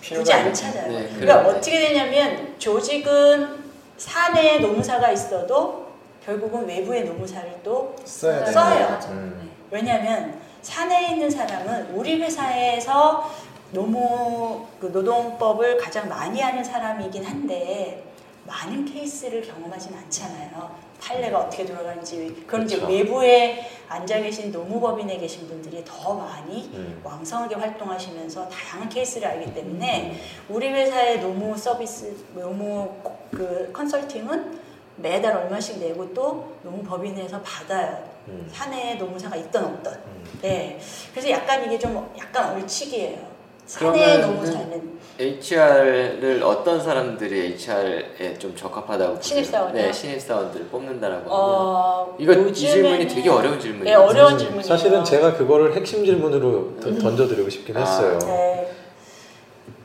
필요가 0.00 0.20
굳이 0.22 0.32
안 0.32 0.44
있는- 0.46 0.54
찾아요. 0.54 0.88
네, 0.88 1.08
그러니까 1.08 1.42
그래요. 1.42 1.56
어떻게 1.56 1.80
되냐면 1.80 2.54
조직은 2.58 3.64
사내에 3.96 4.58
노무사가 4.60 5.10
있어도 5.10 5.86
결국은 6.24 6.66
외부의 6.66 7.04
노무사를 7.04 7.50
또 7.64 7.96
써야 8.04 8.44
돼. 8.44 8.52
써요. 8.52 9.00
음. 9.10 9.50
왜냐하면 9.70 10.38
사내에 10.62 11.10
있는 11.12 11.28
사람은 11.30 11.90
우리 11.94 12.20
회사에서 12.20 13.32
노무 13.72 14.66
그 14.80 14.86
노동법을 14.86 15.78
가장 15.78 16.08
많이 16.08 16.40
하는 16.40 16.62
사람이긴 16.62 17.24
한데 17.24 18.04
많은 18.46 18.84
케이스를 18.84 19.42
경험하진 19.42 19.94
않잖아요. 19.94 20.86
판례가 21.00 21.40
어떻게 21.40 21.66
돌아가는지 21.66 22.44
그런 22.46 22.64
이제 22.64 22.76
그렇죠. 22.76 22.92
외부에 22.92 23.68
앉아 23.88 24.20
계신 24.20 24.50
노무법인에 24.50 25.18
계신 25.18 25.46
분들이 25.46 25.84
더 25.84 26.14
많이 26.14 26.70
음. 26.74 27.00
왕성하게 27.04 27.56
활동하시면서 27.56 28.48
다양한 28.48 28.88
케이스를 28.88 29.28
알기 29.28 29.52
때문에 29.52 30.20
우리 30.48 30.68
회사의 30.68 31.20
노무 31.20 31.56
서비스, 31.56 32.16
노무 32.34 32.94
그 33.30 33.70
컨설팅은 33.72 34.60
매달 34.96 35.36
얼마씩 35.36 35.78
내고 35.78 36.12
또 36.14 36.56
노무 36.62 36.82
법인에서 36.82 37.42
받아요. 37.42 38.02
음. 38.28 38.48
사내에 38.50 38.94
노무사가 38.94 39.36
있던 39.36 39.64
없던. 39.64 39.94
음. 39.94 40.38
네. 40.40 40.80
그래서 41.12 41.30
약간 41.30 41.64
이게 41.64 41.78
좀 41.78 42.10
약간 42.18 42.54
얼치기예요. 42.54 43.35
사내에 43.66 44.20
그러면은 44.20 44.26
노무사는 44.34 44.96
HR을 45.18 46.42
어떤 46.44 46.80
사람들이 46.80 47.54
HR에 47.58 48.38
좀 48.38 48.54
적합하다고? 48.54 49.20
신입사원이요? 49.20 49.82
네, 49.86 49.92
신입사원들을 49.92 50.66
뽑는다라고 50.66 51.20
하면 51.22 51.26
어 51.30 52.16
이거 52.18 52.32
이 52.32 52.52
질문이 52.52 53.08
되게 53.08 53.28
어려운 53.28 53.58
질문이에요. 53.58 53.98
네, 53.98 54.04
어려운 54.04 54.30
사실- 54.32 54.38
질문이에요. 54.38 54.62
사실은 54.62 55.04
제가 55.04 55.34
그거를 55.34 55.74
핵심 55.74 56.04
질문으로 56.04 56.76
던- 56.80 56.98
던져드리고 56.98 57.48
싶긴 57.50 57.76
아. 57.76 57.80
했어요. 57.80 58.18
네. 58.20 58.70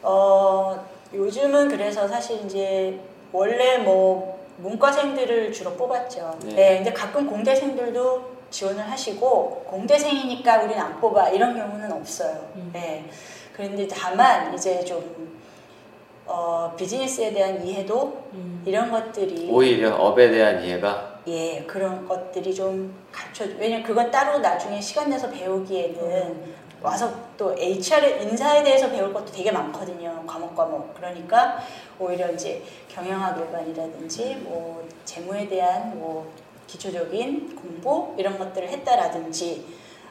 어, 0.04 0.86
요즘은 1.14 1.70
그래서 1.70 2.08
사실 2.08 2.40
이제 2.46 3.00
원래 3.32 3.78
뭐 3.78 4.40
문과생들을 4.58 5.52
주로 5.54 5.72
뽑았죠. 5.72 6.38
네. 6.46 6.54
네. 6.54 6.76
근데 6.78 6.94
가끔 6.94 7.26
공대생들도 7.28 8.41
지원을 8.52 8.92
하시고 8.92 9.64
공대생이니까 9.68 10.64
우리는 10.64 10.80
안 10.80 11.00
뽑아 11.00 11.30
이런 11.30 11.56
경우는 11.56 11.92
없어요. 11.92 12.50
음. 12.56 12.70
네. 12.74 13.10
그런데 13.54 13.88
다만 13.88 14.54
이제 14.54 14.84
좀 14.86 15.40
어, 16.26 16.74
비즈니스에 16.78 17.34
대한 17.34 17.66
이해도 17.66 18.24
음. 18.34 18.62
이런 18.66 18.92
것들이 18.92 19.50
오히려 19.52 19.96
업에 19.96 20.30
대한 20.30 20.64
이해가 20.64 21.20
예 21.28 21.64
그런 21.68 22.08
것들이 22.08 22.54
좀 22.54 22.94
갖춰 23.12 23.46
왜냐면 23.60 23.84
그건 23.84 24.10
따로 24.10 24.40
나중에 24.40 24.80
시간 24.80 25.10
내서 25.10 25.30
배우기에는 25.30 26.62
와서 26.82 27.14
또 27.38 27.56
HR 27.58 28.24
인사에 28.24 28.64
대해서 28.64 28.90
배울 28.90 29.14
것도 29.14 29.32
되게 29.32 29.52
많거든요 29.52 30.24
과목 30.26 30.56
과목 30.56 30.96
그러니까 30.96 31.60
오히려 32.00 32.32
이제 32.32 32.64
경영학 32.88 33.38
일반이라든지 33.38 34.38
뭐 34.44 34.88
재무에 35.06 35.48
대한 35.48 36.00
뭐 36.00 36.32
기초적인 36.72 37.56
공부 37.56 38.16
이런 38.18 38.38
것들을 38.38 38.70
했다라든지 38.70 39.66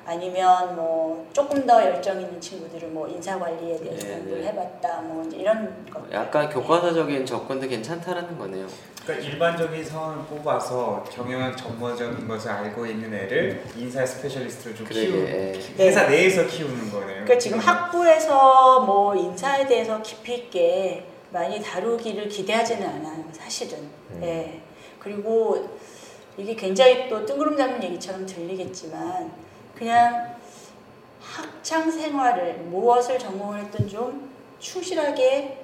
아니면 0.04 0.76
뭐 0.76 1.26
조금 1.32 1.66
더 1.66 1.82
열정 1.82 2.20
있는 2.20 2.40
친구들은 2.40 2.92
뭐 2.92 3.06
인사 3.08 3.38
관리에 3.38 3.78
대해서 3.78 4.06
네, 4.06 4.14
공부를 4.14 4.40
네. 4.42 4.48
해봤다 4.48 5.00
뭐 5.02 5.24
이런 5.32 5.86
것 5.90 6.12
약간 6.12 6.50
교과서적인 6.50 7.24
접근도 7.24 7.68
괜찮다라는 7.68 8.38
거네요. 8.38 8.66
그러니까 9.04 9.28
일반적인 9.28 9.84
사원을 9.84 10.24
뽑아서 10.24 11.04
경영학 11.10 11.56
전문적인 11.56 12.28
것을 12.28 12.50
알고 12.50 12.86
있는 12.86 13.14
애를 13.14 13.62
인사 13.76 14.04
specialist로 14.04 14.74
좀 14.74 14.86
그러게. 14.86 15.06
키우는 15.06 15.28
예. 15.78 15.86
회사 15.86 16.06
내에서 16.06 16.46
키우는 16.46 16.90
거네요. 16.90 17.06
그러니까 17.06 17.38
지금 17.38 17.58
학부에서 17.58 18.80
뭐 18.80 19.14
인사에 19.14 19.66
대해서 19.66 20.00
깊이 20.02 20.34
있게 20.34 21.04
많이 21.30 21.62
다루기를 21.62 22.28
기대하지는 22.28 22.86
않아요, 22.86 23.24
사실은. 23.32 23.78
음. 24.10 24.20
예. 24.22 24.60
그리고 24.98 25.68
이게 26.40 26.54
굉장히 26.54 27.08
또 27.08 27.24
뜬구름 27.26 27.56
잡는 27.56 27.82
얘기처럼 27.82 28.24
들리겠지만 28.24 29.30
그냥 29.74 30.34
학창 31.20 31.90
생활을 31.90 32.54
무엇을 32.70 33.18
전공을 33.18 33.60
했든 33.60 33.86
좀 33.86 34.30
충실하게 34.58 35.58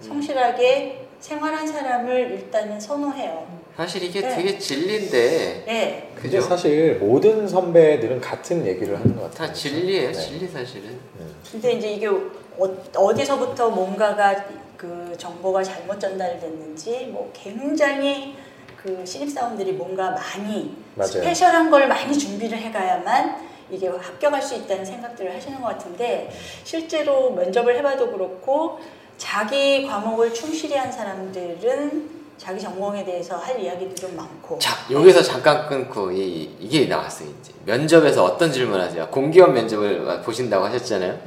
성실하게 0.00 1.06
생활한 1.20 1.66
사람을 1.66 2.32
일단은 2.32 2.78
선호해요. 2.78 3.62
사실 3.76 4.02
이게 4.02 4.20
네. 4.20 4.36
되게 4.36 4.58
진리인데 4.58 5.64
예. 5.66 6.10
근데 6.14 6.36
그죠? 6.36 6.40
사실 6.42 6.96
모든 6.96 7.48
선배들은 7.48 8.20
같은 8.20 8.66
얘기를 8.66 8.98
하는 8.98 9.16
것 9.16 9.30
같아요. 9.30 9.48
다 9.48 9.52
진리예요, 9.54 10.08
네. 10.08 10.12
진리 10.12 10.46
사실은. 10.46 10.90
음. 10.90 11.34
근데 11.50 11.72
이제 11.72 11.92
이게 11.92 12.06
어, 12.06 13.14
디서부터 13.14 13.70
뭔가가 13.70 14.44
그 14.76 15.14
정보가 15.16 15.62
잘못 15.62 15.98
전달됐는지 15.98 17.06
뭐 17.12 17.30
굉장히 17.32 18.34
그 18.82 19.04
신입사원들이 19.06 19.72
뭔가 19.72 20.10
많이 20.10 20.74
맞아요. 20.96 21.12
스페셜한 21.12 21.70
걸 21.70 21.86
많이 21.88 22.16
준비를 22.18 22.58
해가야만 22.58 23.52
이게 23.70 23.88
합격할 23.88 24.42
수 24.42 24.54
있다는 24.56 24.84
생각들을 24.84 25.34
하시는 25.34 25.60
것 25.60 25.68
같은데 25.68 26.30
실제로 26.64 27.30
면접을 27.30 27.76
해봐도 27.76 28.10
그렇고 28.10 28.80
자기 29.16 29.86
과목을 29.86 30.34
충실히 30.34 30.74
한 30.76 30.90
사람들은 30.90 32.22
자기 32.36 32.60
전공에 32.60 33.04
대해서 33.04 33.36
할 33.36 33.60
이야기도 33.60 33.94
좀 33.94 34.16
많고 34.16 34.58
자, 34.58 34.72
여기서 34.90 35.22
잠깐 35.22 35.68
끊고 35.68 36.10
이, 36.10 36.50
이게 36.58 36.86
나왔어요, 36.86 37.28
이제. 37.40 37.52
면접에서 37.64 38.24
어떤 38.24 38.50
질문 38.50 38.80
하세요? 38.80 39.06
공기업 39.10 39.52
면접을 39.52 40.22
보신다고 40.22 40.64
하셨잖아요. 40.64 41.20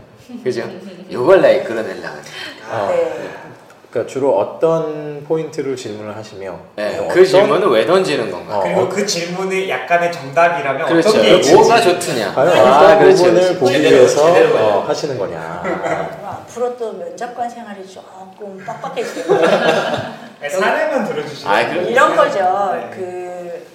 그죠? 0.44 0.70
요걸 1.10 1.42
나 1.42 1.50
이 1.52 1.64
끌어내려고. 1.64 2.18
아, 2.70 2.88
네. 2.90 3.30
그러니까 3.96 4.12
주로 4.12 4.38
어떤 4.38 5.24
포인트를 5.24 5.74
질문을 5.78 6.14
하시며 6.18 6.60
네, 6.76 6.98
어떤- 6.98 7.08
그 7.08 7.26
질문은 7.26 7.70
왜 7.70 7.86
던지는 7.86 8.30
건가? 8.30 8.58
어, 8.58 8.64
그리고 8.64 8.82
어, 8.82 8.90
그 8.90 9.06
질문이 9.06 9.70
약간의 9.70 10.12
정답이라면 10.12 10.86
그렇죠. 10.88 11.10
어떤 11.10 11.22
게 11.22 11.30
있을지 11.30 11.56
뭐가 11.56 11.82
좋느냐? 11.82 12.34
과연 12.34 12.58
아, 12.58 12.76
어떤 12.84 13.00
그렇죠, 13.00 13.18
부분을 13.24 13.42
그렇죠. 13.42 13.60
보기 13.60 13.72
제대로, 13.72 13.96
위해서 13.96 14.34
제대로 14.34 14.58
어. 14.58 14.80
하시는 14.82 15.18
거냐. 15.18 15.62
그리고 15.64 16.28
앞으로 16.28 16.78
또 16.78 16.92
면접관 16.92 17.50
생활이 17.50 17.88
조금 17.88 18.66
빡빡해지고 18.66 19.34
네, 20.42 20.50
사례만 20.50 21.06
들어주시면 21.06 21.54
아, 21.54 21.62
이런 21.62 22.16
거죠. 22.18 22.72
네. 22.76 22.92
그 22.94 23.66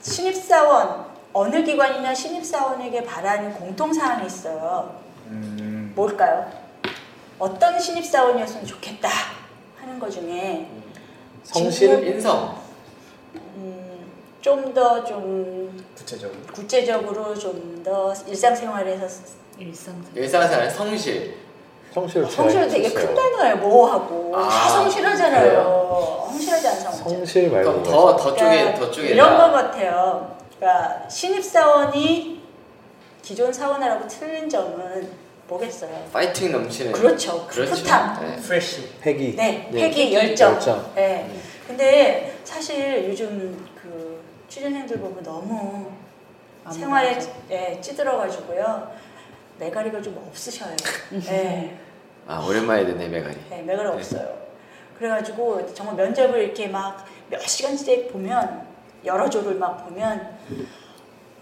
신입사원 0.00 1.04
어느 1.34 1.62
기관이나 1.62 2.14
신입사원에게 2.14 3.04
바라는 3.04 3.52
공통 3.52 3.92
사항이 3.92 4.26
있어요. 4.26 4.90
음, 5.26 5.92
뭘까요? 5.94 6.46
어떤 7.38 7.78
신입사원이었으면 7.78 8.64
좋겠다 8.64 9.10
하는 9.96 9.98
것 9.98 10.10
중에 10.10 10.68
성실 11.42 12.06
인성. 12.06 12.60
음, 13.34 14.06
좀더좀 14.40 15.84
구체적으로 15.96 16.40
구체적으로 16.52 17.34
좀 17.34 17.76
더 17.86 18.12
일상생활에서 18.26 19.06
일상생활. 19.58 20.16
일상생활 20.16 20.70
성실. 20.70 21.36
성실 21.94 22.22
제가 22.24 22.34
성실은 22.34 22.68
되게. 22.68 22.92
큰 22.92 23.14
단어예요. 23.14 23.56
뭐하고 23.58 24.36
아, 24.36 24.48
다 24.48 24.68
성실하잖아요. 24.68 25.40
그래요? 25.40 26.26
성실하지 26.32 26.66
않은. 26.68 26.92
성실 26.92 27.50
말고 27.50 27.70
그럼 27.70 27.82
더, 27.84 28.16
더 28.16 28.34
쪽에, 28.34 28.56
그러니까 28.58 28.78
더 28.80 28.90
쪽에. 28.90 29.08
이런 29.10 29.38
것 29.38 29.52
같아요. 29.52 30.36
그러니까 30.58 31.08
신입 31.08 31.44
사원이 31.44 32.42
기존 33.22 33.52
사원하고 33.52 34.08
틀린 34.08 34.48
점은 34.48 35.08
뭐겠어요? 35.48 36.08
파이팅 36.12 36.52
넘치는. 36.52 36.92
그렇죠. 36.92 37.46
그렇죠. 37.46 37.74
풋함. 37.74 38.20
네. 38.20 38.36
프레시 38.36 38.80
네, 38.82 38.98
패기 39.00 39.36
네, 39.36 39.68
패기, 39.72 39.80
패기, 39.96 40.14
열정. 40.14 40.54
열정. 40.54 40.92
네. 40.94 41.30
근데 41.66 42.38
사실 42.44 43.08
요즘 43.08 43.66
그 43.80 44.20
취준생들 44.48 44.98
보면 44.98 45.22
너무. 45.22 45.90
생활에 46.70 47.16
예, 47.50 47.80
찌들어가지고요. 47.80 48.90
매가리가 49.60 50.02
좀 50.02 50.20
없으셔요. 50.28 50.74
네. 51.26 51.78
아, 52.26 52.44
오랜만에 52.44 52.84
듣네, 52.86 53.06
메가리. 53.08 53.36
네, 53.50 53.62
매가리 53.62 53.88
없어요. 53.88 54.46
그래가지고 54.98 55.72
정말 55.74 55.94
면접을 55.96 56.42
이렇게 56.42 56.66
막 56.68 57.06
몇 57.28 57.40
시간씩 57.46 58.12
보면 58.12 58.66
여러 59.04 59.28
조를 59.28 59.54
막 59.56 59.84
보면 59.84 60.38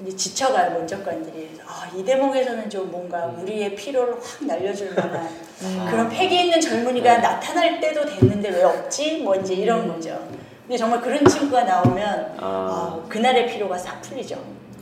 이제 0.02 0.16
지쳐가요 0.16 0.72
면접관들이. 0.72 1.60
아, 1.66 1.88
이 1.94 2.04
대목에서는 2.04 2.68
좀 2.68 2.90
뭔가 2.90 3.26
우리의 3.26 3.74
피로를 3.76 4.14
확 4.14 4.44
날려줄 4.44 4.92
만한 4.94 5.28
음. 5.62 5.86
그런 5.88 6.08
패기 6.08 6.44
있는 6.44 6.60
젊은이가 6.60 7.14
네. 7.16 7.18
나타날 7.20 7.80
때도 7.80 8.04
됐는데 8.04 8.50
왜 8.50 8.62
없지? 8.64 9.18
뭐 9.22 9.34
이제 9.36 9.54
이런 9.54 9.86
거죠. 9.88 10.18
근데 10.66 10.76
정말 10.76 11.00
그런 11.00 11.24
친구가 11.24 11.62
나오면 11.64 12.34
아. 12.40 12.44
아, 12.44 13.08
그날의 13.08 13.46
피로가 13.46 13.78
싹 13.78 14.00
풀리죠. 14.02 14.36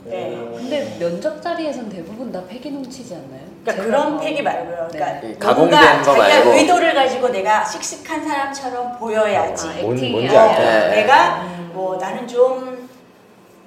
네. 0.05 0.35
근데 0.57 0.97
면접 0.99 1.41
자리에선 1.41 1.89
대부분 1.89 2.31
다 2.31 2.41
패기 2.49 2.71
넘치지 2.71 3.13
않나요? 3.13 3.41
그러니까 3.63 3.85
그런. 3.85 4.19
패기 4.19 4.41
말고요. 4.41 4.87
그러니까 4.91 5.21
네. 5.21 5.35
가공된 5.39 5.79
거 5.79 6.03
자기가 6.03 6.27
말고. 6.27 6.53
의도를 6.53 6.93
가지고 6.93 7.29
내가 7.29 7.63
씩씩한 7.63 8.27
사람처럼 8.27 8.97
보여야지. 8.97 9.67
아, 9.67 9.73
뭔- 9.81 9.93
액팅이 9.95 10.11
뭔지. 10.11 10.35
알죠. 10.37 10.61
네. 10.61 10.89
내가 10.95 11.43
음. 11.43 11.71
뭐 11.73 11.95
나는 11.97 12.27
좀 12.27 12.82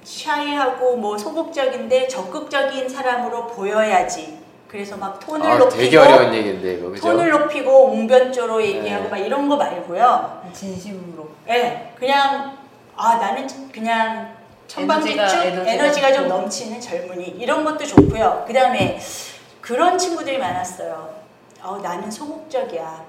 샤이하고 0.07 0.95
뭐 0.95 1.17
소극적인데 1.17 2.07
적극적인 2.07 2.87
사람으로 2.87 3.47
보여야지. 3.47 4.37
그래서 4.69 4.95
막 4.97 5.19
톤을 5.19 5.45
아, 5.45 5.57
높이고 5.57 5.77
되게 5.81 5.97
어려운 5.97 6.33
얘기인데, 6.33 6.73
이거. 6.75 6.89
그죠? 6.89 7.01
톤을 7.09 7.29
높이고 7.29 7.91
웅변조로 7.91 8.61
얘기하고 8.63 9.03
네. 9.03 9.09
막 9.09 9.17
이런 9.17 9.47
거 9.49 9.55
말고요. 9.57 10.43
진심으로. 10.53 11.29
예, 11.49 11.91
그냥 11.97 12.57
아 12.95 13.15
나는 13.15 13.47
그냥 13.71 14.33
천방지축 14.67 15.17
에너지가- 15.19 15.45
에너지가, 15.45 15.71
에너지가 15.71 16.13
좀. 16.13 16.27
넘치는 16.29 16.79
젊은이 16.81 17.23
이런 17.39 17.63
것도 17.65 17.85
좋고요. 17.85 18.43
그 18.47 18.53
다음에 18.53 18.99
그런 19.61 19.97
친구들이 19.97 20.37
많았어요. 20.37 21.09
어, 21.63 21.77
나는 21.81 22.09
소극적이야. 22.11 23.05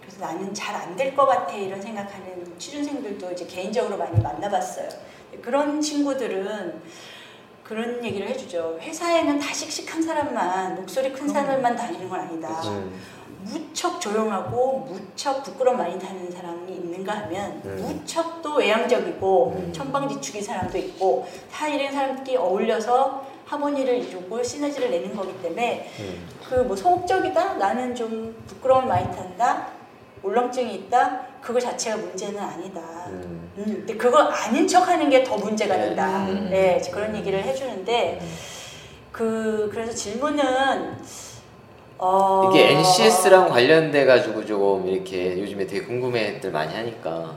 그래서 0.00 0.20
나는 0.24 0.52
잘 0.54 0.74
안 0.76 0.96
될 0.96 1.14
것 1.14 1.26
같아 1.26 1.52
이런 1.54 1.80
생각하는 1.80 2.54
취준생들도 2.58 3.32
이제 3.32 3.46
개인적으로 3.46 3.96
많이 3.98 4.18
만나봤어요. 4.20 4.88
그런 5.42 5.80
친구들은 5.80 6.80
그런 7.64 8.02
얘기를 8.02 8.26
해주죠. 8.28 8.78
회사에는 8.80 9.38
다 9.38 9.52
씩씩한 9.52 10.02
사람만 10.02 10.76
목소리 10.76 11.12
큰 11.12 11.28
사람만 11.28 11.76
다니는 11.76 12.08
건 12.08 12.20
아니다. 12.20 12.48
음, 12.64 12.98
무척 13.42 14.00
조용하고 14.00 14.86
무척 14.90 15.42
부끄럼 15.42 15.76
많이 15.76 15.98
타는 15.98 16.30
사람이 16.30 16.72
있는가 16.72 17.12
하면 17.20 17.60
음. 17.64 17.76
무척 17.82 18.40
또 18.42 18.56
외향적이고 18.56 19.54
음. 19.56 19.72
천방지축인 19.72 20.42
사람도 20.42 20.78
있고 20.78 21.28
다 21.52 21.68
이런 21.68 21.92
사람들끼리 21.92 22.36
어울려서 22.36 23.26
하모니를 23.44 23.98
이루고 24.04 24.42
시너지를 24.42 24.90
내는 24.90 25.14
거기 25.14 25.40
때문에 25.40 25.90
음. 26.00 26.28
그뭐 26.48 26.74
소극적이다 26.74 27.54
나는 27.54 27.94
좀 27.94 28.34
부끄러움을 28.46 28.88
많이 28.88 29.06
탄다 29.14 29.68
울렁증이 30.22 30.74
있다 30.74 31.27
그거 31.40 31.60
자체가 31.60 31.96
문제는 31.96 32.38
아니다 32.38 32.80
음. 33.08 33.50
음, 33.58 33.64
근데 33.64 33.96
그걸 33.96 34.22
아닌 34.32 34.66
척 34.66 34.86
하는 34.88 35.08
게 35.10 35.24
더 35.24 35.36
문제가 35.36 35.76
네. 35.76 35.82
된다 35.86 36.26
음. 36.26 36.48
네 36.50 36.80
그런 36.92 37.14
얘기를 37.16 37.42
해주는데 37.42 38.20
그 39.12 39.68
그래서 39.72 39.92
질문은 39.92 40.96
어, 41.98 42.50
이게 42.50 42.70
NCS랑 42.74 43.48
관련돼 43.48 44.04
가지고 44.04 44.44
조금 44.46 44.86
이렇게 44.86 45.38
요즘에 45.40 45.66
되게 45.66 45.84
궁금해들 45.84 46.50
많이 46.52 46.72
하니까 46.74 47.34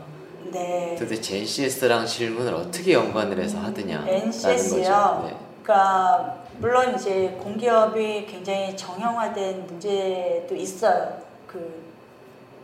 네. 0.51 0.95
도대체 0.99 1.37
NCS랑 1.37 2.05
질문을 2.05 2.53
어떻게 2.53 2.93
연관을 2.93 3.41
해서 3.41 3.57
하느냐 3.59 4.05
NCS 4.07 4.83
요? 4.85 5.31
그러니까 5.63 6.41
물론 6.59 6.93
이제 6.95 7.35
공기업이 7.41 8.27
굉장히 8.27 8.75
정형화된 8.77 9.65
문제도 9.65 10.53
있어요. 10.55 11.17
그 11.47 11.90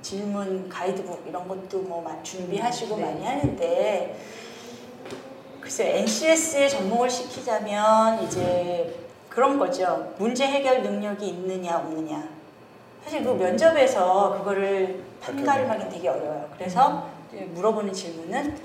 질문 0.02 0.70
가이드북 0.70 1.26
이런 1.28 1.48
것도 1.48 1.80
뭐 1.80 2.02
많이 2.02 2.24
준비하시고 2.24 2.98
네. 2.98 3.06
많이 3.06 3.26
하는데 3.26 4.20
글쎄 5.62 6.00
NCS에 6.00 6.70
접목을 6.70 7.10
시키자면 7.10 8.24
이제 8.24 8.96
그런 9.30 9.60
거죠. 9.60 10.14
문제 10.18 10.48
해결 10.48 10.82
능력이 10.82 11.28
있느냐 11.28 11.78
없느냐. 11.78 12.28
사실 13.04 13.24
그 13.24 13.30
면접에서 13.30 14.38
그거를 14.38 15.04
판가름하기 15.22 15.90
되게 15.90 16.10
어려워요. 16.10 16.50
그래서 16.58 17.08
이제 17.32 17.46
물어보는 17.54 17.94
질문은 17.94 18.58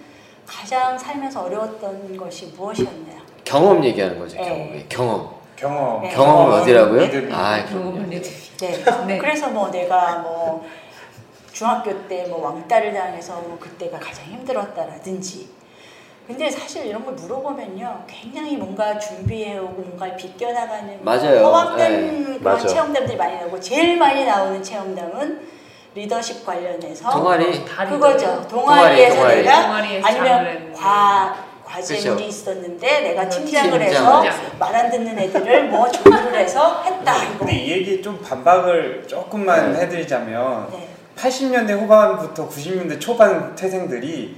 가장 0.46 0.98
살면서 0.98 1.44
어려웠던 1.44 2.16
것이 2.16 2.46
무엇이었나요? 2.56 3.20
경험 3.44 3.84
얘기하는 3.84 4.18
거죠. 4.18 4.36
네. 4.36 4.86
경험. 4.88 5.30
경험. 5.56 6.00
경험. 6.02 6.02
네. 6.02 6.10
경험은 6.10 6.60
어디라고요? 6.60 7.00
믿음이. 7.02 7.32
아, 7.32 7.58
내드 8.08 8.30
네. 8.58 8.84
네. 9.06 9.18
그래서 9.18 9.48
뭐 9.48 9.70
내가 9.70 10.18
뭐 10.18 10.64
중학교 11.52 12.06
때 12.08 12.26
뭐 12.28 12.44
왕따를 12.46 12.92
당해서 12.94 13.34
뭐 13.34 13.58
그때가 13.60 13.98
가장 13.98 14.24
힘들었다라든지. 14.26 15.48
근데 16.26 16.48
사실 16.50 16.86
이런 16.86 17.04
걸 17.04 17.14
물어보면요, 17.14 18.04
굉장히 18.06 18.56
뭔가 18.56 18.96
준비해오고 18.98 19.82
뭔가 19.82 20.14
비껴나가는 20.16 20.98
맞아요. 21.04 21.44
허황된 21.44 22.38
그런 22.38 22.42
맞아. 22.42 22.66
체험담들이 22.66 23.16
많이 23.16 23.36
나오고 23.36 23.60
제일 23.60 23.98
많이 23.98 24.24
나오는 24.24 24.62
체험담은 24.62 25.48
리더십 25.94 26.46
관련해서 26.46 27.10
동아리. 27.10 27.64
다 27.66 27.86
그거죠. 27.86 28.46
동아리, 28.48 28.48
동아리에서 28.48 29.16
동아리. 29.16 29.36
내가 29.42 29.62
동아리에서 29.66 30.06
아니면 30.08 30.72
과 30.72 31.36
과제 31.64 31.96
그쵸. 31.96 32.14
일이 32.14 32.28
있었는데 32.28 33.00
내가 33.00 33.28
팀장을 33.28 33.70
팀장. 33.78 33.82
해서. 34.24 34.24
말 34.58 34.74
안 34.74 34.90
듣는 34.90 35.18
애들을 35.18 35.64
뭐 35.68 35.90
조율을 35.90 36.34
해서 36.38 36.82
했다 36.84 37.24
이거. 37.24 37.38
근데 37.40 37.52
이 37.56 37.70
얘기 37.72 38.00
좀 38.00 38.18
반박을 38.22 39.04
조금만 39.08 39.74
해드리자면 39.76 40.68
네. 40.70 40.88
80년대 41.22 41.78
후반부터 41.78 42.48
90년대 42.48 43.00
초반 43.00 43.54
태생들이 43.54 44.36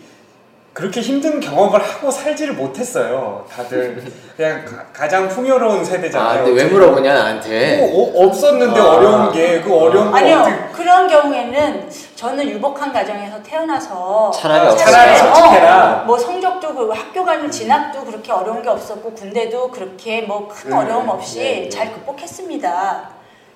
그렇게 0.75 1.01
힘든 1.01 1.39
경험을 1.39 1.81
하고 1.81 2.11
살지를 2.11 2.55
못했어요. 2.55 3.47
다들 3.49 4.03
그냥 4.37 4.65
가, 4.93 5.07
장 5.09 5.29
풍요로운 5.29 5.85
세대잖아요. 5.85 6.29
아, 6.29 6.45
근데 6.45 6.63
왜 6.63 6.69
물어보냐 6.69 7.15
나한테? 7.15 7.77
뭐, 7.79 8.11
어, 8.11 8.27
없었는데 8.27 8.81
아. 8.81 8.85
어려운 8.85 9.33
게 9.33 9.63
그 9.63 9.73
어려운 9.73 10.11
거 10.11 10.17
아니요 10.17 10.39
어떻게 10.41 10.57
그런 10.73 11.07
경우에는 11.09 11.89
저는 12.17 12.51
유복한 12.51 12.93
가정에서 12.93 13.41
태어나서 13.45 14.33
차라리 14.33 14.67
어, 14.67 14.73
없어요. 14.73 14.85
차라리 14.91 15.17
솔직해라. 15.17 16.03
어, 16.03 16.05
뭐 16.07 16.19
성적도 16.19 16.75
그 16.75 16.91
학교 16.91 17.25
가는 17.25 17.49
진학도 17.49 18.05
그렇게 18.05 18.33
어려운 18.33 18.61
게 18.61 18.69
없었고 18.69 19.13
군대도 19.13 19.71
그렇게 19.71 20.23
뭐큰 20.23 20.71
네, 20.71 20.77
어려움 20.77 21.09
없이 21.09 21.39
네, 21.39 21.61
네. 21.63 21.69
잘 21.69 21.93
극복했습니다. 21.93 23.11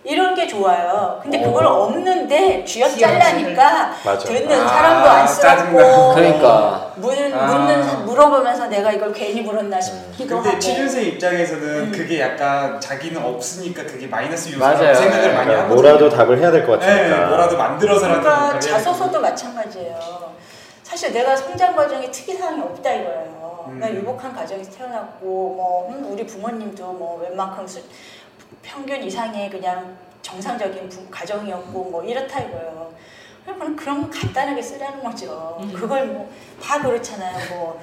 이런 0.04 0.34
게 0.34 0.46
좋아요. 0.46 1.18
근데 1.22 1.38
오. 1.44 1.48
그걸 1.48 1.66
없는데 1.66 2.64
쥐어 2.64 2.88
잘라니까 2.88 3.92
맞아. 4.04 4.26
듣는 4.28 4.60
아, 4.60 4.68
사람도 4.68 5.08
안쓰럽고. 5.10 6.14
그러니까. 6.14 6.92
묻는, 6.96 7.34
아. 7.34 7.46
묻는 7.46 8.04
물어보면서 8.06 8.68
내가 8.68 8.92
이걸 8.92 9.12
괜히 9.12 9.42
물었나 9.42 9.80
싶기도 9.80 10.36
근데 10.36 10.48
하고. 10.50 10.58
취준생 10.60 11.04
입장에서는 11.04 11.62
음. 11.62 11.92
그게 11.92 12.20
약간 12.20 12.80
자기는 12.80 13.22
없으니까 13.22 13.82
그게 13.84 14.06
마이너스. 14.06 14.48
요소라고 14.54 14.76
생각을 14.94 15.34
많이 15.34 15.46
그러니까 15.48 15.62
하거든요. 15.64 15.74
뭐라도 15.74 16.08
답을 16.08 16.38
해야 16.38 16.50
될 16.50 16.64
것 16.66 16.78
같으니까. 16.80 17.18
네, 17.20 17.26
뭐라도 17.26 17.56
만들어서라도 17.58 18.20
그러니까 18.20 18.60
자소서도 18.60 19.20
마찬가지예요. 19.20 20.32
사실 20.84 21.12
내가 21.12 21.36
성장 21.36 21.76
과정에 21.76 22.10
특이사항이 22.10 22.62
없다 22.62 22.90
이거예요. 22.92 23.66
음. 23.68 23.78
나 23.78 23.90
유복한 23.90 24.32
가정에서 24.34 24.70
태어났고 24.70 25.26
뭐 25.26 25.88
음, 25.90 26.06
우리 26.10 26.24
부모님도 26.26 26.82
뭐 26.84 27.20
웬만큼 27.22 27.66
수, 27.66 27.80
평균 28.62 29.02
이상의 29.02 29.50
그냥 29.50 29.96
정상적인 30.22 30.88
부, 30.88 31.08
가정이었고 31.10 31.84
뭐 31.90 32.04
이렇다 32.04 32.40
이거예요. 32.40 32.92
그럼 33.44 33.74
그런 33.76 34.02
거 34.02 34.10
간단하게 34.10 34.60
쓰라는 34.60 35.02
거죠. 35.02 35.58
음. 35.60 35.72
그걸 35.72 36.06
뭐 36.06 36.28
다 36.60 36.82
그렇잖아요. 36.82 37.38
뭐, 37.50 37.80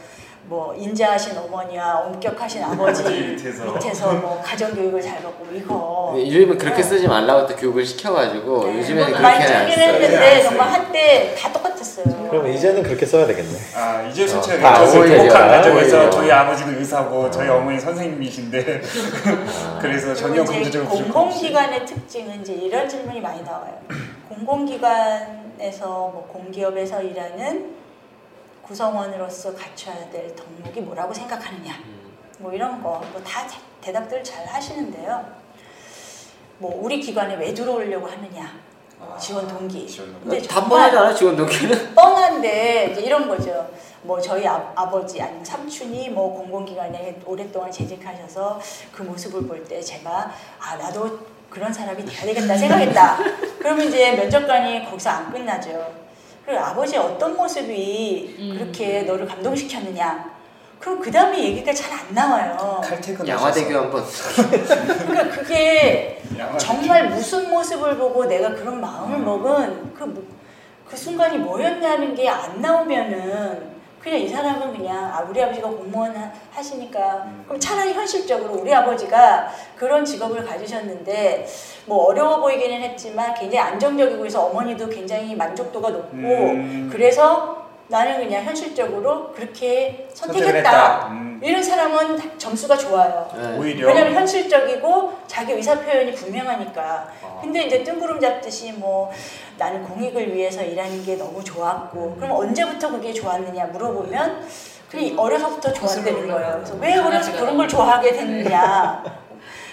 뭐 0.47 0.75
인자하신 0.75 1.37
어머니와 1.39 2.01
엄격하신 2.01 2.63
아버지 2.63 3.01
아버지 3.01 3.19
밑에서. 3.19 3.65
밑에서 3.65 4.13
뭐 4.13 4.39
가정 4.45 4.75
교육을 4.75 5.01
잘 5.01 5.15
받고 5.23 5.47
이거 5.51 6.13
요즘은 6.15 6.57
그렇게 6.59 6.77
네. 6.77 6.83
쓰지 6.83 7.07
말라고 7.07 7.47
또 7.47 7.55
교육을 7.55 7.83
시켜가지고 7.83 8.65
네, 8.65 8.77
요즘에는 8.77 9.11
뭐 9.11 9.19
많이 9.21 9.43
안 9.43 9.67
쓰긴. 9.67 9.83
했는데. 9.83 10.43
정말 10.43 10.69
한때 10.71 11.35
다 11.35 11.51
똑같았어요. 11.51 12.29
그럼 12.29 12.47
이제는 12.49 12.83
그렇게 12.83 13.05
써야 13.07 13.25
되겠네. 13.25 13.57
아 13.75 14.03
이제 14.03 14.27
저희 14.27 14.99
오히려, 14.99 15.15
행복한 15.17 15.47
가정에서. 15.47 16.09
저희 16.11 16.31
아버지는 16.31 16.77
의사고 16.77 17.31
저희 17.31 17.49
어머니 17.49 17.79
선생님이신데 17.79 18.81
그래서 19.81 20.13
전혀 20.13 20.41
없이 20.43 20.69
공공기관의 20.79 21.85
특징은 21.87 22.41
이제 22.41 22.53
이런 22.53 22.87
질문이 22.87 23.19
많이 23.19 23.41
나와요. 23.41 23.73
공공기관에서 24.29 25.87
뭐 25.87 26.27
공기업에서 26.31 27.01
일하는 27.01 27.73
구성원으로서 28.65 29.53
갖춰야 29.55 30.09
될 30.09 30.35
덕목이 30.35 30.81
뭐라고 30.81 31.13
생각하느냐. 31.13 31.73
뭐 32.39 32.51
이런 32.51 32.81
거 32.81 33.01
뭐 33.13 33.23
다 33.23 33.45
대답들 33.81 34.23
잘 34.23 34.45
하시는데요. 34.45 35.23
뭐 36.57 36.79
우리 36.81 36.99
기관에 36.99 37.35
왜 37.35 37.53
들어오려고 37.53 38.07
하느냐. 38.07 38.51
뭐 38.97 39.15
지원 39.17 39.47
동기. 39.47 39.87
지원 39.87 40.11
동기. 40.13 40.29
근데 40.29 40.47
다 40.47 40.55
정말 40.59 40.89
뻔하잖아 40.91 41.13
지원 41.13 41.35
동기는. 41.35 41.93
뻔한데 41.95 42.89
이제 42.91 43.01
이런 43.01 43.27
거죠. 43.27 43.69
뭐 44.01 44.19
저희 44.19 44.47
아, 44.47 44.71
아버지 44.75 45.21
아니면 45.21 45.43
삼촌이 45.43 46.09
뭐 46.09 46.33
공공기관에 46.33 47.21
오랫동안 47.25 47.71
재직하셔서 47.71 48.59
그 48.91 49.03
모습을 49.03 49.47
볼 49.47 49.63
때 49.67 49.81
제가 49.81 50.31
아 50.59 50.75
나도 50.75 51.19
그런 51.49 51.71
사람이 51.71 52.05
돼야 52.05 52.21
되겠다 52.25 52.57
생각했다. 52.57 53.17
그러면 53.59 53.87
이제 53.87 54.11
면접관이 54.13 54.85
거기서 54.85 55.09
안 55.09 55.31
끝나죠. 55.31 56.04
그리고 56.45 56.59
아버지의 56.61 56.99
어떤 57.01 57.35
모습이 57.35 58.35
음. 58.39 58.55
그렇게 58.57 59.01
너를 59.03 59.25
감동시켰느냐. 59.25 60.35
그럼 60.79 60.99
그 60.99 61.09
다음에 61.11 61.41
얘기가 61.43 61.73
잘 61.73 61.91
안 61.93 62.13
나와요. 62.13 62.81
칼퇴근 62.83 63.27
양화대교 63.27 63.75
한번. 63.77 64.03
그러니까 65.07 65.35
그게. 65.35 66.21
정말 66.59 67.09
무슨 67.09 67.49
모습을 67.49 67.97
보고 67.97 68.25
내가 68.25 68.49
그런 68.53 68.79
마음을 68.79 69.17
먹은 69.19 69.93
그, 69.95 70.03
뭐- 70.03 70.23
그 70.87 70.95
순간이 70.95 71.37
뭐였냐는 71.39 72.13
게 72.13 72.27
안 72.29 72.61
나오면은 72.61 73.74
그냥 74.05 74.19
이 74.19 74.27
사람은 74.27 74.77
그냥 74.77 75.03
아 75.11 75.25
우리 75.27 75.41
아버지가 75.41 75.67
공무원 75.67 76.15
하- 76.15 76.31
하시니까 76.51 77.25
그럼 77.47 77.59
차라리 77.59 77.91
현실적으로 77.91 78.53
우리 78.53 78.71
아버지가 78.71 79.49
그런 79.75 80.05
직업을 80.05 80.45
가지셨는데 80.45 81.47
뭐 81.87 82.05
어려워 82.05 82.39
보이기는 82.39 82.81
했지만 82.83 83.33
굉장히 83.33 83.57
안정적이고 83.71 84.19
그래서 84.19 84.45
어머니도 84.45 84.89
굉장히 84.89 85.33
만족도가 85.33 85.89
높고 85.89 86.17
음. 86.17 86.89
그래서 86.93 87.65
나는 87.87 88.19
그냥 88.19 88.43
현실적으로 88.43 89.31
그렇게 89.31 90.07
선택했다. 90.13 91.07
음. 91.45 91.49
이런 91.49 91.61
사람은 91.63 92.37
점수가 92.39 92.75
좋아요. 92.77 93.29
네. 93.35 93.57
오히려 93.57 93.87
왜냐면 93.87 94.13
현실적이고 94.15 95.13
자기 95.27 95.53
의사 95.53 95.79
표현이 95.79 96.13
분명하니까. 96.13 96.81
아. 97.23 97.39
근데 97.41 97.63
이제 97.63 97.83
뜬구름 97.83 98.19
잡듯이 98.19 98.71
뭐 98.73 99.11
나는 99.57 99.83
공익을 99.83 100.33
위해서 100.33 100.63
일하는 100.63 101.03
게 101.05 101.15
너무 101.15 101.43
좋았고 101.43 102.15
그럼 102.17 102.31
언제부터 102.31 102.89
그게 102.91 103.13
좋았느냐 103.13 103.65
물어보면 103.65 104.47
그냥 104.89 105.19
어려서부터 105.19 105.71
좋았다는 105.73 106.27
거예요. 106.27 106.53
그래서 106.55 106.75
왜 106.79 106.97
어려서 106.97 107.31
그런 107.33 107.57
걸 107.57 107.67
좋아하게 107.67 108.11
됐느냐. 108.11 109.24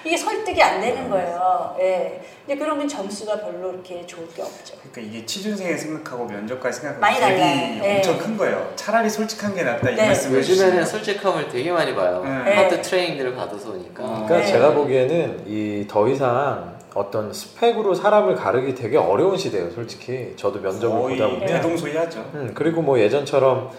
이게 0.04 0.16
설득이 0.16 0.60
안 0.62 0.80
되는 0.80 1.08
거예요. 1.08 1.76
예. 1.80 2.20
근데 2.46 2.58
그러면 2.58 2.88
점수가 2.88 3.40
별로 3.40 3.72
이렇게 3.72 4.04
좋을 4.06 4.26
게 4.28 4.42
없죠. 4.42 4.74
그러니까 4.92 5.00
이게 5.00 5.24
취준생의 5.24 5.78
생각하고 5.78 6.24
면접관의 6.24 6.72
생각하고 6.72 7.00
많이 7.00 7.18
갭이. 7.18 7.36
네. 7.80 7.96
엄청 7.96 8.18
큰 8.18 8.36
거예요. 8.36 8.72
차라리 8.74 9.08
솔직한 9.08 9.54
게 9.54 9.62
낫다 9.62 9.90
이 9.90 9.94
네. 9.94 10.06
말씀을 10.06 10.38
요즘에는. 10.40 10.84
솔직함을 10.84 11.48
되게 11.48 11.70
많이 11.70 11.94
봐요. 11.94 12.22
네. 12.24 12.54
하드 12.54 12.82
트레이닝들을 12.82 13.34
받아서 13.36 13.70
오니까. 13.70 14.02
어. 14.02 14.06
그러니까 14.26 14.38
네. 14.38 14.46
제가 14.46 14.74
보기에는 14.74 15.44
이 15.46 15.86
더 15.88 16.08
이상 16.08 16.76
어떤 16.94 17.32
스펙으로 17.32 17.94
사람을 17.94 18.34
가르기 18.34 18.74
되게 18.74 18.96
어려운 18.98 19.36
시대예요, 19.36 19.70
솔직히. 19.70 20.34
저도 20.36 20.60
면접을 20.60 20.90
보다 21.10 21.26
보면. 21.28 21.46
대동소이하죠. 21.46 22.18
음, 22.34 22.52
그리고 22.54 22.82
뭐 22.82 22.98
예전처럼 22.98 23.70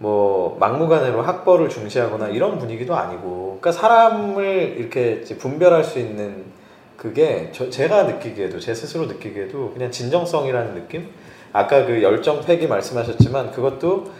뭐 0.00 0.56
막무가내로 0.58 1.20
학벌을 1.22 1.68
중시하거나 1.68 2.28
이런 2.28 2.58
분위기도 2.58 2.96
아니고, 2.96 3.58
그러니까 3.60 3.72
사람을 3.72 4.76
이렇게 4.78 5.20
분별할 5.38 5.84
수 5.84 5.98
있는 5.98 6.44
그게 6.96 7.50
저, 7.52 7.68
제가 7.70 8.04
느끼기에도 8.04 8.58
제 8.58 8.74
스스로 8.74 9.04
느끼기에도 9.06 9.70
그냥 9.72 9.90
진정성이라는 9.90 10.74
느낌. 10.74 11.08
아까 11.52 11.84
그 11.84 12.02
열정 12.02 12.40
패기 12.40 12.66
말씀하셨지만 12.66 13.50
그것도 13.50 14.10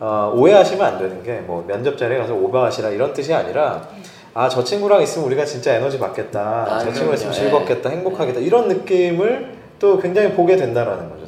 어, 0.00 0.32
오해하시면 0.36 0.84
안 0.86 0.98
되는 0.98 1.22
게 1.22 1.40
뭐 1.46 1.64
면접 1.66 1.96
자리에 1.96 2.18
가서 2.18 2.34
오버하시라 2.34 2.90
이런 2.90 3.12
뜻이 3.12 3.32
아니라 3.32 3.88
아 4.34 4.48
저 4.48 4.62
친구랑 4.62 5.00
있으면 5.02 5.26
우리가 5.28 5.44
진짜 5.44 5.74
에너지 5.74 5.98
받겠다. 5.98 6.40
아, 6.68 6.78
저 6.80 6.92
친구랑 6.92 7.14
있으면. 7.14 7.32
즐겁겠다, 7.32 7.88
행복하겠다 7.90 8.40
이런 8.40 8.68
느낌을 8.68 9.54
또 9.78 9.98
굉장히 9.98 10.32
보게 10.32 10.56
된다라는 10.56 11.08
거죠. 11.10 11.23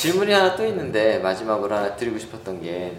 질문이 0.00 0.32
하나 0.32 0.56
또 0.56 0.64
있는데 0.64 1.18
마지막으로 1.18 1.74
하나 1.76 1.94
드리고 1.94 2.18
싶었던 2.18 2.62
게 2.62 2.96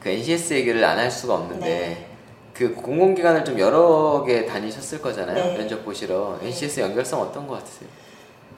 그 0.00 0.10
NCS 0.10 0.52
얘기를 0.52 0.84
안 0.84 0.98
할 0.98 1.10
수가 1.10 1.32
없는데 1.34 1.66
네. 1.66 2.06
그 2.52 2.74
공공기관을 2.74 3.42
좀 3.42 3.58
여러 3.58 4.22
개 4.26 4.44
다니셨을 4.44 5.00
거잖아요. 5.00 5.34
네. 5.34 5.56
면접 5.56 5.82
보시러 5.82 6.38
네. 6.42 6.48
NCS 6.48 6.80
연결성 6.80 7.22
어떤 7.22 7.46
거 7.48 7.54
같으세요? 7.54 7.88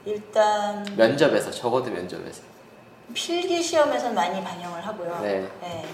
일단 0.05 0.85
면접에서 0.97 1.49
적어도 1.49 1.89
면접에서. 1.89 2.41
필기 3.13 3.63
시험에서 3.63 4.09
많이 4.11 4.43
반영을 4.43 4.85
하고요. 4.85 5.19
네. 5.21 5.47
네. 5.61 5.85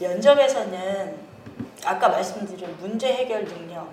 면접에서는 0.00 1.27
아까 1.84 2.08
말씀드린 2.08 2.76
문제 2.80 3.12
해결 3.12 3.44
능력, 3.44 3.88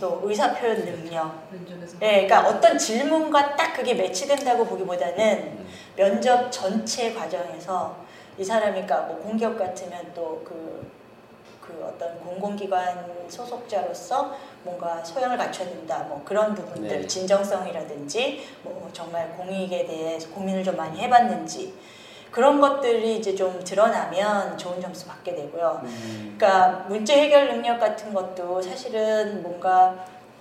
또 0.00 0.20
의사 0.24 0.54
표현 0.54 0.84
능력. 0.84 1.32
면접에서. 1.50 1.98
네, 1.98 2.26
그러니까 2.26 2.48
어떤 2.48 2.78
질문과 2.78 3.56
딱 3.56 3.74
그게 3.74 3.94
매치된다고 3.94 4.64
보기보다는 4.66 5.58
음. 5.58 5.68
면접 5.96 6.50
전체 6.50 7.12
과정에서 7.12 7.96
이 8.38 8.44
사람이 8.44 8.82
그러니까 8.82 9.02
뭐 9.02 9.18
공기업 9.18 9.58
같으면 9.58 10.12
또그 10.14 10.90
그 11.60 11.84
어떤 11.84 12.18
공공기관 12.20 13.28
소속자로서 13.28 14.34
뭔가 14.62 15.02
소양을 15.04 15.36
갖춰야 15.36 15.68
된다 15.68 16.04
뭐 16.08 16.22
그런 16.24 16.54
부분들 16.54 17.02
네. 17.02 17.06
진정성이라든지 17.06 18.46
뭐 18.62 18.90
정말 18.92 19.30
공익에 19.36 19.86
대해서 19.86 20.30
고민을 20.30 20.64
좀 20.64 20.76
많이 20.76 20.98
해봤는지 21.00 21.74
그런 22.30 22.60
것들이 22.60 23.16
이제 23.16 23.34
좀 23.34 23.62
드러나면 23.64 24.56
좋은 24.56 24.80
점수 24.80 25.06
받게 25.06 25.34
되고요. 25.34 25.80
음. 25.82 26.34
그러니까 26.38 26.84
문제 26.88 27.20
해결 27.20 27.48
능력 27.48 27.78
같은 27.80 28.14
것도 28.14 28.62
사실은 28.62 29.42
뭔가 29.42 29.94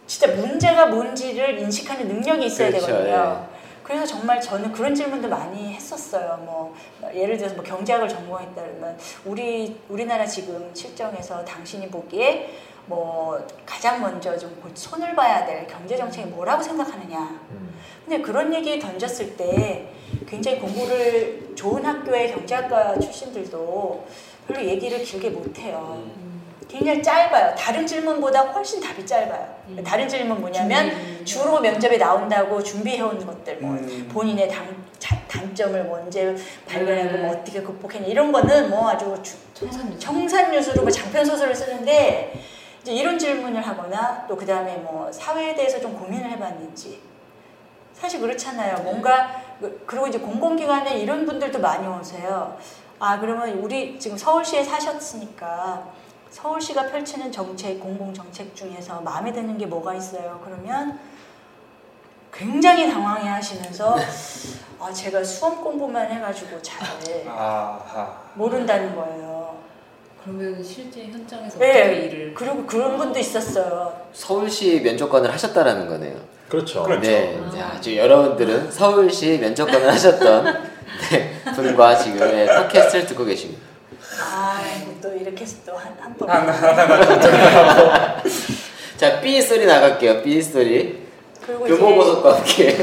진짜 0.05 0.27
문제가 0.35 0.87
뭔지를 0.87 1.59
인식하는 1.59 2.07
능력이 2.07 2.45
있어야 2.45 2.69
그렇죠, 2.69 2.87
되거든요. 2.87 3.47
그래서 3.83 4.05
정말 4.05 4.39
저는 4.39 4.71
그런 4.71 4.93
질문도 4.93 5.27
많이 5.29 5.73
했었어요. 5.73 6.39
뭐 6.45 6.75
예를 7.13 7.37
들어서 7.37 7.55
뭐 7.55 7.63
경제학을 7.63 8.07
전공했다 8.07 8.61
그러면 8.61 8.95
우리 9.25 9.79
우리나라 9.89 10.25
지금 10.25 10.69
실정에서 10.73 11.43
당신이 11.43 11.89
보기에 11.89 12.53
뭐 12.85 13.43
가장 13.65 13.99
먼저 14.01 14.37
좀 14.37 14.55
볼- 14.61 14.71
손을 14.75 15.15
봐야 15.15 15.43
될 15.45 15.65
경제 15.65 15.95
정책이 15.97 16.27
뭐라고 16.29 16.61
생각하느냐. 16.61 17.39
음. 18.09 18.17
근데 18.17 18.21
그런 18.23 18.51
얘기 18.53 18.79
던졌을 18.79 19.37
때 19.37 19.85
굉장히 20.27 20.59
공부를 20.59 21.51
좋은 21.55 21.85
학교의 21.85 22.33
경제학과 22.33 22.97
출신들도 22.99 24.07
별로 24.47 24.65
얘기를 24.65 25.03
길게 25.03 25.29
못해요. 25.29 26.01
음. 26.03 26.41
굉장히 26.67 27.01
짧아요. 27.01 27.55
다른 27.55 27.85
질문보다 27.85 28.41
훨씬 28.41 28.79
답이 28.81 29.05
짧아요. 29.05 29.55
음. 29.69 29.83
다른 29.83 30.07
질문 30.07 30.39
뭐냐면. 30.41 30.91
주로 31.25 31.59
면접에 31.59 31.97
나온다고 31.97 32.63
준비해온 32.63 33.23
것들, 33.23 33.57
뭐 33.57 33.71
음. 33.75 34.09
본인의 34.11 34.47
단, 34.49 34.75
자- 34.97 35.19
단점을 35.27 35.83
뭐 35.83 35.99
언제 35.99 36.35
발견하고 36.67 37.17
음. 37.17 37.21
뭐 37.23 37.31
어떻게 37.35 37.61
극복했냐 37.61 38.07
이런 38.07 38.31
거는 38.31 38.69
뭐 38.71 38.89
아주 38.89 39.15
주-. 39.21 39.37
청산유수로 39.99 40.81
뭐 40.81 40.89
장편 40.89 41.23
소설을 41.25 41.53
쓰는데 41.55 42.33
이제 42.81 42.93
이런 42.93 43.19
질문을 43.19 43.61
하거나 43.61 44.25
또 44.27 44.35
그 44.35 44.45
다음에 44.45 44.77
뭐 44.77 45.11
사회에 45.11 45.53
대해서 45.53 45.79
좀 45.79 45.93
고민을 45.93 46.31
해봤는지 46.31 46.99
사실 47.99 48.19
그렇잖아요. 48.21 48.77
뭔가 48.83 49.29
그- 49.59 49.83
그리고 49.85 50.07
이제 50.07 50.19
공공기관에 50.19 50.99
이런 50.99 51.25
분들도 51.25 51.59
많이 51.59 51.85
오세요. 51.87 52.57
아 52.99 53.19
그러면 53.19 53.49
우리 53.59 53.99
지금 53.99 54.17
서울시에 54.17 54.63
사셨으니까 54.63 55.83
서울시가 56.31 56.87
펼치는 56.87 57.31
정책 57.31 57.79
공공 57.79 58.13
정책 58.13 58.55
중에서 58.55 59.01
마음에 59.01 59.31
드는 59.33 59.57
게 59.57 59.65
뭐가 59.65 59.93
있어요? 59.95 60.39
그러면 60.45 60.99
굉장히 62.31 62.89
당황해 62.91 63.27
하시면서 63.27 63.97
아 64.79 64.93
제가 64.93 65.23
수험 65.23 65.61
공부만 65.61 66.09
해가지고 66.11 66.61
잘. 66.61 66.87
모른다는 68.35 68.95
거예요. 68.95 69.57
그러면 70.23 70.63
실제 70.63 71.05
현장에서 71.07 71.57
네. 71.57 71.81
어떻게 71.81 71.95
일을 72.05 72.33
그리고 72.33 72.65
그런 72.65 72.97
분도 72.97 73.17
있었어요. 73.19 73.93
서울시 74.13 74.81
면접관을 74.81 75.31
하셨다라는 75.33 75.87
거네요. 75.87 76.17
그렇죠. 76.49 76.83
그렇죠. 76.83 77.01
네, 77.01 77.39
아. 77.39 77.51
자, 77.51 77.79
지금 77.79 77.99
여러분들은 77.99 78.71
서울시 78.71 79.37
면접관을 79.37 79.87
하셨던 79.93 80.69
네, 81.11 81.33
분과 81.55 81.95
지금 81.95 82.19
네, 82.19 82.45
팟캐스트를 82.47 83.05
듣고 83.05 83.23
계십니다. 83.23 83.61
아이고 84.19 84.95
또 85.01 85.13
이렇게 85.13 85.43
해서 85.43 85.57
또한한 85.65 86.15
번. 86.17 86.29
하나 86.29 88.21
자, 88.97 89.21
B 89.21 89.41
소리 89.41 89.65
나갈게요. 89.65 90.23
B 90.23 90.41
소리. 90.41 91.07
그리고 91.45 91.65
교보 91.65 91.95
고속과 91.95 92.37
함께. 92.37 92.75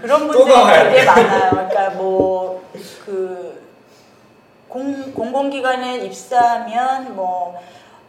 그런 0.00 0.26
또 0.28 0.32
분들이 0.32 0.54
나와야 0.54 0.84
되게 0.90 1.04
많아요. 1.04 1.50
그러니까 1.50 1.90
뭐그 1.90 3.60
공공기관에 4.68 6.04
입사하면 6.04 7.16
뭐 7.16 7.60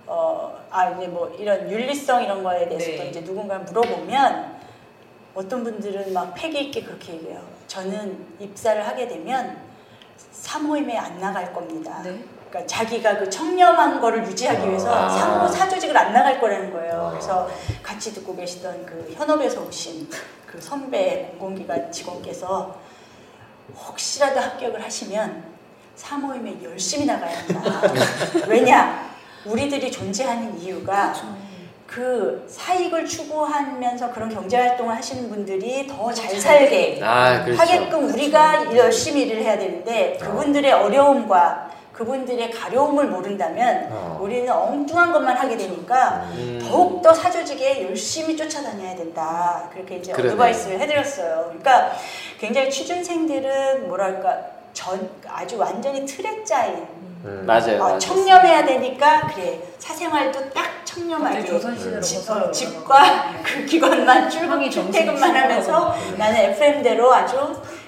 어, 0.05 0.59
아 0.69 0.89
이제 0.91 1.07
뭐 1.07 1.35
이런 1.39 1.69
윤리성 1.69 2.23
이런 2.23 2.43
거에 2.43 2.67
대해서 2.67 2.91
도 2.91 2.97
네. 2.97 3.09
이제 3.09 3.23
누군가 3.23 3.57
물어보면 3.57 4.61
어떤 5.34 5.63
분들은 5.63 6.13
막 6.13 6.34
패기 6.36 6.65
있게 6.65 6.84
그렇게 6.84 7.13
얘기해요. 7.13 7.41
저는 7.67 8.25
입사를 8.39 8.86
하게 8.86 9.07
되면 9.07 9.57
사모임에 10.32 10.97
안 10.97 11.19
나갈 11.19 11.53
겁니다. 11.53 12.01
네. 12.03 12.23
그러니까 12.49 12.67
자기가 12.67 13.17
그 13.19 13.29
청렴한 13.29 14.01
거를 14.01 14.25
유지하기 14.25 14.67
위해서 14.67 14.93
아. 14.93 15.09
상호 15.09 15.47
사조직을 15.47 15.97
안 15.97 16.11
나갈 16.11 16.39
거라는 16.39 16.71
거예요. 16.71 17.07
아. 17.07 17.09
그래서 17.11 17.49
같이 17.82 18.13
듣고 18.13 18.36
계시던 18.36 18.86
그 18.86 19.13
현업에서 19.15 19.61
오신 19.61 20.09
그 20.45 20.59
선배 20.59 21.34
공공기관 21.39 21.91
직원께서 21.91 22.77
혹시라도 23.73 24.41
합격을 24.41 24.84
하시면 24.84 25.45
사모임에 25.95 26.61
열심히 26.61 27.05
나가야 27.05 27.38
한다. 27.38 27.82
왜냐? 28.47 29.11
우리들이 29.45 29.89
존재하는 29.89 30.59
이유가 30.59 31.13
그 31.13 31.50
사익을 32.47 33.05
추구하면서 33.05 34.11
그런 34.13 34.29
경제 34.29 34.55
활동을 34.57 34.95
하시는 34.95 35.29
분들이 35.29 35.85
더 35.87 36.11
잘 36.13 36.39
살게 36.39 36.99
아, 37.03 37.43
그렇죠. 37.43 37.61
하게끔 37.61 38.09
우리가 38.09 38.75
열심히 38.75 39.23
일을 39.23 39.41
해야 39.43 39.57
되는데 39.57 40.17
그분들의 40.21 40.71
어 40.71 40.87
려움과 40.87 41.69
그분들의 41.91 42.49
가려움을 42.51 43.07
모른다면 43.07 43.89
어. 43.91 44.17
우리는 44.21 44.49
엉뚱한 44.51 45.11
것만 45.11 45.35
하게 45.35 45.57
되니까 45.57 46.25
음. 46.33 46.65
더욱 46.67 47.01
더 47.01 47.13
사조직에 47.13 47.83
열심히 47.85 48.35
쫓아다녀야 48.37 48.95
된다. 48.95 49.69
그렇게 49.73 49.97
이제 49.97 50.11
그러네. 50.13 50.29
어드바이스를 50.31 50.79
해드렸어요. 50.79 51.43
그러니까 51.49 51.91
굉장히 52.39 52.71
취준생들은 52.71 53.87
뭐랄까 53.89 54.35
전 54.73 55.09
아주 55.27 55.57
완전히 55.59 56.05
틀에 56.05 56.43
짜인 56.43 56.87
음. 57.25 57.43
맞아요. 57.45 57.75
어, 57.75 57.79
맞아요. 57.79 57.99
청렴해야 57.99 58.65
되니까 58.65 59.27
그래 59.35 59.59
사생활도 59.77 60.49
딱 60.51 60.80
청렴하게 60.95 61.45
조선시대로 61.45 62.01
집, 62.01 62.21
집과 62.51 63.33
그 63.43 63.65
기관만 63.65 64.29
출근 64.29 64.51
형이 64.51 64.69
출퇴근만 64.69 65.35
하면서. 65.35 65.95
나는 66.17 66.39
FM대로 66.51 67.13
아주 67.13 67.37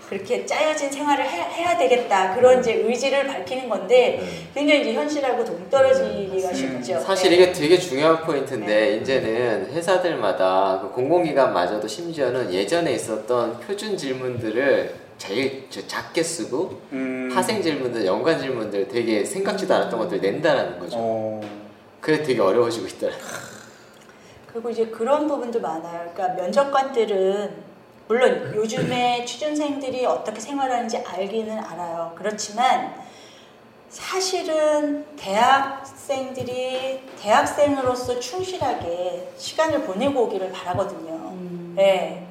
그렇게 0.09 0.45
짜여진 0.45 0.91
생활을 0.91 1.25
해, 1.25 1.63
야 1.63 1.77
되겠다 1.77 2.35
그런 2.35 2.59
이제 2.59 2.73
의지를 2.75 3.25
밝히는 3.25 3.67
건데 3.67 4.19
음. 4.21 4.47
굉장히 4.53 4.81
이제 4.81 4.93
현실하고 4.93 5.43
동떨어지기가 5.43 6.49
음, 6.49 6.53
쉽죠. 6.53 6.99
사실 6.99 7.29
네. 7.31 7.35
이게 7.35 7.51
되게 7.51 7.77
중요한 7.79 8.21
포인트인데 8.21 8.67
네. 8.67 8.95
이제는 8.97 9.71
회사들마다 9.73 10.79
그 10.81 10.91
공공기관마저도 10.91 11.87
심지어는 11.87 12.53
예전에 12.53 12.93
있었던 12.93 13.59
표준 13.61 13.97
질문들을 13.97 14.93
제일 15.17 15.65
저- 15.69 15.85
작게 15.87 16.21
쓰고 16.21 16.79
음. 16.91 17.31
파생 17.33 17.61
질문들, 17.61 18.05
연관 18.05 18.39
질문들 18.39 18.87
되게 18.89 19.23
생각지도 19.25 19.73
않았던 19.73 19.99
것들 19.99 20.21
낸다라는 20.21 20.79
거죠. 20.79 20.97
어. 20.99 21.62
그래 22.03 22.21
되게 22.21 22.41
어려워지고 22.41 22.85
있더라. 22.87 23.15
그리고 24.51 24.69
이제 24.69 24.87
그런 24.87 25.25
부분도 25.25 25.61
많아요. 25.61 26.11
그러니까 26.13 26.41
면접관들은 26.41 27.63
물론 28.09 28.53
요즘에 28.53 29.23
취준생들이 29.25 30.05
어떻게 30.05 30.41
생활하는지 30.41 30.97
알기는 30.97 31.57
알아요. 31.57 32.13
그렇지만 32.17 32.93
사실은 33.89 35.05
대학생들이 35.15 37.03
대학생으로서 37.21 38.19
충실하게 38.19 39.29
시간을 39.37 39.83
보내고 39.83 40.23
오기를 40.23 40.51
바라거든요. 40.51 41.13
음. 41.13 41.73
네. 41.77 42.27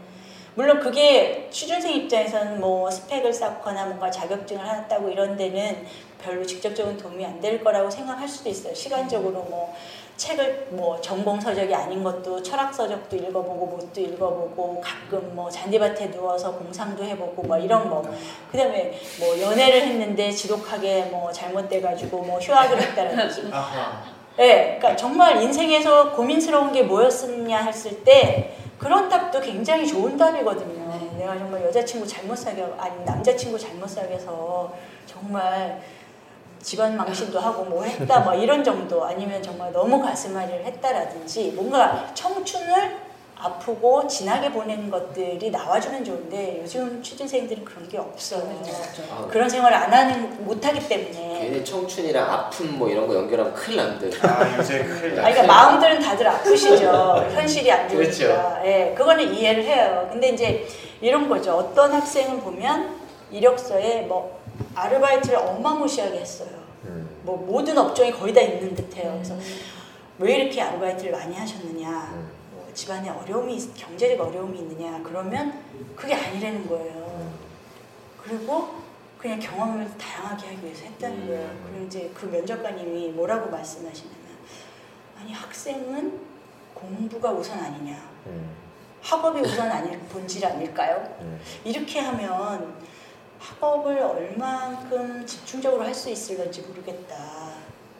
물론 0.54 0.80
그게 0.80 1.48
취준생 1.50 1.94
입장에서는 1.94 2.60
뭐 2.60 2.90
스펙을 2.90 3.32
쌓거나 3.32 3.86
뭔가 3.86 4.10
자격증을 4.10 4.68
하다고 4.68 5.08
이런 5.08 5.34
데는 5.38 5.86
별로 6.22 6.44
직접적인 6.46 6.96
도움이 6.96 7.24
안 7.26 7.40
될 7.40 7.62
거라고 7.64 7.90
생각할 7.90 8.28
수도 8.28 8.48
있어요. 8.50 8.72
시간적으로 8.74 9.42
뭐 9.42 9.74
책을 10.16 10.68
뭐 10.70 11.00
전공 11.00 11.40
서적이 11.40 11.74
아닌 11.74 12.04
것도 12.04 12.40
철학 12.42 12.72
서적도 12.72 13.16
읽어보고 13.16 13.66
뭣도 13.66 14.00
읽어보고 14.00 14.80
가끔 14.80 15.34
뭐 15.34 15.50
잔디밭에 15.50 16.10
누워서 16.12 16.52
공상도 16.52 17.02
해보고 17.02 17.42
뭐 17.42 17.58
이런 17.58 17.90
거. 17.90 18.02
그다음에 18.52 18.92
뭐 19.18 19.40
연애를 19.40 19.82
했는데 19.82 20.30
지독하게 20.30 21.04
뭐 21.10 21.32
잘못돼가지고 21.32 22.22
뭐 22.22 22.38
휴학을 22.38 22.80
했다든지. 22.80 23.50
네, 24.36 24.76
그러니까 24.78 24.96
정말 24.96 25.42
인생에서 25.42 26.12
고민스러운 26.12 26.72
게 26.72 26.82
뭐였었냐 26.84 27.58
했을 27.62 28.04
때 28.04 28.54
그런 28.78 29.08
답도 29.08 29.40
굉장히 29.40 29.86
좋은 29.86 30.16
답이거든요. 30.16 30.92
내가 31.18 31.36
정말 31.38 31.64
여자친구 31.64 32.06
잘못 32.06 32.36
사귀어 32.36 32.74
아니 32.78 33.04
남자친구 33.04 33.58
잘못 33.58 33.88
사귀어서 33.88 34.72
정말 35.06 35.80
직원 36.62 36.96
망신도 36.96 37.38
하고 37.38 37.64
뭐 37.64 37.82
했다 37.84 38.20
뭐 38.20 38.34
이런 38.34 38.62
정도 38.62 39.04
아니면 39.04 39.42
정말 39.42 39.72
너무 39.72 40.00
가슴앓이를 40.00 40.64
했다라든지 40.64 41.52
뭔가 41.56 42.08
청춘을 42.14 43.12
아프고 43.36 44.06
진하게 44.06 44.52
보내는 44.52 44.88
것들이 44.88 45.50
나와주면 45.50 46.04
좋은데 46.04 46.60
요즘 46.62 47.02
취준생들은 47.02 47.64
그런 47.64 47.88
게 47.88 47.98
없어요. 47.98 48.48
아, 49.10 49.26
그런 49.28 49.48
생활을 49.48 49.76
안 49.76 49.92
하는 49.92 50.44
못하기 50.44 50.88
때문에. 50.88 51.40
괜히 51.40 51.64
청춘이랑 51.64 52.30
아픔 52.30 52.78
뭐 52.78 52.88
이런 52.88 53.08
거 53.08 53.16
연결하면 53.16 53.52
큰일 53.52 53.78
난대. 53.78 54.08
아 54.22 54.56
요새 54.56 54.84
큰일 54.84 55.18
아, 55.18 55.28
그러니까 55.28 55.42
마음들은 55.42 55.98
다들 55.98 56.28
아프시죠. 56.28 57.26
현실이 57.34 57.72
안 57.72 57.88
그렇죠. 57.88 58.12
좋으니까. 58.28 58.60
예, 58.64 58.94
그거는 58.96 59.34
이해를 59.34 59.64
해요. 59.64 60.08
근데 60.12 60.28
이제 60.28 60.68
이런 61.00 61.28
거죠. 61.28 61.54
어떤 61.56 61.92
학생은 61.92 62.42
보면 62.42 62.96
이력서에 63.32 64.02
뭐 64.02 64.41
아르바이트를 64.74 65.36
어마무시하게 65.38 66.20
했어요. 66.20 66.50
음. 66.84 67.08
뭐 67.22 67.36
모든 67.36 67.76
업종이 67.78 68.10
거의 68.12 68.32
다 68.34 68.40
있는 68.40 68.74
듯해요. 68.74 69.12
그래서 69.12 69.36
왜 70.18 70.36
이렇게 70.36 70.60
아르바이트를 70.60 71.12
많이 71.12 71.34
하셨느냐? 71.36 71.88
음. 72.14 72.30
뭐 72.52 72.68
집안에 72.74 73.08
어려움이 73.08 73.56
있- 73.56 73.74
경제적 73.74 74.20
어려움이 74.20 74.58
있느냐? 74.58 75.00
그러면 75.02 75.62
그게 75.96 76.14
아니라는 76.14 76.66
거예요. 76.68 77.32
그리고 78.22 78.82
그냥 79.18 79.38
경험을 79.38 79.88
다양하게 79.98 80.46
하기 80.48 80.64
위해서 80.64 80.82
했다는 80.84 81.16
음. 81.22 81.26
거예요. 81.28 81.50
그리고 81.66 81.86
이제 81.86 82.10
그 82.14 82.26
면접관님이 82.26 83.10
뭐라고 83.10 83.50
말씀하시냐면 83.50 84.18
아니 85.20 85.32
학생은 85.32 86.20
공부가 86.74 87.30
우선 87.30 87.58
아니냐? 87.60 87.96
음. 88.26 88.50
학업이 89.00 89.40
우선 89.40 89.70
아닐 89.70 89.98
본질 90.00 90.44
아닐까요? 90.46 91.16
음. 91.20 91.40
이렇게 91.64 92.00
하면 92.00 92.74
학업을 93.42 93.98
얼만큼 93.98 95.26
집중적으로 95.26 95.82
할 95.84 95.94
수 95.94 96.08
있을런지 96.10 96.62
모르겠다. 96.62 97.16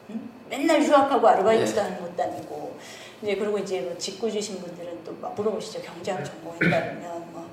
응? 0.09 0.29
맨날 0.49 0.81
휴학하고 0.81 1.27
아르바이트도 1.27 1.75
네. 1.75 1.81
하는 1.81 2.01
것도 2.01 2.23
아니고. 2.23 2.77
이제 3.21 3.35
그리고 3.35 3.57
이제 3.57 3.81
뭐 3.81 3.97
직구 3.97 4.29
주신 4.31 4.59
분들은 4.61 5.03
또 5.03 5.13
막 5.21 5.33
물어보시죠. 5.35 5.81
경제학 5.81 6.23
전공했다면 6.25 7.31
뭐 7.31 7.43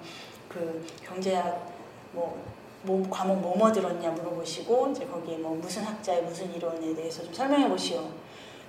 그 0.49 0.85
경제학 1.07 1.71
뭐, 2.13 2.43
뭐 2.83 3.07
과목 3.09 3.39
뭐뭐 3.41 3.71
들었냐 3.71 4.11
물어보시고 4.11 4.89
이제 4.91 5.07
거기에 5.07 5.37
뭐 5.39 5.55
무슨 5.55 5.85
학자의 5.85 6.23
무슨 6.23 6.53
이론에 6.53 6.93
대해서 6.95 7.23
좀 7.23 7.33
설명해 7.33 7.69
보시오. 7.69 8.09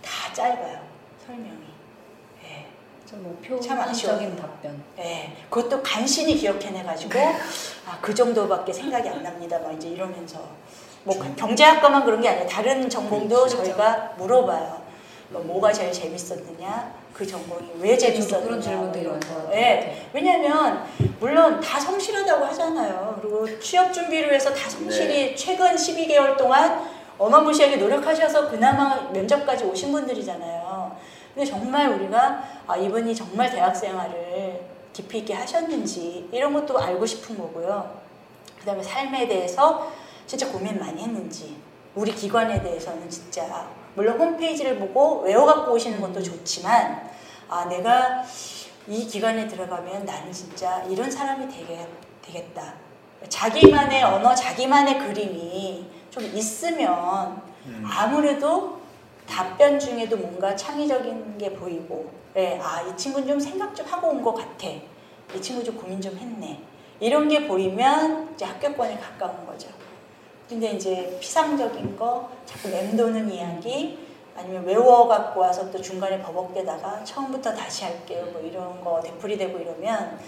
다 0.01 0.31
짧아요. 0.33 0.79
설명이. 1.25 1.70
아쉬워요. 3.13 4.17
표면적인 4.17 4.35
답변. 4.35 4.83
예, 4.99 5.33
그것도 5.49 5.81
간신히 5.83 6.35
기억해내가지고 6.35 7.19
아, 7.87 7.97
그 8.01 8.13
정도밖에 8.13 8.71
생각이 8.71 9.09
안 9.09 9.21
납니다. 9.23 9.59
막 9.59 9.73
이제 9.73 9.89
이러면서 9.89 10.39
뭐 11.03 11.15
경제학과만 11.35 12.05
그런 12.05 12.21
게 12.21 12.29
아니라 12.29 12.45
다른 12.47 12.89
전공도 12.89 13.35
그렇죠. 13.35 13.57
저희가 13.57 14.13
물어봐요. 14.17 14.81
뭐 15.29 15.41
뭐가 15.43 15.71
제일 15.71 15.91
재밌었느냐, 15.91 16.93
그 17.13 17.25
전공이 17.25 17.71
왜 17.79 17.97
재밌었느냐. 17.97 18.43
그런 18.43 18.61
질문 18.61 18.91
되게 18.91 19.07
뭐 19.07 19.17
많이 19.17 19.19
이런 19.19 19.19
거. 19.19 19.27
받았던 19.27 19.45
것 19.51 19.57
예, 19.57 19.75
같아요. 19.75 19.95
왜냐하면 20.13 20.85
물론 21.19 21.59
다 21.61 21.79
성실하다고 21.79 22.45
하잖아요. 22.45 23.17
그리고 23.21 23.59
취업 23.59 23.93
준비를 23.93 24.29
위해서 24.29 24.53
다 24.53 24.69
성실히 24.69 25.35
최근 25.35 25.75
12개월 25.75 26.37
동안 26.37 26.85
어마무시하게 27.17 27.77
노력하셔서 27.77 28.49
그나마 28.49 29.09
면접까지 29.11 29.63
오신 29.65 29.91
분들이잖아요. 29.91 30.60
근데 31.33 31.45
정말 31.45 31.89
우리가 31.89 32.43
아, 32.67 32.77
이분이 32.77 33.15
정말 33.15 33.49
대학 33.49 33.75
생활을 33.75 34.61
깊이 34.93 35.19
있게 35.19 35.33
하셨는지 35.33 36.29
이런 36.31 36.53
것도 36.53 36.77
알고 36.77 37.05
싶은 37.05 37.37
거고요. 37.37 38.01
그 38.59 38.65
다음에 38.65 38.83
삶에 38.83 39.27
대해서 39.27 39.91
진짜 40.27 40.51
고민 40.51 40.79
많이 40.79 41.01
했는지 41.01 41.57
우리 41.95 42.13
기관에 42.13 42.61
대해서는 42.61 43.09
진짜 43.09 43.67
물론 43.95 44.19
홈페이지를 44.19 44.77
보고 44.79 45.21
외워갖고 45.21 45.73
오시는 45.73 45.99
것도 45.99 46.21
좋지만 46.21 47.09
아 47.49 47.65
내가 47.65 48.23
이 48.87 49.05
기관에 49.05 49.47
들어가면 49.47 50.05
나는 50.05 50.31
진짜 50.31 50.83
이런 50.89 51.09
사람이 51.09 51.47
되게, 51.47 51.87
되겠다. 52.21 52.73
자기만의 53.29 54.03
언어, 54.03 54.33
자기만의 54.33 54.99
그림이 54.99 55.87
좀 56.09 56.23
있으면 56.23 57.41
음. 57.65 57.87
아무래도 57.87 58.80
답변 59.35 59.79
중에도 59.79 60.17
뭔가 60.17 60.53
창의적인 60.55 61.37
게 61.37 61.53
보이고, 61.53 62.11
예, 62.35 62.59
아, 62.61 62.81
이 62.81 62.97
친구는 62.97 63.27
좀 63.27 63.39
생각 63.39 63.73
좀 63.73 63.85
하고 63.85 64.09
온 64.09 64.21
것 64.21 64.33
같아. 64.35 64.67
이 64.67 65.41
친구 65.41 65.63
좀 65.63 65.77
고민 65.77 66.01
좀 66.01 66.17
했네. 66.17 66.59
이런 66.99 67.29
게 67.29 67.47
보이면 67.47 68.31
이제 68.35 68.43
합격권에 68.45 68.97
가까운 68.99 69.45
거죠. 69.47 69.69
근데 70.49 70.71
이제 70.71 71.17
피상적인 71.21 71.95
거, 71.95 72.29
자꾸 72.45 72.67
맴도는 72.67 73.31
이야기, 73.31 73.97
아니면 74.35 74.65
외워 74.65 75.07
갖고 75.07 75.39
와서 75.39 75.71
또 75.71 75.81
중간에 75.81 76.21
버벅대다가 76.21 77.03
처음부터 77.05 77.53
다시 77.55 77.85
할게요. 77.85 78.27
뭐 78.33 78.41
이런 78.41 78.83
거 78.83 79.01
되풀이 79.01 79.37
되고 79.37 79.57
이러면 79.57 80.19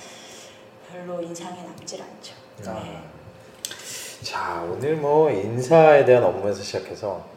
별로 0.89 1.22
인상에 1.22 1.62
남질 1.64 2.01
않죠. 2.01 2.34
아. 2.70 2.74
네. 2.84 2.99
자 4.22 4.66
오늘 4.70 4.95
뭐 4.95 5.30
인사에 5.30 6.06
대한 6.06 6.24
업무에서 6.24 6.64
시작해서 6.64 7.32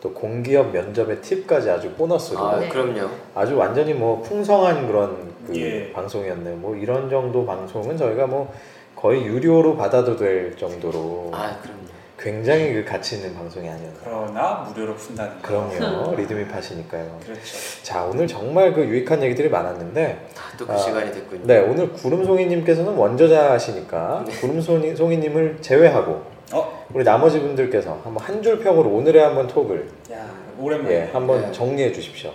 또 0.00 0.12
공기업 0.12 0.72
면접의 0.72 1.20
팁까지 1.20 1.70
아주 1.70 1.90
보너스로 1.92 2.40
아, 2.40 2.58
네. 2.58 2.68
그럼요. 2.68 3.08
아주 3.34 3.56
완전히 3.56 3.92
뭐 3.92 4.20
풍성한 4.22 4.86
그런 4.86 5.30
그 5.46 5.56
예. 5.56 5.92
방송이었네요. 5.92 6.56
뭐 6.56 6.74
이런 6.74 7.10
정도 7.10 7.44
방송은 7.44 7.96
저희가 7.96 8.26
뭐 8.26 8.52
거의 8.96 9.24
유료로 9.24 9.76
받아도 9.76 10.16
될 10.16 10.56
정도로 10.56 11.30
아, 11.32 11.56
그럼요. 11.60 11.80
굉장히 12.18 12.74
그 12.74 12.84
가치 12.84 13.16
있는 13.16 13.34
방송이 13.34 13.66
아니었나. 13.66 13.98
그러나 14.04 14.54
무료로 14.68 14.94
푼다는 14.94 15.40
거. 15.40 15.48
그럼요. 15.48 16.14
리드미 16.20 16.48
팟이니까요. 16.48 17.18
그렇죠. 17.22 17.82
자 17.82 18.04
오늘 18.04 18.26
정말 18.26 18.74
그 18.74 18.84
유익한 18.84 19.22
얘기들이 19.22 19.48
많았는데 19.48 20.28
아, 20.36 20.56
또그 20.58 20.72
아, 20.72 20.76
시간이 20.76 21.12
됐군요. 21.12 21.46
네 21.46 21.60
오늘 21.60 21.92
구름송이 21.92 22.46
님께서는 22.46 22.94
원저자시니까 22.94 24.24
구름송이 24.40 25.16
님을 25.16 25.58
제외하고 25.62 26.22
어? 26.52 26.86
우리 26.92 27.04
나머지 27.04 27.38
분들께서 27.40 28.00
한번 28.04 28.18
한 28.24 28.42
줄 28.42 28.58
평으로 28.58 28.88
오늘의 28.90 29.22
한번 29.22 29.46
톡을 29.46 29.88
야 30.12 30.26
오랜만에. 30.58 30.94
예, 30.94 31.10
한번 31.12 31.40
네. 31.42 31.52
정리해 31.52 31.92
주십시오. 31.92 32.32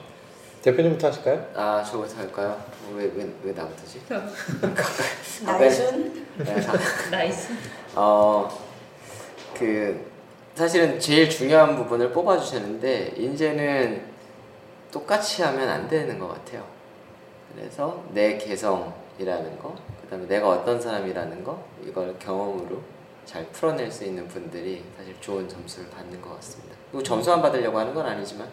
대표님부터 0.61 1.07
하실까요? 1.07 1.45
아, 1.53 1.83
저부터 1.83 2.17
할까요? 2.17 2.57
왜, 2.95 3.03
왜, 3.15 3.27
왜 3.43 3.51
나부터지? 3.51 4.01
나이순 5.45 6.25
네, 6.37 6.61
다- 6.61 6.73
나이순. 7.11 7.53
어, 7.95 8.49
그 9.57 10.05
사실은 10.55 10.99
제일 10.99 11.29
중요한 11.29 11.75
부분을 11.75 12.11
뽑아 12.11 12.37
주셨는데 12.39 13.13
이제는 13.17 14.01
똑같이 14.91 15.43
하면 15.43 15.67
안 15.69 15.87
되는 15.87 16.17
것 16.17 16.29
같아요. 16.29 16.63
그래서 17.53 18.03
내 18.13 18.37
개성이라는 18.37 19.59
거, 19.59 19.75
그다음에 20.03 20.25
내가 20.27 20.49
어떤 20.49 20.79
사람이라는 20.81 21.43
거 21.43 21.61
이걸 21.85 22.15
경험으로 22.19 22.79
잘 23.25 23.45
풀어낼 23.51 23.91
수 23.91 24.03
있는 24.03 24.27
분들이 24.27 24.83
사실 24.97 25.15
좋은 25.19 25.47
점수를 25.49 25.89
받는 25.89 26.21
것 26.21 26.35
같습니다. 26.35 26.75
그리고 26.91 27.03
점수만 27.03 27.41
받으려고 27.41 27.79
하는 27.79 27.93
건 27.93 28.05
아니지만 28.05 28.47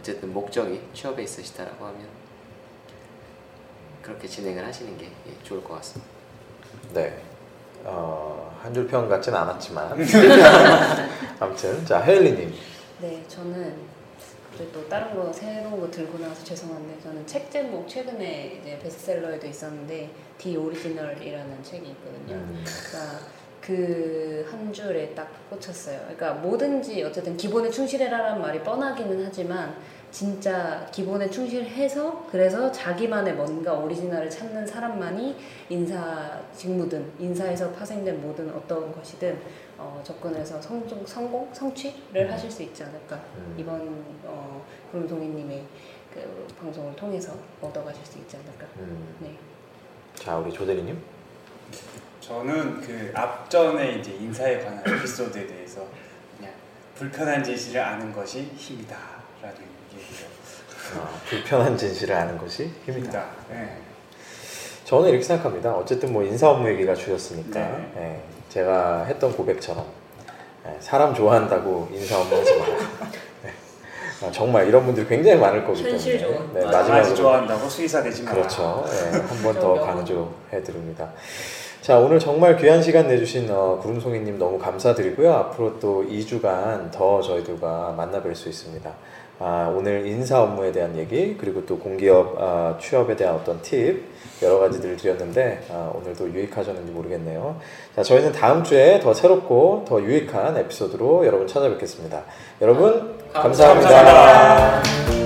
어쨌든 0.00 0.32
목적이 0.32 0.82
취업에 0.94 1.22
있으시다라고 1.22 1.84
하면 1.86 2.06
그렇게 4.02 4.26
진행을 4.28 4.64
하시는 4.64 4.96
게 4.98 5.06
예, 5.06 5.42
좋을 5.42 5.62
것 5.64 5.74
같습니다. 5.76 6.10
네. 6.92 7.22
어, 7.84 8.58
한 8.62 8.72
줄 8.72 8.88
평 8.88 9.08
같진 9.08 9.34
않았지만 9.34 9.92
아무튼 11.38 11.84
자 11.84 12.00
헤일리님 12.00 12.54
네, 13.00 13.22
저는 13.28 13.76
또 14.72 14.88
다른 14.88 15.14
거 15.14 15.30
새로운 15.32 15.80
거 15.80 15.90
들고 15.90 16.16
나와서 16.18 16.42
죄송한데 16.44 17.00
저는 17.02 17.26
책 17.26 17.50
제목 17.50 17.86
최근에 17.88 18.60
이제 18.60 18.78
베스트셀러에도 18.78 19.46
있었는데 19.46 20.10
디 20.38 20.56
오리지널이라는 20.56 21.62
책이 21.62 21.88
있거든요. 21.90 22.36
음, 22.36 22.64
그러니까 22.64 23.18
그 23.64 24.34
한 24.50 24.72
줄에 24.72 25.14
딱 25.14 25.28
꽂혔어요. 25.50 25.98
그러니까 26.00 26.34
뭐든지 26.34 27.02
어쨌든 27.02 27.36
기본에 27.36 27.70
충실해라라는 27.70 28.40
말이 28.40 28.60
뻔하기는 28.62 29.24
하지만 29.24 29.76
진짜 30.10 30.88
기본에 30.92 31.28
충실해서 31.28 32.26
그래서 32.30 32.70
자기만의 32.70 33.34
뭔가 33.34 33.72
오리지널을 33.74 34.30
찾는 34.30 34.64
사람만이 34.66 35.36
인사 35.70 36.40
직무든 36.54 37.12
인사에서 37.18 37.72
파생된 37.72 38.20
모든 38.20 38.48
어떤 38.54 38.92
것이든 38.92 39.40
어, 39.76 40.00
접근해서 40.04 40.62
성공, 40.62 41.04
성공 41.04 41.52
성취를 41.52 42.30
하실 42.30 42.48
수 42.48 42.62
있지 42.62 42.84
않을까 42.84 43.16
음. 43.36 43.56
이번 43.58 44.04
어, 44.24 44.64
구름송이님의 44.92 45.64
그 46.12 46.46
방송을 46.60 46.94
통해서 46.94 47.32
얻어가실 47.60 48.06
수 48.06 48.18
있지 48.18 48.36
않을까. 48.36 48.66
음. 48.78 49.16
네. 49.18 49.36
자 50.14 50.38
우리 50.38 50.52
조대리님 50.52 50.96
저는 52.26 52.80
그 52.80 53.12
앞전에 53.14 53.96
이제 53.96 54.12
인사에 54.12 54.64
관한 54.64 54.82
에피소드에 54.86 55.46
대해서 55.46 55.82
그냥 56.36 56.52
불편한 56.94 57.44
진실을 57.44 57.78
아는 57.82 58.14
것이 58.14 58.50
힘이다라는 58.56 59.58
얘기를 59.92 60.26
어, 60.96 61.20
불편한 61.26 61.76
진실을 61.76 62.14
아는 62.14 62.38
것이 62.38 62.70
힘이다. 62.86 62.98
힘이다. 62.98 63.26
네. 63.50 63.76
저는 64.84 65.10
이렇게 65.10 65.22
생각합니다. 65.22 65.74
어쨌든 65.74 66.14
뭐 66.14 66.22
인사 66.22 66.48
업무 66.48 66.66
얘기가 66.70 66.94
주셨으니까 66.94 67.60
네. 67.60 67.92
예, 67.96 68.22
제가 68.48 69.04
했던 69.04 69.36
고백처럼 69.36 69.84
예, 70.66 70.76
사람 70.80 71.14
좋아한다고 71.14 71.90
인사 71.92 72.18
업무 72.18 72.36
하지 72.36 72.56
마라. 72.58 72.74
아, 74.22 74.30
정말 74.30 74.66
이런 74.66 74.86
분들이 74.86 75.06
굉장히 75.06 75.38
많을 75.38 75.66
거기 75.66 75.82
때문에. 75.82 76.52
네, 76.54 76.64
마지막으로 76.64 77.14
좋아한다고 77.14 77.68
수의사 77.68 78.02
되지 78.02 78.22
마라. 78.22 78.36
그렇죠. 78.36 78.86
예, 78.88 79.18
한번더 79.18 79.74
명언. 79.74 79.84
강조해 79.96 80.62
드립니다. 80.64 81.12
자, 81.84 81.98
오늘 81.98 82.18
정말 82.18 82.56
귀한 82.56 82.82
시간 82.82 83.08
내주신 83.08 83.46
어, 83.50 83.78
구름송이님 83.82 84.38
너무 84.38 84.58
감사드리고요. 84.58 85.30
앞으로 85.30 85.78
또 85.80 86.02
2주간 86.08 86.90
더 86.90 87.20
저희들과 87.20 87.94
만나뵐 87.98 88.34
수 88.34 88.48
있습니다. 88.48 88.90
아, 89.38 89.70
오늘 89.76 90.06
인사 90.06 90.40
업무에 90.40 90.72
대한 90.72 90.96
얘기, 90.96 91.36
그리고 91.36 91.66
또 91.66 91.78
공기업 91.78 92.40
아, 92.40 92.78
취업에 92.80 93.14
대한 93.14 93.34
어떤 93.34 93.60
팁, 93.60 94.02
여러 94.40 94.60
가지들을 94.60 94.96
드렸는데, 94.96 95.60
아, 95.70 95.92
오늘도 95.94 96.30
유익하셨는지 96.32 96.90
모르겠네요. 96.90 97.60
자, 97.94 98.02
저희는 98.02 98.32
다음 98.32 98.64
주에 98.64 98.98
더 99.00 99.12
새롭고 99.12 99.84
더 99.86 100.00
유익한 100.00 100.56
에피소드로 100.56 101.26
여러분 101.26 101.46
찾아뵙겠습니다. 101.46 102.22
여러분, 102.62 103.18
감사합니다. 103.34 103.90
감사합니다. 103.90 105.23